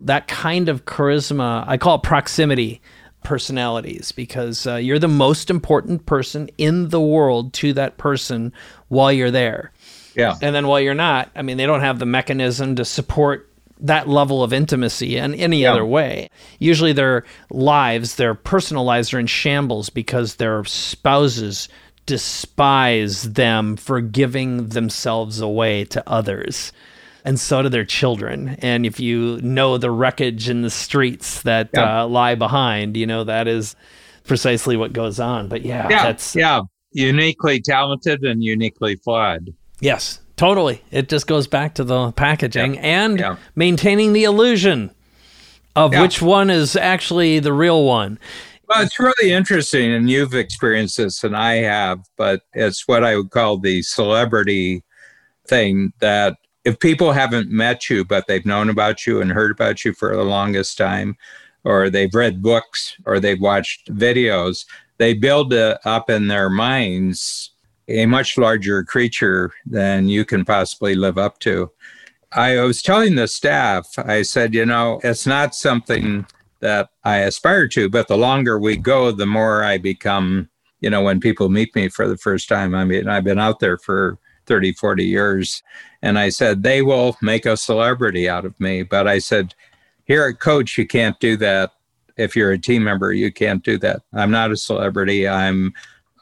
That 0.00 0.26
kind 0.26 0.68
of 0.68 0.84
charisma, 0.84 1.64
I 1.66 1.76
call 1.78 1.94
it 1.94 2.02
proximity 2.02 2.82
personalities 3.22 4.10
because 4.10 4.66
uh, 4.66 4.74
you're 4.74 4.98
the 4.98 5.06
most 5.06 5.48
important 5.48 6.06
person 6.06 6.50
in 6.58 6.88
the 6.88 7.00
world 7.00 7.52
to 7.54 7.72
that 7.74 7.98
person 7.98 8.52
while 8.88 9.12
you're 9.12 9.30
there. 9.30 9.70
Yeah. 10.16 10.36
And 10.42 10.54
then 10.54 10.66
while 10.66 10.80
you're 10.80 10.92
not, 10.92 11.30
I 11.36 11.42
mean, 11.42 11.56
they 11.56 11.66
don't 11.66 11.80
have 11.80 12.00
the 12.00 12.06
mechanism 12.06 12.74
to 12.76 12.84
support 12.84 13.48
that 13.78 14.08
level 14.08 14.42
of 14.42 14.52
intimacy 14.52 15.16
in 15.16 15.34
any 15.34 15.62
yeah. 15.62 15.72
other 15.72 15.84
way. 15.84 16.30
Usually 16.58 16.92
their 16.92 17.24
lives, 17.50 18.16
their 18.16 18.34
personal 18.34 18.84
lives 18.84 19.12
are 19.12 19.20
in 19.20 19.26
shambles 19.26 19.88
because 19.88 20.36
their 20.36 20.64
spouses 20.64 21.68
despise 22.06 23.32
them 23.32 23.76
for 23.76 24.00
giving 24.00 24.68
themselves 24.68 25.40
away 25.40 25.84
to 25.86 26.08
others. 26.08 26.72
And 27.24 27.38
so 27.38 27.62
do 27.62 27.68
their 27.68 27.84
children. 27.84 28.56
And 28.60 28.84
if 28.84 28.98
you 28.98 29.40
know 29.42 29.78
the 29.78 29.90
wreckage 29.90 30.48
in 30.48 30.62
the 30.62 30.70
streets 30.70 31.42
that 31.42 31.70
yeah. 31.72 32.02
uh, 32.02 32.06
lie 32.08 32.34
behind, 32.34 32.96
you 32.96 33.06
know 33.06 33.24
that 33.24 33.46
is 33.46 33.76
precisely 34.24 34.76
what 34.76 34.92
goes 34.92 35.20
on. 35.20 35.48
But 35.48 35.62
yeah, 35.62 35.88
yeah, 35.88 36.02
that's 36.02 36.34
yeah, 36.34 36.62
uniquely 36.90 37.60
talented 37.60 38.24
and 38.24 38.42
uniquely 38.42 38.96
flawed. 38.96 39.54
Yes, 39.80 40.20
totally. 40.36 40.82
It 40.90 41.08
just 41.08 41.26
goes 41.26 41.46
back 41.46 41.74
to 41.74 41.84
the 41.84 42.12
packaging 42.12 42.74
yeah. 42.74 42.80
and 43.04 43.38
maintaining 43.54 44.12
the 44.12 44.24
illusion 44.24 44.90
of 45.74 45.92
which 45.94 46.20
one 46.20 46.50
is 46.50 46.76
actually 46.76 47.38
the 47.38 47.52
real 47.52 47.84
one. 47.84 48.18
Well, 48.68 48.82
it's 48.82 48.98
really 48.98 49.32
interesting, 49.32 49.92
and 49.92 50.08
you've 50.08 50.34
experienced 50.34 50.96
this, 50.96 51.24
and 51.24 51.36
I 51.36 51.54
have, 51.54 52.00
but 52.16 52.42
it's 52.54 52.86
what 52.86 53.04
I 53.04 53.16
would 53.16 53.30
call 53.30 53.58
the 53.58 53.82
celebrity 53.82 54.82
thing 55.46 55.92
that 56.00 56.36
if 56.64 56.78
people 56.78 57.12
haven't 57.12 57.50
met 57.50 57.90
you, 57.90 58.04
but 58.04 58.26
they've 58.28 58.46
known 58.46 58.70
about 58.70 59.06
you 59.06 59.20
and 59.20 59.32
heard 59.32 59.50
about 59.50 59.84
you 59.84 59.92
for 59.92 60.16
the 60.16 60.22
longest 60.22 60.78
time, 60.78 61.16
or 61.64 61.90
they've 61.90 62.14
read 62.14 62.40
books 62.40 62.96
or 63.04 63.18
they've 63.18 63.40
watched 63.40 63.92
videos, 63.92 64.64
they 64.98 65.12
build 65.12 65.52
up 65.52 66.08
in 66.08 66.28
their 66.28 66.48
minds 66.48 67.50
a 67.88 68.06
much 68.06 68.38
larger 68.38 68.84
creature 68.84 69.52
than 69.66 70.08
you 70.08 70.24
can 70.24 70.44
possibly 70.44 70.94
live 70.94 71.18
up 71.18 71.40
to. 71.40 71.70
I 72.30 72.60
was 72.60 72.80
telling 72.80 73.16
the 73.16 73.28
staff, 73.28 73.88
I 73.98 74.22
said, 74.22 74.54
you 74.54 74.64
know, 74.64 75.00
it's 75.02 75.26
not 75.26 75.54
something 75.54 76.26
that 76.62 76.88
I 77.04 77.18
aspire 77.18 77.68
to. 77.68 77.90
But 77.90 78.08
the 78.08 78.16
longer 78.16 78.58
we 78.58 78.76
go, 78.76 79.12
the 79.12 79.26
more 79.26 79.62
I 79.62 79.76
become, 79.76 80.48
you 80.80 80.88
know, 80.88 81.02
when 81.02 81.20
people 81.20 81.50
meet 81.50 81.74
me 81.74 81.88
for 81.88 82.08
the 82.08 82.16
first 82.16 82.48
time, 82.48 82.74
I 82.74 82.84
mean, 82.84 83.08
I've 83.08 83.24
been 83.24 83.38
out 83.38 83.60
there 83.60 83.76
for 83.76 84.18
30, 84.46 84.72
40 84.72 85.04
years. 85.04 85.62
And 86.00 86.18
I 86.18 86.30
said, 86.30 86.62
they 86.62 86.80
will 86.82 87.16
make 87.20 87.46
a 87.46 87.56
celebrity 87.56 88.28
out 88.28 88.44
of 88.44 88.58
me. 88.58 88.82
But 88.82 89.06
I 89.06 89.18
said, 89.18 89.54
here 90.04 90.26
at 90.26 90.40
Coach, 90.40 90.78
you 90.78 90.86
can't 90.86 91.18
do 91.20 91.36
that. 91.36 91.72
If 92.16 92.36
you're 92.36 92.52
a 92.52 92.58
team 92.58 92.84
member, 92.84 93.12
you 93.12 93.32
can't 93.32 93.62
do 93.62 93.78
that. 93.78 94.02
I'm 94.12 94.30
not 94.30 94.50
a 94.50 94.56
celebrity. 94.56 95.28
I'm 95.28 95.72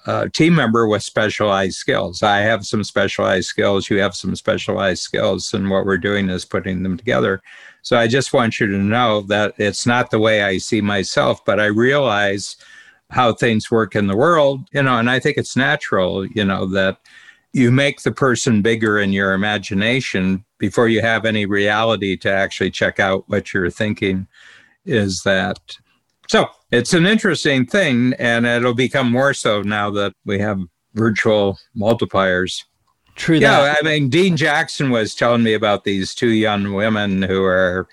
a 0.06 0.28
team 0.28 0.54
member 0.54 0.86
with 0.86 1.02
specialized 1.02 1.76
skills. 1.76 2.22
I 2.22 2.38
have 2.38 2.64
some 2.64 2.84
specialized 2.84 3.48
skills. 3.48 3.90
You 3.90 3.98
have 3.98 4.14
some 4.14 4.34
specialized 4.34 5.02
skills. 5.02 5.52
And 5.52 5.70
what 5.70 5.84
we're 5.84 5.98
doing 5.98 6.28
is 6.30 6.44
putting 6.44 6.82
them 6.82 6.96
together. 6.96 7.42
So 7.82 7.96
I 7.96 8.06
just 8.06 8.32
want 8.32 8.60
you 8.60 8.66
to 8.66 8.78
know 8.78 9.22
that 9.22 9.54
it's 9.58 9.86
not 9.86 10.10
the 10.10 10.18
way 10.18 10.42
I 10.42 10.58
see 10.58 10.80
myself, 10.80 11.44
but 11.44 11.60
I 11.60 11.66
realize 11.66 12.56
how 13.10 13.32
things 13.32 13.70
work 13.70 13.96
in 13.96 14.06
the 14.06 14.16
world, 14.16 14.68
you 14.72 14.82
know, 14.82 14.98
and 14.98 15.10
I 15.10 15.18
think 15.18 15.36
it's 15.36 15.56
natural, 15.56 16.26
you 16.26 16.44
know, 16.44 16.66
that 16.66 16.98
you 17.52 17.72
make 17.72 18.02
the 18.02 18.12
person 18.12 18.62
bigger 18.62 18.98
in 18.98 19.12
your 19.12 19.32
imagination 19.32 20.44
before 20.58 20.88
you 20.88 21.00
have 21.00 21.24
any 21.24 21.46
reality 21.46 22.16
to 22.18 22.30
actually 22.30 22.70
check 22.70 23.00
out 23.00 23.24
what 23.28 23.52
you're 23.52 23.70
thinking 23.70 24.28
is 24.84 25.22
that 25.24 25.78
so 26.30 26.48
it's 26.70 26.94
an 26.94 27.06
interesting 27.06 27.66
thing 27.66 28.14
and 28.18 28.46
it'll 28.46 28.74
become 28.74 29.10
more 29.10 29.34
so 29.34 29.62
now 29.62 29.90
that 29.90 30.14
we 30.24 30.38
have 30.38 30.60
virtual 30.94 31.58
multipliers 31.76 32.64
True 33.20 33.36
yeah, 33.36 33.60
that. 33.60 33.78
I 33.82 33.84
mean, 33.84 34.08
Dean 34.08 34.34
Jackson 34.34 34.88
was 34.88 35.14
telling 35.14 35.42
me 35.42 35.52
about 35.52 35.84
these 35.84 36.14
two 36.14 36.30
young 36.30 36.72
women 36.72 37.20
who 37.20 37.44
are, 37.44 37.86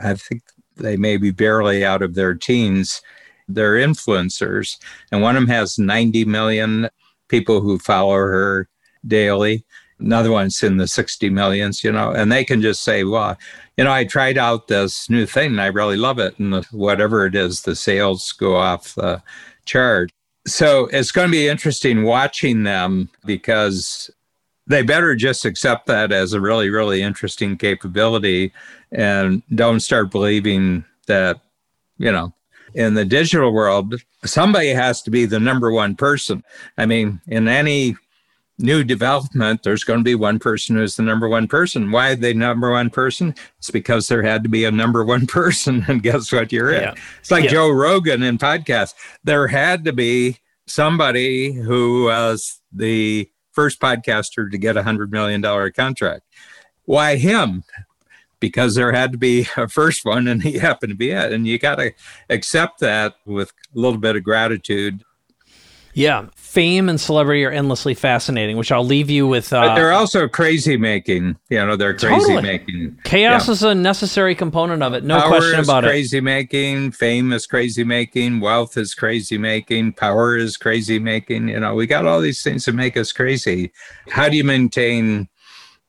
I 0.00 0.14
think 0.14 0.42
they 0.76 0.96
may 0.96 1.16
be 1.16 1.32
barely 1.32 1.84
out 1.84 2.00
of 2.00 2.14
their 2.14 2.34
teens. 2.34 3.02
They're 3.48 3.74
influencers, 3.74 4.76
and 5.10 5.20
one 5.20 5.36
of 5.36 5.42
them 5.42 5.48
has 5.48 5.80
90 5.80 6.26
million 6.26 6.88
people 7.26 7.60
who 7.60 7.80
follow 7.80 8.14
her 8.14 8.68
daily. 9.04 9.64
Another 10.00 10.30
one's 10.30 10.62
in 10.62 10.76
the 10.76 10.86
60 10.86 11.28
millions, 11.30 11.82
you 11.82 11.90
know, 11.90 12.12
and 12.12 12.30
they 12.30 12.44
can 12.44 12.62
just 12.62 12.82
say, 12.82 13.04
well, 13.04 13.36
you 13.76 13.84
know, 13.84 13.92
I 13.92 14.04
tried 14.04 14.38
out 14.38 14.68
this 14.68 15.10
new 15.10 15.26
thing 15.26 15.52
and 15.52 15.60
I 15.60 15.66
really 15.66 15.96
love 15.96 16.18
it. 16.18 16.38
And 16.38 16.64
whatever 16.66 17.26
it 17.26 17.34
is, 17.34 17.62
the 17.62 17.74
sales 17.74 18.32
go 18.32 18.56
off 18.56 18.94
the 18.94 19.22
chart. 19.64 20.10
So 20.46 20.86
it's 20.92 21.10
going 21.10 21.28
to 21.28 21.32
be 21.32 21.48
interesting 21.48 22.04
watching 22.04 22.62
them 22.62 23.08
because 23.24 24.10
they 24.66 24.82
better 24.82 25.14
just 25.14 25.44
accept 25.44 25.86
that 25.86 26.12
as 26.12 26.32
a 26.32 26.40
really, 26.40 26.70
really 26.70 27.02
interesting 27.02 27.56
capability 27.56 28.52
and 28.92 29.42
don't 29.54 29.80
start 29.80 30.10
believing 30.10 30.84
that, 31.06 31.40
you 31.98 32.12
know, 32.12 32.32
in 32.74 32.94
the 32.94 33.04
digital 33.04 33.52
world, 33.52 33.94
somebody 34.24 34.68
has 34.68 35.02
to 35.02 35.10
be 35.10 35.24
the 35.24 35.40
number 35.40 35.72
one 35.72 35.96
person. 35.96 36.44
I 36.76 36.86
mean, 36.86 37.20
in 37.26 37.48
any 37.48 37.96
new 38.58 38.82
development, 38.84 39.62
there's 39.62 39.84
going 39.84 40.00
to 40.00 40.04
be 40.04 40.14
one 40.14 40.38
person 40.38 40.76
who's 40.76 40.96
the 40.96 41.02
number 41.02 41.28
one 41.28 41.46
person. 41.46 41.90
Why 41.90 42.14
the 42.14 42.34
number 42.34 42.70
one 42.70 42.90
person? 42.90 43.34
It's 43.58 43.70
because 43.70 44.08
there 44.08 44.22
had 44.22 44.42
to 44.42 44.48
be 44.48 44.64
a 44.64 44.70
number 44.70 45.04
one 45.04 45.26
person. 45.28 45.84
And 45.88 46.02
guess 46.02 46.32
what? 46.32 46.52
You're 46.52 46.72
yeah. 46.72 46.92
it. 46.92 46.98
It's 47.20 47.30
like 47.30 47.44
yeah. 47.44 47.50
Joe 47.50 47.70
Rogan 47.70 48.22
in 48.22 48.38
podcast. 48.38 48.94
There 49.24 49.46
had 49.46 49.84
to 49.84 49.92
be 49.92 50.38
somebody 50.66 51.52
who 51.52 52.04
was 52.04 52.60
the 52.72 53.30
first 53.52 53.80
podcaster 53.80 54.50
to 54.50 54.58
get 54.58 54.76
a 54.76 54.82
$100 54.82 55.10
million 55.10 55.42
contract. 55.72 56.22
Why 56.84 57.16
him? 57.16 57.64
Because 58.40 58.74
there 58.74 58.92
had 58.92 59.12
to 59.12 59.18
be 59.18 59.46
a 59.56 59.68
first 59.68 60.04
one 60.04 60.28
and 60.28 60.42
he 60.42 60.58
happened 60.58 60.90
to 60.90 60.96
be 60.96 61.10
it. 61.10 61.32
And 61.32 61.46
you 61.46 61.58
got 61.58 61.76
to 61.76 61.92
accept 62.30 62.80
that 62.80 63.16
with 63.26 63.50
a 63.50 63.78
little 63.78 63.98
bit 63.98 64.16
of 64.16 64.22
gratitude. 64.22 65.02
Yeah. 65.98 66.26
Fame 66.36 66.88
and 66.88 67.00
celebrity 67.00 67.44
are 67.44 67.50
endlessly 67.50 67.92
fascinating, 67.92 68.56
which 68.56 68.70
I'll 68.70 68.84
leave 68.84 69.10
you 69.10 69.26
with. 69.26 69.52
Uh, 69.52 69.66
but 69.66 69.74
they're 69.74 69.92
also 69.92 70.28
crazy 70.28 70.76
making. 70.76 71.36
You 71.50 71.66
know, 71.66 71.76
they're 71.76 71.96
crazy 71.96 72.14
totally. 72.14 72.42
making. 72.42 72.98
Chaos 73.04 73.48
yeah. 73.48 73.52
is 73.52 73.62
a 73.64 73.74
necessary 73.74 74.34
component 74.34 74.82
of 74.82 74.94
it. 74.94 75.02
No 75.02 75.20
Power 75.20 75.28
question 75.28 75.60
about 75.60 75.82
crazy 75.82 75.88
it. 75.88 75.90
Crazy 75.90 76.20
making. 76.20 76.92
Fame 76.92 77.32
is 77.32 77.46
crazy 77.46 77.84
making. 77.84 78.38
Wealth 78.38 78.76
is 78.76 78.94
crazy 78.94 79.38
making. 79.38 79.92
Power 79.94 80.36
is 80.36 80.56
crazy 80.56 81.00
making. 81.00 81.48
You 81.48 81.60
know, 81.60 81.74
we 81.74 81.86
got 81.86 82.06
all 82.06 82.20
these 82.20 82.42
things 82.42 82.64
that 82.66 82.74
make 82.74 82.96
us 82.96 83.12
crazy. 83.12 83.72
How 84.08 84.28
do 84.28 84.36
you 84.36 84.44
maintain 84.44 85.28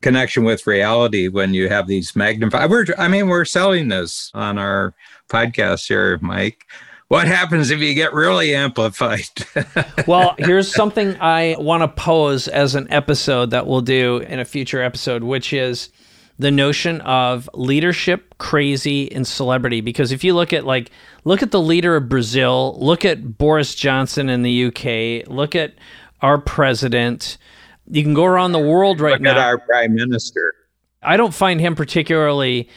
connection 0.02 0.44
with 0.44 0.66
reality 0.66 1.28
when 1.28 1.54
you 1.54 1.70
have 1.70 1.88
these 1.88 2.16
magnified? 2.16 2.70
We're, 2.70 2.88
I 2.98 3.08
mean, 3.08 3.28
we're 3.28 3.46
selling 3.46 3.90
this 3.90 4.32
on 4.34 4.58
our 4.58 4.96
podcast 5.30 5.88
here, 5.88 6.18
Mike 6.22 6.66
what 7.10 7.28
happens 7.28 7.72
if 7.72 7.80
you 7.80 7.96
get 7.96 8.14
really 8.14 8.56
amplified? 8.56 9.28
well, 10.08 10.36
here's 10.38 10.74
something 10.74 11.18
I 11.20 11.56
want 11.58 11.82
to 11.82 11.88
pose 11.88 12.48
as 12.48 12.76
an 12.76 12.88
episode 12.92 13.50
that 13.50 13.66
we'll 13.66 13.82
do 13.82 14.18
in 14.18 14.40
a 14.40 14.46
future 14.46 14.82
episode, 14.82 15.24
which 15.24 15.52
is 15.52 15.90
the 16.38 16.52
notion 16.52 17.02
of 17.02 17.50
leadership, 17.56 18.36
crazy, 18.38 19.12
and 19.12 19.26
celebrity. 19.26 19.82
Because 19.82 20.12
if 20.12 20.24
you 20.24 20.36
look 20.36 20.54
at 20.54 20.66
like 20.66 20.92
look 21.24 21.42
at 21.42 21.50
the 21.50 21.60
leader 21.60 21.96
of 21.96 22.10
Brazil, 22.10 22.78
look 22.80 23.04
at 23.04 23.40
Boris 23.40 23.74
Johnson 23.74 24.30
in 24.30 24.44
the 24.44 24.66
UK, 24.66 25.28
look 25.28 25.56
at 25.56 25.74
our 26.22 26.38
president. 26.38 27.40
You 27.88 28.04
can 28.04 28.14
go 28.14 28.26
around 28.26 28.52
the 28.52 28.60
world 28.60 29.02
right 29.02 29.14
look 29.14 29.22
now. 29.22 29.30
Look 29.32 29.38
at 29.40 29.46
our 29.48 29.58
prime 29.58 29.96
minister. 29.96 30.54
I 31.02 31.18
don't 31.18 31.34
find 31.34 31.60
him 31.60 31.74
particularly 31.74 32.70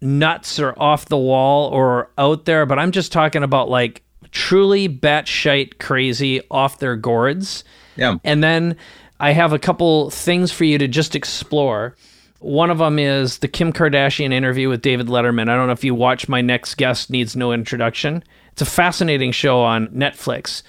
nuts 0.00 0.58
or 0.58 0.80
off 0.80 1.06
the 1.06 1.18
wall 1.18 1.70
or 1.70 2.10
out 2.18 2.44
there, 2.44 2.66
but 2.66 2.78
I'm 2.78 2.92
just 2.92 3.12
talking 3.12 3.42
about 3.42 3.68
like 3.68 4.02
truly 4.30 4.88
batshite 4.88 5.78
crazy 5.78 6.40
off 6.50 6.78
their 6.78 6.96
gourds. 6.96 7.64
Yeah. 7.96 8.16
And 8.24 8.42
then 8.42 8.76
I 9.20 9.32
have 9.32 9.52
a 9.52 9.58
couple 9.58 10.10
things 10.10 10.52
for 10.52 10.64
you 10.64 10.78
to 10.78 10.88
just 10.88 11.16
explore. 11.16 11.96
One 12.40 12.70
of 12.70 12.78
them 12.78 12.98
is 13.00 13.38
the 13.38 13.48
Kim 13.48 13.72
Kardashian 13.72 14.32
interview 14.32 14.68
with 14.68 14.82
David 14.82 15.08
Letterman. 15.08 15.48
I 15.48 15.56
don't 15.56 15.66
know 15.66 15.72
if 15.72 15.82
you 15.82 15.94
watch 15.94 16.28
My 16.28 16.40
Next 16.40 16.76
Guest 16.76 17.10
Needs 17.10 17.34
No 17.34 17.52
Introduction. 17.52 18.22
It's 18.52 18.62
a 18.62 18.66
fascinating 18.66 19.32
show 19.32 19.60
on 19.60 19.88
Netflix. 19.88 20.62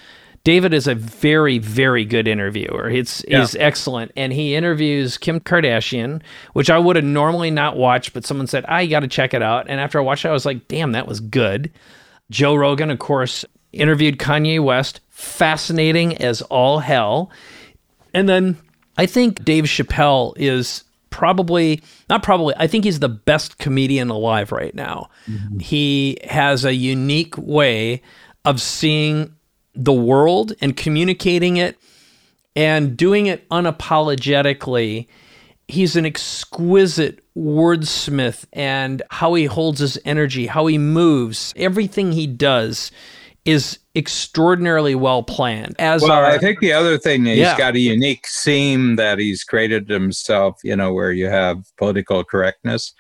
David 0.44 0.74
is 0.74 0.88
a 0.88 0.96
very, 0.96 1.58
very 1.58 2.06
good 2.06 2.28
interviewer. 2.28 2.90
It's 2.90 3.24
yeah. 3.28 3.42
he's 3.42 3.56
excellent, 3.56 4.12
and 4.16 4.32
he 4.32 4.56
interviews 4.56 5.18
Kim 5.18 5.40
Kardashian, 5.40 6.22
which 6.54 6.70
I 6.70 6.78
would 6.78 6.96
have 6.96 7.06
normally 7.06 7.52
not 7.52 7.78
watched, 7.78 8.14
but 8.14 8.26
someone 8.26 8.48
said, 8.48 8.66
"I 8.66 8.86
got 8.86 9.02
to 9.02 9.08
check 9.08 9.34
it 9.34 9.42
out." 9.42 9.68
And 9.70 9.80
after 9.80 10.00
I 10.00 10.02
watched 10.02 10.26
it, 10.26 10.30
I 10.30 10.34
was 10.34 10.46
like, 10.46 10.68
"Damn, 10.68 10.94
that 10.94 11.08
was 11.08 11.20
good." 11.20 11.72
Joe 12.30 12.56
Rogan, 12.56 12.92
of 12.92 13.00
course, 13.00 13.44
interviewed 13.74 14.18
Kanye 14.18 14.64
West, 14.64 15.02
fascinating 15.10 16.18
as 16.18 16.42
all 16.44 16.80
hell. 16.80 17.32
And 18.14 18.30
then 18.30 18.58
I 18.98 19.06
think 19.06 19.44
Dave 19.44 19.66
Chappelle 19.66 20.34
is 20.38 20.84
probably 21.10 21.82
not 22.10 22.24
probably 22.24 22.54
I 22.58 22.68
think 22.68 22.86
he's 22.86 23.00
the 23.00 23.10
best 23.10 23.58
comedian 23.58 24.10
alive 24.10 24.52
right 24.52 24.74
now. 24.74 25.10
Mm-hmm. 25.28 25.60
He 25.60 26.18
has 26.30 26.66
a 26.66 26.74
unique 26.74 27.38
way 27.38 28.02
of 28.46 28.62
seeing 28.62 29.36
the 29.74 29.94
world 29.94 30.54
and 30.62 30.76
communicating 30.76 31.58
it 31.58 31.78
and 32.56 32.98
doing 32.98 33.28
it 33.28 33.48
unapologetically. 33.50 35.08
He's 35.68 35.96
an 35.96 36.06
exquisite 36.06 37.24
wordsmith 37.38 38.46
and 38.54 39.02
how 39.12 39.36
he 39.36 39.46
holds 39.46 39.80
his 39.80 40.00
energy, 40.04 40.48
how 40.48 40.66
he 40.66 40.78
moves, 40.78 41.54
everything 41.56 42.12
he 42.12 42.28
does 42.28 42.92
is 43.46 43.80
extraordinarily 43.96 44.96
well 44.96 45.24
planned. 45.24 45.76
As 45.80 46.02
well, 46.02 46.26
I 46.26 46.38
think 46.38 46.60
the 46.60 46.74
other 46.74 46.98
thing 46.98 47.26
he's 47.26 47.38
yeah. 47.38 47.58
got 47.58 47.76
a 47.76 47.80
unique 47.80 48.28
seam 48.28 48.96
that 48.98 49.18
he's 49.18 49.44
created 49.44 49.90
himself. 49.90 50.60
You 50.64 50.76
know, 50.76 50.94
where 50.94 51.12
you 51.12 51.28
have 51.28 51.64
political 51.78 52.24
correctness. 52.24 52.94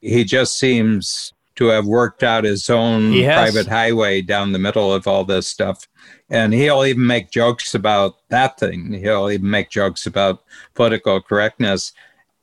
He 0.00 0.24
just 0.24 0.58
seems 0.58 1.32
to 1.56 1.66
have 1.66 1.86
worked 1.86 2.22
out 2.22 2.44
his 2.44 2.68
own 2.70 3.12
private 3.12 3.66
highway 3.66 4.22
down 4.22 4.52
the 4.52 4.58
middle 4.58 4.92
of 4.92 5.06
all 5.06 5.24
this 5.24 5.48
stuff. 5.48 5.86
And 6.28 6.54
he'll 6.54 6.84
even 6.84 7.06
make 7.06 7.30
jokes 7.30 7.74
about 7.74 8.16
that 8.28 8.58
thing. 8.58 8.92
He'll 8.92 9.30
even 9.30 9.50
make 9.50 9.68
jokes 9.68 10.06
about 10.06 10.44
political 10.74 11.20
correctness. 11.20 11.92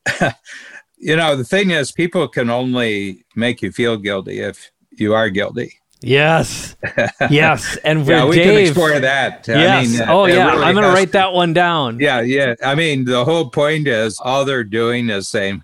you 0.98 1.16
know, 1.16 1.36
the 1.36 1.44
thing 1.44 1.72
is, 1.72 1.92
people 1.92 2.28
can 2.28 2.50
only 2.50 3.26
make 3.36 3.62
you 3.62 3.72
feel 3.72 3.98
guilty 3.98 4.40
if 4.40 4.72
you 4.92 5.14
are 5.14 5.30
guilty. 5.30 5.80
Yes, 6.02 6.76
yes, 7.32 7.76
and 7.78 8.06
yeah, 8.06 8.24
we 8.24 8.36
Dave, 8.36 8.46
can 8.46 8.58
explore 8.58 9.00
that. 9.00 9.48
Yes. 9.48 9.88
I 9.88 10.00
mean, 10.00 10.10
oh 10.10 10.26
yeah, 10.26 10.52
really 10.52 10.64
I'm 10.64 10.76
going 10.76 10.86
to 10.86 10.94
write 10.94 11.12
that 11.14 11.34
one 11.34 11.54
down. 11.54 12.00
Yeah, 12.00 12.22
yeah. 12.22 12.54
I 12.64 12.76
mean, 12.76 13.06
the 13.06 13.26
whole 13.26 13.50
point 13.50 13.88
is 13.88 14.20
all 14.20 14.46
they're 14.46 14.64
doing 14.64 15.10
is 15.10 15.28
saying, 15.28 15.64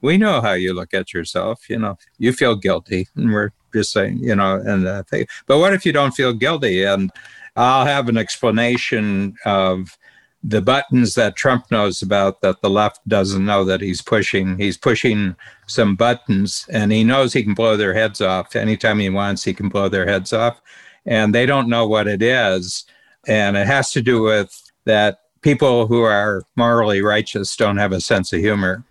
"We 0.00 0.18
know 0.18 0.40
how 0.40 0.52
you 0.52 0.74
look 0.74 0.94
at 0.94 1.12
yourself. 1.12 1.68
You 1.68 1.78
know, 1.78 1.98
you 2.18 2.32
feel 2.32 2.54
guilty," 2.54 3.08
and 3.16 3.32
we're 3.32 3.52
just 3.72 3.92
saying, 3.92 4.18
you 4.18 4.34
know, 4.34 4.56
and 4.56 4.86
uh, 4.86 5.02
but 5.46 5.58
what 5.58 5.74
if 5.74 5.84
you 5.84 5.92
don't 5.92 6.14
feel 6.14 6.32
guilty? 6.32 6.84
And 6.84 7.10
I'll 7.56 7.86
have 7.86 8.08
an 8.08 8.16
explanation 8.16 9.36
of 9.44 9.96
the 10.44 10.62
buttons 10.62 11.14
that 11.14 11.36
Trump 11.36 11.70
knows 11.70 12.00
about 12.00 12.40
that 12.42 12.62
the 12.62 12.70
left 12.70 13.06
doesn't 13.08 13.44
know 13.44 13.64
that 13.64 13.80
he's 13.80 14.00
pushing. 14.00 14.56
He's 14.56 14.76
pushing 14.76 15.34
some 15.66 15.96
buttons 15.96 16.64
and 16.70 16.92
he 16.92 17.02
knows 17.02 17.32
he 17.32 17.42
can 17.42 17.54
blow 17.54 17.76
their 17.76 17.94
heads 17.94 18.20
off. 18.20 18.54
Anytime 18.54 19.00
he 19.00 19.10
wants, 19.10 19.42
he 19.42 19.52
can 19.52 19.68
blow 19.68 19.88
their 19.88 20.06
heads 20.06 20.32
off. 20.32 20.60
And 21.06 21.34
they 21.34 21.44
don't 21.44 21.68
know 21.68 21.86
what 21.88 22.06
it 22.06 22.22
is. 22.22 22.84
And 23.26 23.56
it 23.56 23.66
has 23.66 23.90
to 23.92 24.02
do 24.02 24.22
with 24.22 24.70
that 24.84 25.22
people 25.42 25.88
who 25.88 26.02
are 26.02 26.44
morally 26.54 27.02
righteous 27.02 27.56
don't 27.56 27.76
have 27.76 27.92
a 27.92 28.00
sense 28.00 28.32
of 28.32 28.40
humor. 28.40 28.84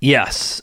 Yes. 0.00 0.62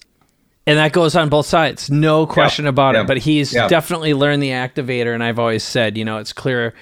And 0.68 0.80
that 0.80 0.94
goes 0.94 1.16
on 1.16 1.30
both 1.30 1.46
sides. 1.46 1.92
No 1.92 2.26
question 2.26 2.66
yeah, 2.66 2.70
about 2.70 2.96
yeah, 2.96 3.02
it. 3.02 3.08
But 3.08 3.20
he's 3.20 3.54
yeah. 3.54 3.68
definitely 3.68 4.14
learned 4.14 4.42
the 4.42 4.50
activator. 4.50 5.14
And 5.14 5.24
I've 5.24 5.40
always 5.40 5.64
said, 5.64 5.98
you 5.98 6.06
know, 6.06 6.18
it's 6.18 6.34
clear 6.34 6.74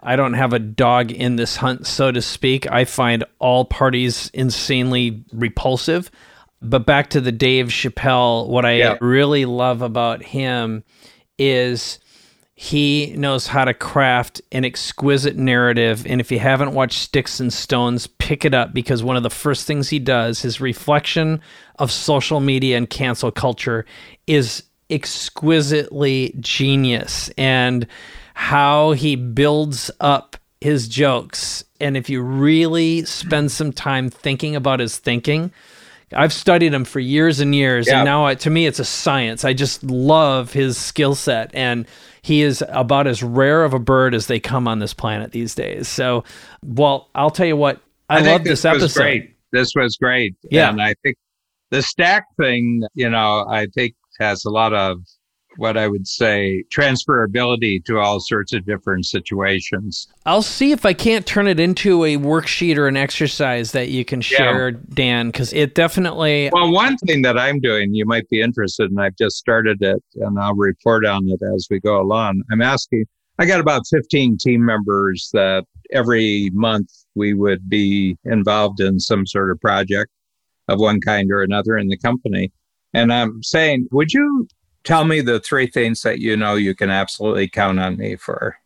I 0.00 0.16
don't 0.16 0.34
have 0.34 0.52
a 0.52 0.58
dog 0.58 1.10
in 1.10 1.36
this 1.36 1.56
hunt, 1.56 1.86
so 1.86 2.12
to 2.12 2.22
speak. 2.22 2.70
I 2.70 2.84
find 2.84 3.24
all 3.38 3.64
parties 3.64 4.30
insanely 4.32 5.24
repulsive. 5.32 6.10
But 6.62 6.86
back 6.86 7.10
to 7.10 7.20
the 7.20 7.32
Dave 7.32 7.68
Chappelle, 7.68 8.48
what 8.48 8.64
I 8.64 8.96
really 9.00 9.44
love 9.44 9.82
about 9.82 10.22
him 10.22 10.84
is 11.38 11.98
he 12.58 13.14
knows 13.16 13.46
how 13.46 13.64
to 13.66 13.74
craft 13.74 14.40
an 14.50 14.64
exquisite 14.64 15.36
narrative. 15.36 16.06
And 16.06 16.20
if 16.20 16.32
you 16.32 16.38
haven't 16.38 16.72
watched 16.72 16.98
Sticks 16.98 17.38
and 17.38 17.52
Stones, 17.52 18.06
pick 18.06 18.44
it 18.44 18.54
up 18.54 18.72
because 18.72 19.04
one 19.04 19.16
of 19.16 19.22
the 19.22 19.30
first 19.30 19.66
things 19.66 19.90
he 19.90 19.98
does, 19.98 20.40
his 20.40 20.60
reflection 20.60 21.40
of 21.78 21.92
social 21.92 22.40
media 22.40 22.78
and 22.78 22.88
cancel 22.88 23.30
culture, 23.30 23.84
is 24.26 24.62
exquisitely 24.88 26.34
genius. 26.40 27.28
And 27.36 27.86
how 28.36 28.92
he 28.92 29.16
builds 29.16 29.90
up 29.98 30.36
his 30.60 30.88
jokes. 30.88 31.64
And 31.80 31.96
if 31.96 32.10
you 32.10 32.20
really 32.20 33.04
spend 33.06 33.50
some 33.50 33.72
time 33.72 34.10
thinking 34.10 34.54
about 34.54 34.78
his 34.78 34.98
thinking, 34.98 35.52
I've 36.14 36.32
studied 36.32 36.72
him 36.72 36.84
for 36.84 37.00
years 37.00 37.40
and 37.40 37.54
years, 37.54 37.88
yeah. 37.88 37.98
and 37.98 38.04
now 38.04 38.32
to 38.32 38.50
me 38.50 38.66
it's 38.66 38.78
a 38.78 38.84
science. 38.84 39.44
I 39.44 39.52
just 39.52 39.82
love 39.82 40.52
his 40.52 40.78
skill 40.78 41.14
set, 41.14 41.50
and 41.52 41.86
he 42.22 42.42
is 42.42 42.64
about 42.68 43.06
as 43.06 43.22
rare 43.22 43.64
of 43.64 43.74
a 43.74 43.78
bird 43.78 44.14
as 44.14 44.26
they 44.26 44.38
come 44.38 44.68
on 44.68 44.78
this 44.78 44.94
planet 44.94 45.32
these 45.32 45.54
days. 45.54 45.88
So, 45.88 46.24
well, 46.64 47.08
I'll 47.14 47.30
tell 47.30 47.46
you 47.46 47.56
what, 47.56 47.80
I, 48.08 48.18
I 48.18 48.20
love 48.20 48.44
this, 48.44 48.62
this 48.62 48.64
episode. 48.64 49.00
Great. 49.00 49.36
This 49.52 49.72
was 49.74 49.96
great. 49.96 50.36
Yeah, 50.50 50.70
and 50.70 50.80
I 50.80 50.94
think 51.02 51.16
the 51.70 51.82
stack 51.82 52.24
thing, 52.36 52.82
you 52.94 53.10
know, 53.10 53.44
I 53.48 53.66
think 53.74 53.94
has 54.20 54.44
a 54.44 54.50
lot 54.50 54.72
of 54.74 54.98
what 55.56 55.76
I 55.76 55.88
would 55.88 56.06
say 56.06 56.64
transferability 56.70 57.84
to 57.86 57.98
all 57.98 58.20
sorts 58.20 58.52
of 58.52 58.64
different 58.64 59.06
situations. 59.06 60.08
I'll 60.24 60.42
see 60.42 60.72
if 60.72 60.84
I 60.84 60.92
can't 60.92 61.26
turn 61.26 61.46
it 61.46 61.60
into 61.60 62.04
a 62.04 62.16
worksheet 62.16 62.76
or 62.76 62.88
an 62.88 62.96
exercise 62.96 63.72
that 63.72 63.88
you 63.88 64.04
can 64.04 64.20
share, 64.20 64.70
yeah. 64.70 64.76
Dan, 64.94 65.28
because 65.28 65.52
it 65.52 65.74
definitely. 65.74 66.50
Well, 66.52 66.72
one 66.72 66.96
thing 66.98 67.22
that 67.22 67.38
I'm 67.38 67.60
doing, 67.60 67.94
you 67.94 68.04
might 68.04 68.28
be 68.28 68.40
interested, 68.40 68.90
and 68.90 69.00
I've 69.00 69.16
just 69.16 69.36
started 69.36 69.82
it, 69.82 70.02
and 70.16 70.38
I'll 70.38 70.54
report 70.54 71.04
on 71.06 71.28
it 71.28 71.40
as 71.54 71.66
we 71.70 71.80
go 71.80 72.00
along. 72.00 72.42
I'm 72.50 72.62
asking, 72.62 73.06
I 73.38 73.46
got 73.46 73.60
about 73.60 73.82
15 73.90 74.38
team 74.38 74.64
members 74.64 75.30
that 75.32 75.64
every 75.92 76.50
month 76.52 76.90
we 77.14 77.34
would 77.34 77.68
be 77.68 78.16
involved 78.24 78.80
in 78.80 78.98
some 78.98 79.26
sort 79.26 79.50
of 79.50 79.60
project 79.60 80.10
of 80.68 80.80
one 80.80 81.00
kind 81.00 81.30
or 81.30 81.42
another 81.42 81.76
in 81.76 81.88
the 81.88 81.98
company. 81.98 82.52
And 82.92 83.12
I'm 83.12 83.42
saying, 83.42 83.88
would 83.92 84.12
you 84.12 84.48
tell 84.86 85.04
me 85.04 85.20
the 85.20 85.40
three 85.40 85.66
things 85.66 86.02
that 86.02 86.20
you 86.20 86.36
know 86.36 86.54
you 86.54 86.74
can 86.74 86.88
absolutely 86.90 87.48
count 87.48 87.78
on 87.78 87.98
me 87.98 88.16
for. 88.16 88.56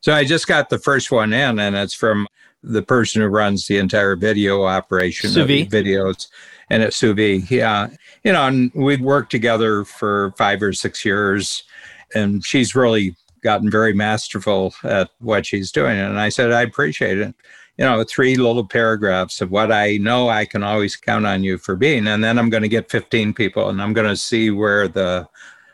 So 0.00 0.14
I 0.14 0.24
just 0.24 0.46
got 0.46 0.70
the 0.70 0.78
first 0.78 1.12
one 1.12 1.32
in, 1.32 1.58
and 1.58 1.76
it's 1.76 1.94
from 1.94 2.26
the 2.62 2.82
person 2.82 3.20
who 3.20 3.28
runs 3.28 3.66
the 3.66 3.78
entire 3.78 4.16
video 4.16 4.64
operation 4.64 5.30
of 5.38 5.48
videos, 5.48 6.28
and 6.70 6.82
it's 6.82 6.98
Suvi. 6.98 7.48
Yeah, 7.50 7.88
you 8.24 8.32
know, 8.32 8.46
and 8.46 8.72
we've 8.74 9.00
worked 9.00 9.30
together 9.30 9.84
for 9.84 10.32
five 10.38 10.62
or 10.62 10.72
six 10.72 11.04
years, 11.04 11.64
and 12.14 12.44
she's 12.44 12.74
really 12.74 13.16
gotten 13.42 13.68
very 13.68 13.92
masterful 13.92 14.72
at 14.84 15.10
what 15.18 15.44
she's 15.44 15.72
doing. 15.72 15.98
And 15.98 16.18
I 16.18 16.28
said, 16.28 16.52
I 16.52 16.62
appreciate 16.62 17.18
it. 17.18 17.34
You 17.78 17.84
know, 17.84 18.04
three 18.04 18.36
little 18.36 18.66
paragraphs 18.66 19.40
of 19.40 19.50
what 19.50 19.72
I 19.72 19.96
know 19.96 20.28
I 20.28 20.44
can 20.44 20.62
always 20.62 20.94
count 20.94 21.26
on 21.26 21.42
you 21.42 21.58
for 21.58 21.74
being. 21.74 22.06
And 22.06 22.22
then 22.22 22.38
I'm 22.38 22.50
going 22.50 22.62
to 22.62 22.68
get 22.68 22.90
15 22.90 23.32
people 23.32 23.68
and 23.68 23.80
I'm 23.80 23.92
going 23.92 24.08
to 24.08 24.16
see 24.16 24.50
where 24.50 24.88
the 24.88 25.28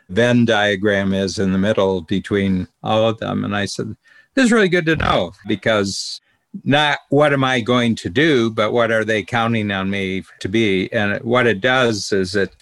Venn 0.09 0.45
diagram 0.45 1.13
is 1.13 1.37
in 1.37 1.51
the 1.51 1.57
middle 1.57 2.01
between 2.01 2.67
all 2.83 3.07
of 3.07 3.19
them. 3.19 3.43
And 3.43 3.55
I 3.55 3.65
said, 3.65 3.95
this 4.33 4.45
is 4.45 4.51
really 4.51 4.69
good 4.69 4.85
to 4.85 4.95
know 4.95 5.33
because 5.47 6.21
not 6.63 6.99
what 7.09 7.33
am 7.33 7.43
I 7.43 7.61
going 7.61 7.95
to 7.95 8.09
do, 8.09 8.49
but 8.49 8.71
what 8.71 8.91
are 8.91 9.05
they 9.05 9.21
counting 9.21 9.69
on 9.71 9.89
me 9.89 10.23
to 10.39 10.49
be? 10.49 10.91
And 10.91 11.21
what 11.21 11.47
it 11.47 11.61
does 11.61 12.11
is 12.11 12.35
it 12.35 12.55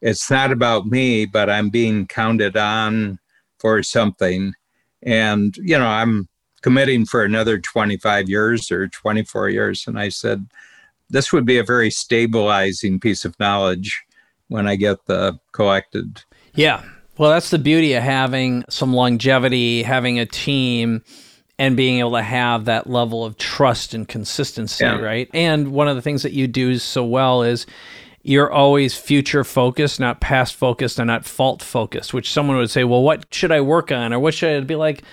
it's 0.00 0.30
not 0.30 0.52
about 0.52 0.86
me, 0.86 1.24
but 1.24 1.48
I'm 1.48 1.70
being 1.70 2.06
counted 2.06 2.58
on 2.58 3.18
for 3.58 3.82
something. 3.82 4.52
And, 5.02 5.56
you 5.56 5.78
know, 5.78 5.86
I'm 5.86 6.28
committing 6.64 7.04
for 7.04 7.22
another 7.22 7.58
25 7.58 8.30
years 8.30 8.72
or 8.72 8.88
24 8.88 9.50
years. 9.50 9.86
And 9.86 9.98
I 9.98 10.08
said, 10.08 10.46
this 11.10 11.30
would 11.30 11.44
be 11.44 11.58
a 11.58 11.62
very 11.62 11.90
stabilizing 11.90 12.98
piece 12.98 13.26
of 13.26 13.38
knowledge 13.38 14.02
when 14.48 14.66
I 14.66 14.76
get 14.76 15.04
the 15.04 15.38
collected 15.52 16.24
yeah. 16.54 16.82
Well, 17.18 17.30
that's 17.30 17.50
the 17.50 17.58
beauty 17.58 17.94
of 17.94 18.02
having 18.02 18.64
some 18.68 18.94
longevity, 18.94 19.82
having 19.82 20.18
a 20.18 20.26
team, 20.26 21.02
and 21.58 21.76
being 21.76 22.00
able 22.00 22.12
to 22.12 22.22
have 22.22 22.64
that 22.64 22.88
level 22.88 23.24
of 23.24 23.36
trust 23.36 23.94
and 23.94 24.08
consistency, 24.08 24.84
yeah. 24.84 24.98
right? 24.98 25.28
And 25.32 25.72
one 25.72 25.86
of 25.86 25.94
the 25.94 26.02
things 26.02 26.22
that 26.22 26.32
you 26.32 26.48
do 26.48 26.78
so 26.78 27.04
well 27.04 27.42
is 27.42 27.66
you're 28.22 28.50
always 28.50 28.96
future 28.96 29.44
focused, 29.44 30.00
not 30.00 30.20
past 30.20 30.54
focused, 30.54 30.98
and 30.98 31.06
not 31.06 31.24
fault 31.24 31.62
focused, 31.62 32.12
which 32.12 32.32
someone 32.32 32.56
would 32.56 32.70
say, 32.70 32.82
well, 32.82 33.02
what 33.02 33.32
should 33.32 33.52
I 33.52 33.60
work 33.60 33.92
on? 33.92 34.12
Or 34.12 34.18
what 34.18 34.34
should 34.34 34.56
I 34.56 34.60
be 34.64 34.76
like? 34.76 35.04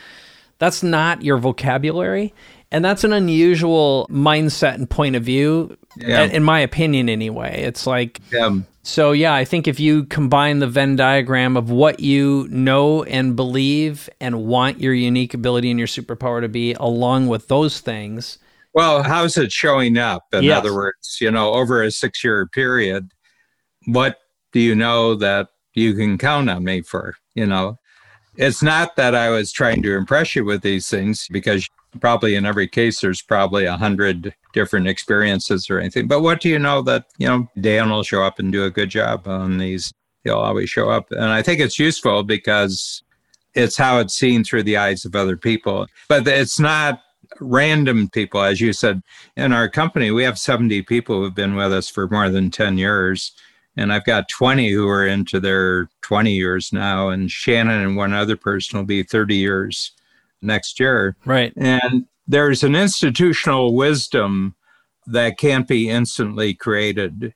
That's 0.62 0.84
not 0.84 1.24
your 1.24 1.40
vocabulary. 1.40 2.36
And 2.72 2.86
that's 2.86 3.04
an 3.04 3.14
unusual 3.14 4.08
mindset 4.12 4.76
and 4.76 4.88
point 4.88 5.16
of 5.16 5.24
view, 5.24 5.76
yeah. 5.98 6.26
in 6.26 6.44
my 6.44 6.60
opinion, 6.60 7.10
anyway. 7.10 7.64
It's 7.64 7.88
like, 7.88 8.22
yeah 8.32 8.60
So, 8.84 9.12
yeah, 9.12 9.34
I 9.34 9.44
think 9.44 9.68
if 9.68 9.80
you 9.80 10.06
combine 10.06 10.60
the 10.60 10.68
Venn 10.68 10.96
diagram 10.96 11.58
of 11.58 11.72
what 11.72 12.00
you 12.00 12.48
know 12.52 13.04
and 13.06 13.36
believe 13.36 14.08
and 14.20 14.46
want 14.46 14.80
your 14.80 14.94
unique 14.94 15.34
ability 15.34 15.72
and 15.72 15.80
your 15.80 15.88
superpower 15.88 16.42
to 16.42 16.48
be, 16.48 16.74
along 16.74 17.28
with 17.28 17.48
those 17.48 17.80
things. 17.80 18.38
Well, 18.76 19.02
how's 19.02 19.38
it 19.38 19.52
showing 19.52 19.98
up? 19.98 20.26
In 20.32 20.44
Yes. 20.44 20.60
other 20.60 20.76
words, 20.76 21.18
you 21.20 21.32
know, 21.32 21.54
over 21.56 21.82
a 21.82 21.90
six 21.90 22.24
year 22.24 22.46
period, 22.48 23.12
what 23.88 24.20
do 24.54 24.60
you 24.60 24.76
know 24.76 25.16
that 25.16 25.48
you 25.74 25.96
can 25.96 26.20
count 26.20 26.52
on 26.52 26.64
me 26.64 26.84
for? 26.84 27.16
You 27.34 27.48
know, 27.48 27.80
it's 28.36 28.64
not 28.64 28.96
that 28.96 29.16
I 29.16 29.30
was 29.30 29.52
trying 29.52 29.82
to 29.84 29.96
impress 29.96 30.36
you 30.36 30.46
with 30.46 30.62
these 30.62 30.88
things 30.90 31.28
because 31.32 31.68
probably 32.00 32.36
in 32.36 32.46
every 32.46 32.68
case 32.68 33.02
there's 33.02 33.22
probably 33.22 33.66
a 33.66 33.78
hundred 33.78 34.34
different 34.54 34.88
experiences 34.88 35.70
or 35.70 35.80
anything. 35.80 36.08
But 36.08 36.22
what 36.22 36.42
do 36.42 36.50
you 36.50 36.60
know 36.60 36.82
that, 36.84 37.06
you 37.18 37.28
know, 37.28 37.50
Dan 37.60 37.90
will 37.90 38.04
show 38.04 38.24
up 38.24 38.40
and 38.40 38.52
do 38.52 38.64
a 38.64 38.72
good 38.72 38.90
job 38.90 39.28
on 39.28 39.58
these? 39.58 39.94
He'll 40.24 40.38
always 40.38 40.70
show 40.70 40.90
up. 40.90 41.12
And 41.12 41.26
I 41.26 41.42
think 41.42 41.60
it's 41.60 41.80
useful 41.80 42.24
because 42.24 43.04
it's 43.54 43.78
how 43.78 44.00
it's 44.00 44.14
seen 44.14 44.44
through 44.44 44.64
the 44.64 44.78
eyes 44.78 45.04
of 45.04 45.16
other 45.16 45.36
people. 45.36 45.88
But 46.08 46.28
it's 46.28 46.60
not 46.60 47.02
random 47.40 48.10
people. 48.10 48.42
As 48.42 48.62
you 48.62 48.74
said, 48.74 49.02
in 49.36 49.52
our 49.52 49.68
company, 49.68 50.12
we 50.12 50.24
have 50.24 50.38
70 50.38 50.84
people 50.84 51.22
who've 51.22 51.36
been 51.36 51.56
with 51.56 51.74
us 51.74 51.90
for 51.90 52.08
more 52.08 52.30
than 52.30 52.52
10 52.52 52.78
years. 52.78 53.34
And 53.78 53.94
I've 53.94 54.06
got 54.06 54.30
20 54.30 54.70
who 54.72 54.88
are 54.88 55.08
into 55.08 55.40
their 55.40 55.90
20 56.02 56.34
years 56.34 56.74
now. 56.74 57.10
And 57.10 57.32
Shannon 57.32 57.82
and 57.82 57.96
one 57.96 58.14
other 58.14 58.36
person 58.36 58.78
will 58.78 58.86
be 58.86 59.04
30 59.04 59.36
years 59.36 59.92
next 60.42 60.80
year. 60.80 61.16
Right. 61.26 61.54
And 61.56 62.06
there's 62.28 62.64
an 62.64 62.76
institutional 62.76 63.74
wisdom 63.74 64.56
that 65.08 65.38
can't 65.38 65.68
be 65.68 65.90
instantly 65.90 66.54
created. 66.54 67.34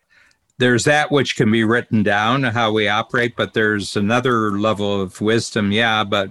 There's 0.57 0.85
that 0.85 1.11
which 1.11 1.35
can 1.35 1.51
be 1.51 1.63
written 1.63 2.03
down, 2.03 2.43
how 2.43 2.71
we 2.71 2.87
operate, 2.87 3.35
but 3.35 3.53
there's 3.53 3.95
another 3.95 4.51
level 4.51 5.01
of 5.01 5.19
wisdom. 5.19 5.71
Yeah, 5.71 6.03
but 6.03 6.29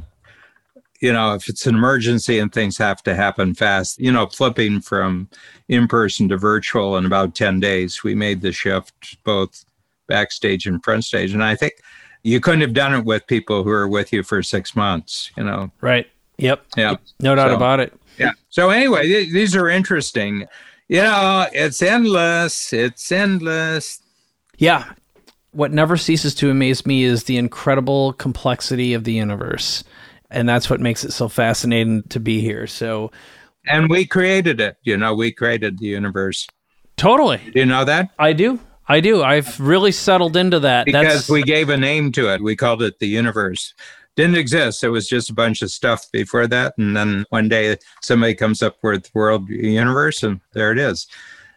you 1.01 1.13
know, 1.13 1.35
if 1.35 1.49
it's 1.49 1.67
an 1.67 1.75
emergency 1.75 2.39
and 2.39 2.51
things 2.51 2.79
have 2.79 3.03
to 3.03 3.15
happen 3.15 3.55
fast, 3.55 4.01
you 4.01 4.11
know, 4.11 4.27
flipping 4.27 4.81
from 4.81 5.29
in 5.69 5.87
person 5.87 6.31
to 6.31 6.39
virtual 6.39 6.97
in 6.97 7.05
about 7.05 7.35
10 7.35 7.61
days, 7.61 8.03
we 8.03 8.15
made 8.15 8.41
the 8.41 8.53
shift 8.53 9.23
both 9.25 9.67
backstage 10.07 10.67
and 10.67 10.83
front 10.85 11.05
stage. 11.05 11.33
And 11.33 11.43
I 11.43 11.55
think 11.57 11.75
you 12.23 12.41
couldn't 12.41 12.61
have 12.63 12.73
done 12.75 12.95
it 12.95 13.05
with 13.05 13.27
people 13.27 13.63
who 13.65 13.71
are 13.71 13.89
with 13.89 14.13
you 14.13 14.23
for 14.23 14.43
six 14.43 14.75
months, 14.77 15.31
you 15.37 15.45
know. 15.45 15.71
Right. 15.81 16.07
Yep. 16.39 16.65
Yeah. 16.77 16.97
No 17.21 17.35
doubt 17.35 17.51
So- 17.51 17.57
about 17.57 17.81
it. 17.81 17.93
Yeah. 18.19 18.31
So 18.49 18.71
anyway, 18.71 19.07
th- 19.09 19.33
these 19.33 19.57
are 19.57 19.69
interesting. 19.69 20.47
You 20.89 21.03
know, 21.03 21.47
it's 21.53 21.83
endless. 21.83 22.73
It's 22.73 23.11
endless. 23.11 24.01
Yeah. 24.59 24.93
What 25.51 25.73
never 25.73 25.97
ceases 25.97 26.35
to 26.37 26.51
amaze 26.51 26.85
me 26.87 27.03
is 27.05 27.25
the 27.25 27.37
incredible 27.37 28.13
complexity 28.15 28.95
of 28.95 29.05
the 29.05 29.13
universe. 29.13 29.83
And 30.31 30.49
that's 30.49 30.69
what 30.71 30.81
makes 30.81 31.05
it 31.05 31.13
so 31.13 31.29
fascinating 31.29 32.03
to 32.11 32.19
be 32.21 32.41
here. 32.41 32.67
So, 32.67 33.11
And 33.67 33.89
we 33.89 34.05
created 34.07 34.61
it. 34.61 34.77
You 34.83 34.97
know, 34.97 35.15
we 35.15 35.31
created 35.33 35.79
the 35.79 35.87
universe. 35.87 36.47
totally. 36.97 37.39
Do 37.53 37.59
you 37.61 37.67
know 37.67 37.85
that? 37.85 38.11
I 38.19 38.33
do. 38.33 38.59
I 38.87 39.01
do. 39.01 39.23
I've 39.23 39.59
really 39.59 39.93
settled 39.93 40.37
into 40.37 40.61
that. 40.61 40.87
Because 40.87 41.15
That's 41.15 41.29
we 41.29 41.43
gave 41.43 41.69
a 41.69 41.77
name 41.77 42.13
to 42.13 42.33
it. 42.33 42.43
We 42.43 42.57
called 42.57 42.83
it 42.83 42.99
the 42.99 43.09
universe. 43.09 43.75
Didn't 44.17 44.37
exist. 44.37 44.85
It 44.85 44.91
was 44.91 45.09
just 45.09 45.31
a 45.31 45.35
bunch 45.35 45.63
of 45.63 45.71
stuff 45.71 46.11
before 46.13 46.47
that. 46.47 46.75
And 46.79 46.97
then 46.97 47.25
one 47.31 47.49
day 47.49 47.77
somebody 48.01 48.35
comes 48.35 48.63
up 48.63 48.77
with 48.83 49.11
world 49.15 49.49
universe 49.49 50.23
and 50.23 50.41
there 50.53 50.71
it 50.71 50.79
is. 50.79 51.07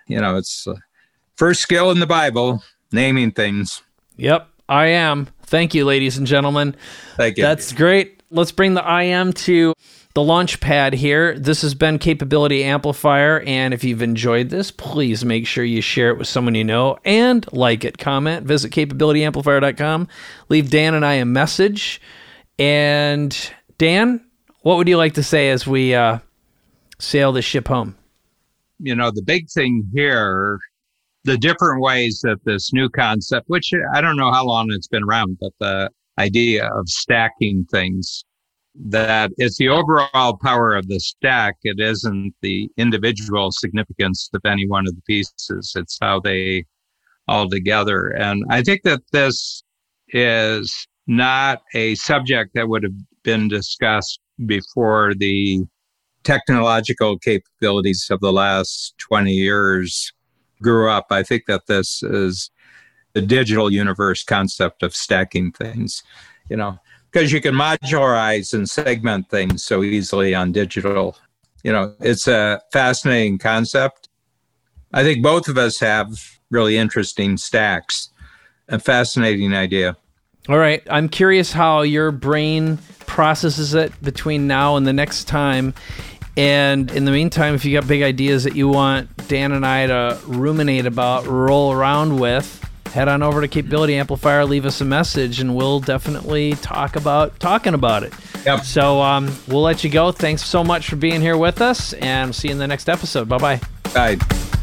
You 0.08 0.22
know, 0.22 0.38
it's 0.38 0.68
first 1.36 1.62
skill 1.62 1.92
in 1.92 2.00
the 2.00 2.08
Bible, 2.08 2.64
naming 2.92 3.32
things. 3.32 3.84
Yep, 4.16 4.48
I 4.68 4.88
am. 4.88 5.28
Thank 5.44 5.76
you, 5.76 5.86
ladies 5.86 6.18
and 6.18 6.26
gentlemen. 6.26 6.76
Thank 7.16 7.38
you. 7.38 7.44
That's 7.44 7.72
great. 7.74 8.17
Let's 8.30 8.52
bring 8.52 8.74
the 8.74 8.84
I 8.84 9.04
am 9.04 9.34
to 9.34 9.74
the 10.14 10.24
launch 10.24 10.60
pad 10.60 10.94
here. 10.94 11.38
This 11.38 11.62
has 11.62 11.74
been 11.74 12.00
Capability 12.00 12.64
Amplifier. 12.64 13.42
And 13.42 13.74
if 13.74 13.84
you've 13.84 14.02
enjoyed 14.02 14.50
this, 14.50 14.72
please 14.72 15.24
make 15.24 15.48
sure 15.48 15.64
you 15.64 15.82
share 15.82 16.10
it 16.10 16.18
with 16.18 16.28
someone 16.28 16.56
you 16.56 16.64
know 16.64 16.98
and 17.06 17.46
like 17.54 17.86
it, 17.86 17.98
comment, 17.98 18.46
visit 18.46 18.72
capabilityamplifier.com, 18.72 20.08
leave 20.50 20.70
Dan 20.70 20.94
and 20.94 21.06
I 21.06 21.14
a 21.14 21.26
message. 21.26 22.02
And 22.60 23.36
Dan, 23.78 24.26
what 24.62 24.78
would 24.78 24.88
you 24.88 24.98
like 24.98 25.14
to 25.14 25.24
say 25.24 25.50
as 25.50 25.68
we 25.68 25.94
uh, 25.96 26.20
sail 27.00 27.32
the 27.32 27.42
ship 27.42 27.68
home? 27.68 27.96
you 28.80 28.96
know, 28.96 29.12
the 29.12 29.22
big 29.22 29.50
thing 29.50 29.88
here, 29.94 30.60
the 31.24 31.38
different 31.38 31.82
ways 31.82 32.22
that 32.24 32.44
this 32.46 32.72
new 32.74 32.90
concept, 32.90 33.50
which 33.50 33.72
I 33.94 34.02
don't 34.02 34.18
know 34.18 34.32
how 34.32 34.46
long 34.46 34.68
it's 34.72 34.88
been 34.88 35.04
around, 35.04 35.38
but 35.40 35.52
the 35.60 35.90
idea 36.18 36.70
of 36.74 36.88
stacking 36.90 37.66
things, 37.72 38.24
that 38.76 39.32
it's 39.38 39.58
the 39.58 39.70
overall 39.70 40.38
power 40.38 40.76
of 40.76 40.88
the 40.88 41.00
stack. 41.00 41.56
It 41.64 41.80
isn't 41.80 42.34
the 42.42 42.70
individual 42.78 43.52
significance 43.52 44.30
of 44.34 44.42
any 44.46 44.68
one 44.68 44.88
of 44.88 44.96
the 44.96 45.02
pieces. 45.02 45.74
It's 45.76 45.98
how 46.02 46.20
they 46.20 46.66
all 47.28 47.50
together. 47.50 48.10
And 48.10 48.44
I 48.50 48.62
think 48.62 48.84
that 48.84 49.02
this 49.12 49.64
is 50.10 50.88
not 51.08 51.62
a 51.74 51.96
subject 51.96 52.52
that 52.54 52.70
would 52.70 52.84
have 52.84 52.94
been 53.24 53.48
discussed 53.48 54.20
before 54.46 55.14
the 55.16 55.64
technological 56.24 57.18
capabilities 57.18 58.08
of 58.10 58.20
the 58.20 58.32
last 58.32 58.94
20 59.00 59.32
years 59.32 60.12
grew 60.62 60.90
up. 60.90 61.08
I 61.10 61.24
think 61.24 61.44
that 61.48 61.68
this 61.68 62.04
is 62.04 62.52
the 63.18 63.26
digital 63.26 63.72
universe 63.74 64.24
concept 64.24 64.84
of 64.84 64.96
stacking 64.96 65.52
things, 65.52 66.04
you 66.50 66.56
know, 66.56 66.78
because 67.12 67.32
you 67.32 67.42
can 67.42 67.56
modularize 67.56 68.54
and 68.54 68.70
segment 68.70 69.28
things 69.28 69.64
so 69.64 69.82
easily 69.82 70.36
on 70.36 70.52
digital. 70.52 71.18
You 71.64 71.72
know, 71.72 71.96
it's 72.00 72.28
a 72.28 72.62
fascinating 72.72 73.40
concept. 73.40 74.10
I 74.94 75.02
think 75.02 75.24
both 75.24 75.48
of 75.48 75.58
us 75.58 75.80
have 75.80 76.10
really 76.52 76.78
interesting 76.78 77.38
stacks. 77.38 78.10
A 78.70 78.78
fascinating 78.78 79.52
idea. 79.56 79.98
All 80.48 80.60
right. 80.60 80.84
I'm 80.92 81.10
curious 81.10 81.52
how 81.52 81.82
your 81.82 82.12
brain 82.12 82.78
processes 83.08 83.74
it 83.74 84.00
between 84.04 84.46
now 84.46 84.76
and 84.76 84.86
the 84.86 84.94
next 84.94 85.24
time. 85.24 85.74
And 86.38 86.92
in 86.92 87.06
the 87.06 87.12
meantime, 87.12 87.56
if 87.56 87.66
you 87.66 87.74
got 87.74 87.88
big 87.88 88.04
ideas 88.04 88.44
that 88.44 88.56
you 88.56 88.68
want 88.68 89.28
Dan 89.28 89.54
and 89.54 89.66
I 89.66 89.88
to 89.88 90.20
ruminate 90.28 90.86
about, 90.86 91.26
roll 91.26 91.74
around 91.74 92.20
with, 92.20 92.64
head 92.98 93.08
on 93.08 93.22
over 93.22 93.42
to 93.42 93.48
Capability 93.48 93.96
Amplifier, 93.96 94.44
leave 94.44 94.66
us 94.66 94.82
a 94.82 94.86
message, 94.86 95.40
and 95.40 95.56
we'll 95.56 95.80
definitely 95.80 96.54
talk 96.56 96.96
about 96.96 97.40
talking 97.40 97.76
about 97.76 98.02
it. 98.02 98.12
Yep. 98.44 98.62
So 98.62 99.02
um, 99.02 99.32
we'll 99.48 99.62
let 99.62 99.84
you 99.84 99.90
go. 99.92 100.12
Thanks 100.12 100.44
so 100.44 100.64
much 100.64 100.90
for 100.90 100.96
being 100.96 101.22
here 101.22 101.38
with 101.38 101.62
us, 101.62 101.94
and 101.94 102.36
see 102.36 102.48
you 102.48 102.54
in 102.54 102.58
the 102.58 102.68
next 102.68 102.90
episode. 102.90 103.30
Bye 103.30 103.38
bye. 103.38 103.62
Bye. 103.94 104.57